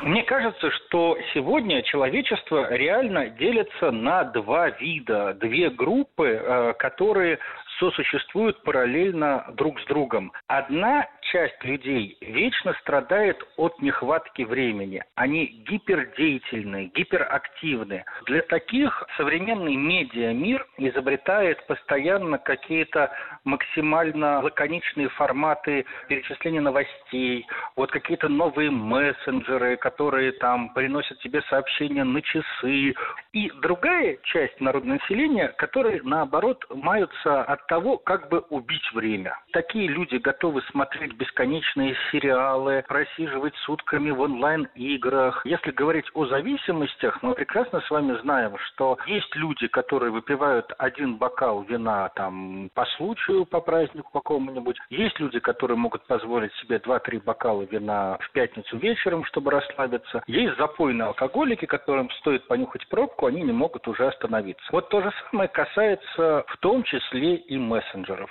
Мне 0.08 0.24
кажется, 0.24 0.72
что 0.72 1.18
сегодня 1.34 1.84
человечество 1.84 2.74
реально 2.74 3.28
делится 3.28 3.92
на 3.92 4.24
два 4.24 4.70
вида, 4.70 5.34
две 5.34 5.70
группы, 5.70 6.30
э, 6.30 6.74
которые 6.80 7.40
сосуществуют 7.78 8.64
параллельно 8.64 9.52
друг 9.56 9.82
с 9.82 9.86
другом. 9.86 10.32
Одна 10.48 11.08
часть 11.32 11.64
людей 11.64 12.18
вечно 12.22 12.74
страдает 12.82 13.38
от 13.58 13.82
нехватки 13.82 14.44
времени. 14.44 15.04
Они 15.16 15.46
гипердеятельны, 15.68 16.92
гиперактивны. 16.94 18.06
Для 18.26 18.42
таких 18.44 19.04
современный 19.18 19.76
медиамир 19.76 20.66
изобретает 20.78 21.66
постоянно 21.68 22.38
какие-то 22.38 23.12
максимально 23.44 24.42
лаконичные 24.42 25.10
форматы 25.10 25.86
перечисления 26.08 26.62
новостей, 26.62 27.46
вот 27.76 27.92
какие-то 27.92 28.30
новые 28.30 28.72
мессенджеры, 28.72 29.78
которые 29.78 30.32
там 30.34 30.74
приносят 30.74 31.20
тебе 31.20 31.42
сообщения 31.44 32.04
на 32.04 32.22
часы. 32.22 32.94
И 33.34 33.52
другая 33.62 34.18
часть 34.24 34.60
народного 34.62 35.00
населения, 35.00 35.50
которые, 35.58 36.02
наоборот, 36.04 36.66
маются 36.70 37.44
от 37.44 37.66
того, 37.68 37.98
как 37.98 38.30
бы 38.30 38.40
убить 38.50 38.92
время. 38.94 39.38
Такие 39.52 39.88
люди 39.88 40.16
готовы 40.16 40.62
смотреть 40.72 41.17
бесконечные 41.18 41.96
сериалы, 42.12 42.84
просиживать 42.88 43.56
сутками 43.66 44.12
в 44.12 44.22
онлайн-играх. 44.22 45.46
Если 45.46 45.72
говорить 45.72 46.06
о 46.14 46.26
зависимостях, 46.26 47.22
мы 47.22 47.34
прекрасно 47.34 47.82
с 47.82 47.90
вами 47.90 48.18
знаем, 48.22 48.56
что 48.68 48.98
есть 49.08 49.36
люди, 49.36 49.68
которые 49.68 50.12
выпивают 50.12 50.72
один 50.78 51.18
бокал 51.18 51.64
вина 51.64 52.10
там 52.10 52.70
по 52.74 52.86
случаю, 52.98 53.46
по 53.46 53.60
празднику 53.62 54.12
какому-нибудь. 54.12 54.78
Есть 54.90 55.20
люди, 55.20 55.40
которые 55.40 55.78
могут 55.78 56.06
позволить 56.06 56.54
себе 56.56 56.78
2-3 56.78 57.24
бокала 57.24 57.64
вина 57.64 58.18
в 58.22 58.32
пятницу 58.32 58.78
вечером, 58.78 59.26
чтобы 59.26 59.52
расслабиться. 59.52 60.24
Есть 60.28 60.58
запойные 60.58 61.08
алкоголики, 61.08 61.66
которым 61.66 62.10
стоит 62.12 62.48
понюхать 62.48 62.88
пробку, 62.88 63.26
они 63.26 63.42
не 63.42 63.52
могут 63.52 63.88
уже 63.88 64.08
остановиться. 64.08 64.66
Вот 64.72 64.90
то 64.90 65.02
же 65.02 65.12
самое 65.30 65.50
касается 65.50 66.46
в 66.48 66.58
том 66.58 66.84
числе 66.84 67.36
и 67.36 67.58
мессенджеров. 67.58 68.30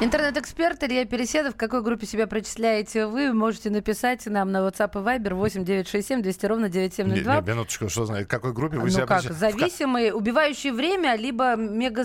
Интернет-эксперт 0.00 0.82
Илья 0.84 1.04
Переседов. 1.04 1.54
В 1.54 1.56
какой 1.56 1.82
группе 1.82 2.06
себя 2.06 2.26
причисляете 2.26 3.06
вы? 3.06 3.32
Можете 3.32 3.70
написать 3.70 4.24
нам 4.26 4.50
на 4.50 4.58
WhatsApp 4.66 4.92
и 4.94 5.04
Viber 5.04 5.34
8967 5.34 6.22
200 6.22 6.46
ровно 6.46 6.64
Не, 6.66 6.70
9702. 6.70 7.40
не, 7.40 7.46
минуточку, 7.48 7.88
что 7.88 8.06
знает, 8.06 8.26
в 8.26 8.30
какой 8.30 8.52
группе 8.52 8.78
вы 8.78 8.84
ну 8.84 8.88
себя 8.90 9.06
как, 9.06 9.22
причисля- 9.24 9.32
зависимые, 9.34 10.14
убивающие 10.14 10.72
время, 10.72 11.16
либо 11.16 11.56
мега 11.56 12.04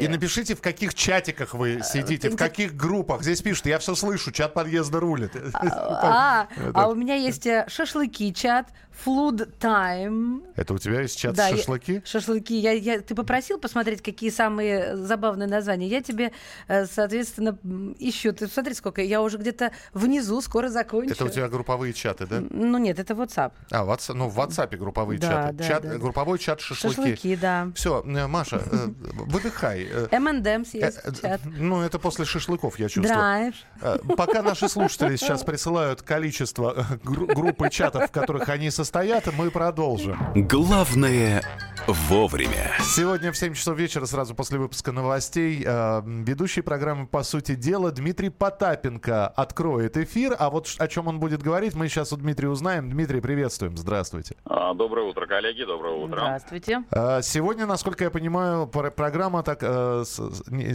И 0.00 0.08
напишите, 0.08 0.54
в 0.54 0.60
каких 0.60 0.94
чатиках 0.94 1.54
вы 1.54 1.80
сидите, 1.82 2.28
в 2.28 2.34
интер- 2.34 2.38
каких 2.38 2.76
группах. 2.76 3.22
Здесь 3.22 3.40
пишут, 3.40 3.66
я 3.66 3.78
все 3.78 3.94
слышу, 3.94 4.32
чат 4.32 4.52
подъезда 4.52 5.00
рулит. 5.00 5.32
А, 5.54 6.46
Это- 6.56 6.70
а 6.74 6.88
у 6.88 6.94
меня 6.94 7.14
есть 7.14 7.46
э, 7.46 7.64
шашлыки 7.68 8.32
чат, 8.34 8.68
Flood 9.04 9.58
Time. 9.58 10.42
Это 10.56 10.74
у 10.74 10.78
тебя 10.78 11.00
есть 11.00 11.18
чат 11.18 11.34
Да, 11.34 11.48
я- 11.48 11.56
шашлыки? 11.56 12.02
Шашлыки. 12.04 12.54
Я, 12.58 12.72
я, 12.72 13.00
ты 13.00 13.14
попросил 13.14 13.58
посмотреть, 13.58 14.02
какие 14.02 14.30
самые 14.30 14.96
забавные 14.96 15.48
названия. 15.48 15.86
Я 15.88 16.02
тебе, 16.02 16.32
э, 16.68 16.86
соответственно, 16.86 17.56
ищу. 17.98 18.32
Ты 18.32 18.46
смотри, 18.46 18.74
сколько. 18.74 19.00
Я 19.02 19.22
уже 19.22 19.38
где-то 19.38 19.72
внизу, 19.94 20.40
скоро 20.42 20.68
закончу. 20.68 21.12
Это 21.12 21.24
у 21.24 21.28
тебя 21.28 21.48
групповые 21.48 21.92
чаты, 21.94 22.26
да? 22.26 22.42
Ну 22.50 22.76
нет, 22.78 22.98
это 22.98 23.14
WhatsApp. 23.14 23.52
А, 23.70 23.84
WhatsApp, 23.86 24.14
ну, 24.14 24.28
в 24.28 24.38
WhatsApp 24.38 24.76
групповые 24.76 25.18
Да, 25.18 25.28
чаты. 25.28 25.52
да, 25.54 25.64
Чат- 25.68 25.82
да. 25.82 25.98
Групповой 25.98 26.38
чат 26.38 26.60
шашлыки. 26.60 26.94
Шашлыки, 26.96 27.36
да. 27.36 27.68
Все, 27.74 28.02
Маша, 28.04 28.62
э, 28.70 28.88
выдыхай. 29.12 29.84
Э, 29.90 30.08
M&M's 30.10 30.68
есть 30.74 30.98
э, 31.04 31.12
чат. 31.22 31.40
Ну, 31.44 31.80
это 31.80 31.98
после 31.98 32.24
шашлыков, 32.26 32.78
я 32.78 32.88
чувствую. 32.88 33.14
Драйв. 33.18 33.54
Э, 33.80 33.98
Пока 34.16 34.42
наши 34.42 34.68
слушатели 34.68 35.16
сейчас 35.16 35.42
присылают 35.42 36.02
количество 36.02 36.74
э, 36.76 36.96
гру- 37.02 37.26
группы 37.26 37.70
чатов, 37.70 38.08
в 38.08 38.12
которых 38.12 38.48
они 38.50 38.70
состоят, 38.70 38.89
мы 39.36 39.50
продолжим. 39.50 40.16
Главное 40.34 41.42
вовремя. 41.86 42.72
Сегодня 42.80 43.30
в 43.30 43.36
7 43.36 43.54
часов 43.54 43.78
вечера, 43.78 44.04
сразу 44.06 44.34
после 44.34 44.58
выпуска 44.58 44.90
новостей, 44.92 45.62
э, 45.64 46.02
ведущий 46.04 46.60
программы 46.60 47.06
«По 47.06 47.22
сути 47.22 47.54
дела» 47.54 47.92
Дмитрий 47.92 48.30
Потапенко 48.30 49.28
откроет 49.28 49.96
эфир. 49.96 50.34
А 50.38 50.50
вот 50.50 50.68
о 50.78 50.88
чем 50.88 51.06
он 51.08 51.20
будет 51.20 51.40
говорить, 51.42 51.74
мы 51.74 51.88
сейчас 51.88 52.12
у 52.12 52.16
Дмитрия 52.16 52.48
узнаем. 52.48 52.90
Дмитрий, 52.90 53.20
приветствуем. 53.20 53.76
Здравствуйте. 53.76 54.36
А, 54.44 54.74
Доброе 54.74 55.06
утро, 55.08 55.26
коллеги, 55.26 55.62
доброе 55.64 55.94
утро. 55.94 56.16
Здравствуйте. 56.16 56.84
Э, 56.90 57.20
Сегодня, 57.22 57.66
насколько 57.66 58.04
я 58.04 58.10
понимаю, 58.10 58.66
пр- 58.66 58.90
программа 58.90 59.42
так, 59.42 59.58
э, 59.62 60.02
с, 60.04 60.18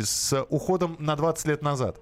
с 0.05 0.45
уходом 0.49 0.95
на 0.99 1.15
20 1.15 1.47
лет 1.47 1.61
назад. 1.61 1.97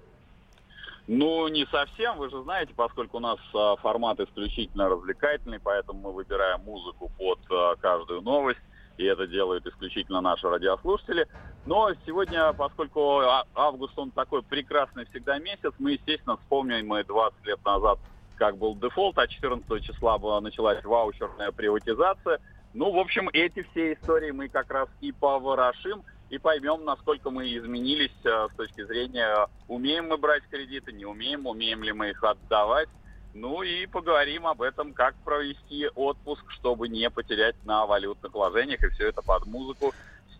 Ну, 1.06 1.48
не 1.48 1.66
совсем, 1.66 2.16
вы 2.16 2.30
же 2.30 2.42
знаете, 2.44 2.72
поскольку 2.74 3.18
у 3.18 3.20
нас 3.20 3.38
а, 3.52 3.76
формат 3.76 4.20
исключительно 4.20 4.88
развлекательный, 4.88 5.60
поэтому 5.60 6.00
мы 6.00 6.12
выбираем 6.12 6.62
музыку 6.64 7.10
под 7.18 7.38
а, 7.50 7.76
каждую 7.76 8.22
новость, 8.22 8.60
и 8.96 9.04
это 9.04 9.26
делают 9.26 9.66
исключительно 9.66 10.22
наши 10.22 10.48
радиослушатели. 10.48 11.26
Но 11.66 11.90
сегодня, 12.06 12.54
поскольку 12.54 13.18
а- 13.18 13.44
август, 13.54 13.98
он 13.98 14.12
такой 14.12 14.42
прекрасный 14.42 15.04
всегда 15.06 15.38
месяц, 15.38 15.72
мы, 15.78 15.92
естественно, 15.92 16.38
вспомним 16.38 16.86
мы 16.86 17.04
20 17.04 17.44
лет 17.44 17.62
назад, 17.66 17.98
как 18.36 18.56
был 18.56 18.74
дефолт, 18.74 19.18
а 19.18 19.26
14 19.26 19.84
числа 19.84 20.16
была, 20.16 20.40
началась 20.40 20.82
ваучерная 20.82 21.52
приватизация. 21.52 22.40
Ну, 22.72 22.90
в 22.90 22.98
общем, 22.98 23.28
эти 23.34 23.62
все 23.70 23.92
истории 23.92 24.30
мы 24.30 24.48
как 24.48 24.70
раз 24.72 24.88
и 25.02 25.12
поворошим, 25.12 26.02
и 26.30 26.38
поймем, 26.38 26.84
насколько 26.84 27.30
мы 27.30 27.54
изменились 27.56 28.14
э, 28.24 28.48
с 28.52 28.56
точки 28.56 28.84
зрения, 28.84 29.48
умеем 29.68 30.08
мы 30.08 30.16
брать 30.16 30.42
кредиты, 30.50 30.92
не 30.92 31.04
умеем, 31.04 31.46
умеем 31.46 31.82
ли 31.82 31.92
мы 31.92 32.10
их 32.10 32.22
отдавать. 32.24 32.88
Ну 33.34 33.62
и 33.62 33.86
поговорим 33.86 34.46
об 34.46 34.62
этом, 34.62 34.92
как 34.92 35.14
провести 35.24 35.88
отпуск, 35.94 36.44
чтобы 36.52 36.88
не 36.88 37.10
потерять 37.10 37.56
на 37.64 37.84
валютных 37.84 38.32
вложениях, 38.32 38.82
и 38.82 38.90
все 38.90 39.08
это 39.08 39.22
под 39.22 39.46
музыку 39.46 39.92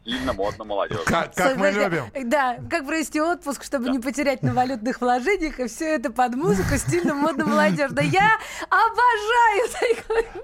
стильно, 0.05 0.35
модно, 0.35 0.65
молодежно. 0.65 1.29
Стой, 1.33 1.55
подожди. 1.55 2.25
Да, 2.25 2.59
как 2.71 2.87
провести 2.87 3.21
отпуск, 3.21 3.65
чтобы 3.65 3.89
не 3.89 3.99
потерять 3.99 4.43
на 4.43 4.53
валютных 4.53 5.01
вложениях, 5.01 5.59
и 5.61 5.67
все 5.67 5.95
это 5.95 6.11
под 6.11 6.35
музыку 6.35 6.77
стильно, 6.77 7.15
модно, 7.15 7.47
молодежно. 7.47 8.01
Я 8.01 8.39
обожаю 8.69 9.65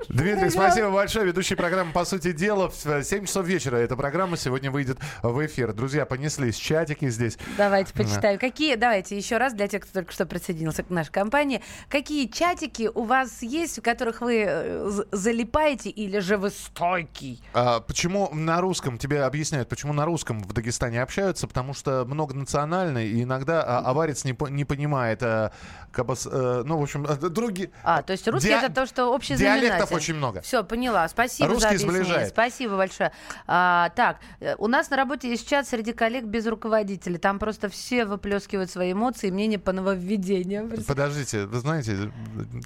Дмитрий, 0.08 0.50
спасибо 0.50 0.90
большое. 0.90 1.26
Ведущий 1.26 1.54
программы 1.54 1.92
«По 1.92 2.04
сути 2.04 2.32
дела» 2.32 2.70
в 2.70 3.04
7 3.04 3.26
часов 3.26 3.46
вечера. 3.46 3.76
Эта 3.76 3.96
программа 3.96 4.36
сегодня 4.36 4.70
выйдет 4.70 4.98
в 5.22 5.46
эфир. 5.46 5.72
Друзья, 5.72 6.06
понеслись 6.06 6.56
чатики 6.56 7.08
здесь. 7.08 7.38
Давайте 7.58 7.92
почитаем. 7.92 8.38
Какие, 8.38 8.76
давайте 8.76 9.16
еще 9.16 9.36
раз 9.36 9.52
для 9.52 9.68
тех, 9.68 9.82
кто 9.82 9.92
только 9.92 10.12
что 10.12 10.24
присоединился 10.26 10.82
к 10.82 10.90
нашей 10.90 11.12
компании. 11.12 11.62
Какие 11.88 12.26
чатики 12.28 12.90
у 12.92 13.02
вас 13.02 13.42
есть, 13.42 13.78
в 13.78 13.82
которых 13.82 14.20
вы 14.20 14.44
э, 14.46 14.90
залипаете 15.12 15.90
или 15.90 16.18
же 16.18 16.36
вы 16.36 16.50
стойкий? 16.50 17.42
А, 17.52 17.80
почему 17.80 18.30
на 18.32 18.61
русском, 18.61 18.98
тебе 18.98 19.22
объясняют, 19.51 19.68
почему 19.68 19.92
на 19.92 20.05
русском 20.05 20.40
в 20.42 20.53
Дагестане 20.53 21.03
общаются, 21.03 21.48
потому 21.48 21.74
что 21.74 22.05
многонационально, 22.05 23.05
и 23.05 23.22
иногда 23.22 23.62
а, 23.62 23.90
аварец 23.90 24.24
не, 24.24 24.32
по- 24.32 24.46
не 24.46 24.64
понимает, 24.64 25.22
а, 25.22 25.53
кабас- 25.92 26.28
э, 26.30 26.62
ну, 26.64 26.78
в 26.78 26.82
общем, 26.82 27.05
э, 27.05 27.16
другие... 27.16 27.70
А, 27.82 28.03
то 28.03 28.12
есть 28.12 28.26
русский 28.28 28.51
Диа- 28.51 28.62
это 28.62 28.72
то, 28.72 28.86
что 28.86 29.12
общий 29.12 29.34
Диалектов 29.34 29.90
очень 29.92 30.14
много. 30.14 30.40
Все, 30.42 30.62
поняла. 30.62 31.09
Спасибо 31.09 31.48
Русский 31.48 31.62
за 31.62 31.68
объяснение. 31.68 32.05
сближает. 32.05 32.28
Спасибо 32.28 32.76
большое. 32.76 33.12
А, 33.46 33.88
так, 33.96 34.18
э, 34.40 34.55
у 34.59 34.68
нас 34.68 34.90
на 34.90 34.96
работе 34.96 35.28
есть 35.28 35.48
чат 35.48 35.66
среди 35.66 35.92
коллег 35.92 36.24
без 36.24 36.46
руководителей. 36.46 37.18
Там 37.18 37.38
просто 37.38 37.68
все 37.68 38.05
выплескивают 38.05 38.70
свои 38.70 38.92
эмоции 38.92 39.28
и 39.28 39.32
мнения 39.32 39.59
по 39.59 39.72
нововведениям. 39.72 40.70
Подождите, 40.86 41.46
вы 41.46 41.59
знаете, 41.59 42.12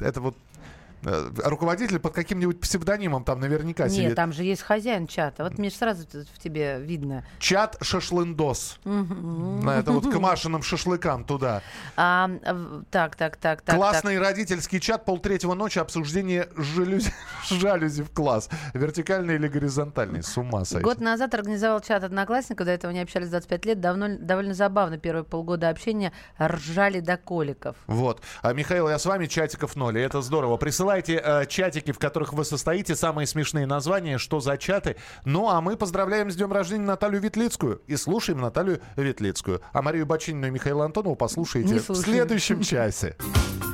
это 0.00 0.20
вот 0.20 0.36
руководитель 1.04 1.98
под 1.98 2.14
каким-нибудь 2.14 2.60
псевдонимом 2.60 3.24
там 3.24 3.40
наверняка 3.40 3.84
Нет, 3.84 3.92
сидит. 3.92 4.16
там 4.16 4.32
же 4.32 4.44
есть 4.44 4.62
хозяин 4.62 5.06
чата. 5.06 5.44
Вот 5.44 5.58
мне 5.58 5.70
сразу 5.70 6.06
в 6.06 6.38
тебе 6.38 6.78
видно. 6.80 7.24
Чат 7.38 7.76
шашлындос. 7.80 8.78
На 8.84 9.78
это 9.78 9.92
вот 9.92 10.10
к 10.10 10.18
Машиным 10.24 10.62
шашлыкам 10.62 11.24
туда. 11.24 11.62
А, 11.96 12.30
так, 12.90 13.16
так, 13.16 13.36
так, 13.36 13.62
так. 13.62 13.76
Классный 13.76 14.16
так. 14.16 14.24
родительский 14.24 14.80
чат, 14.80 15.04
полтретьего 15.04 15.54
ночи, 15.54 15.78
обсуждение 15.78 16.48
жалюзи, 16.56 17.12
жалюзи 17.48 18.02
в 18.02 18.10
класс. 18.10 18.48
Вертикальный 18.72 19.34
или 19.34 19.48
горизонтальный, 19.48 20.22
с 20.22 20.36
ума 20.36 20.64
сойти. 20.64 20.84
Год 20.84 21.00
назад 21.00 21.34
организовал 21.34 21.80
чат 21.80 22.04
одноклассников, 22.04 22.66
до 22.66 22.72
этого 22.72 22.90
не 22.92 23.00
общались 23.00 23.28
25 23.28 23.64
лет. 23.66 23.80
Давно, 23.80 24.16
довольно 24.18 24.54
забавно. 24.54 24.98
Первые 24.98 25.24
полгода 25.24 25.68
общения 25.68 26.12
ржали 26.40 27.00
до 27.00 27.16
коликов. 27.16 27.76
Вот. 27.86 28.22
А, 28.42 28.52
Михаил, 28.52 28.88
я 28.88 28.98
с 28.98 29.06
вами, 29.06 29.26
чатиков 29.26 29.76
ноль, 29.76 29.98
и 29.98 30.00
это 30.00 30.22
здорово. 30.22 30.56
Присылайте 30.94 31.20
э, 31.24 31.46
чатики, 31.46 31.90
в 31.90 31.98
которых 31.98 32.32
вы 32.32 32.44
состоите, 32.44 32.94
самые 32.94 33.26
смешные 33.26 33.66
названия, 33.66 34.16
что 34.16 34.38
за 34.38 34.56
чаты. 34.56 34.94
Ну, 35.24 35.48
а 35.48 35.60
мы 35.60 35.76
поздравляем 35.76 36.30
с 36.30 36.36
днем 36.36 36.52
рождения 36.52 36.84
Наталью 36.84 37.20
Ветлицкую 37.20 37.82
и 37.88 37.96
слушаем 37.96 38.40
Наталью 38.40 38.80
Ветлицкую. 38.96 39.60
А 39.72 39.82
Марию 39.82 40.06
Бочинину 40.06 40.46
и 40.46 40.50
Михаила 40.50 40.84
Антонова 40.84 41.16
послушайте 41.16 41.80
в 41.80 41.94
следующем 41.96 42.62
часе. 42.62 43.16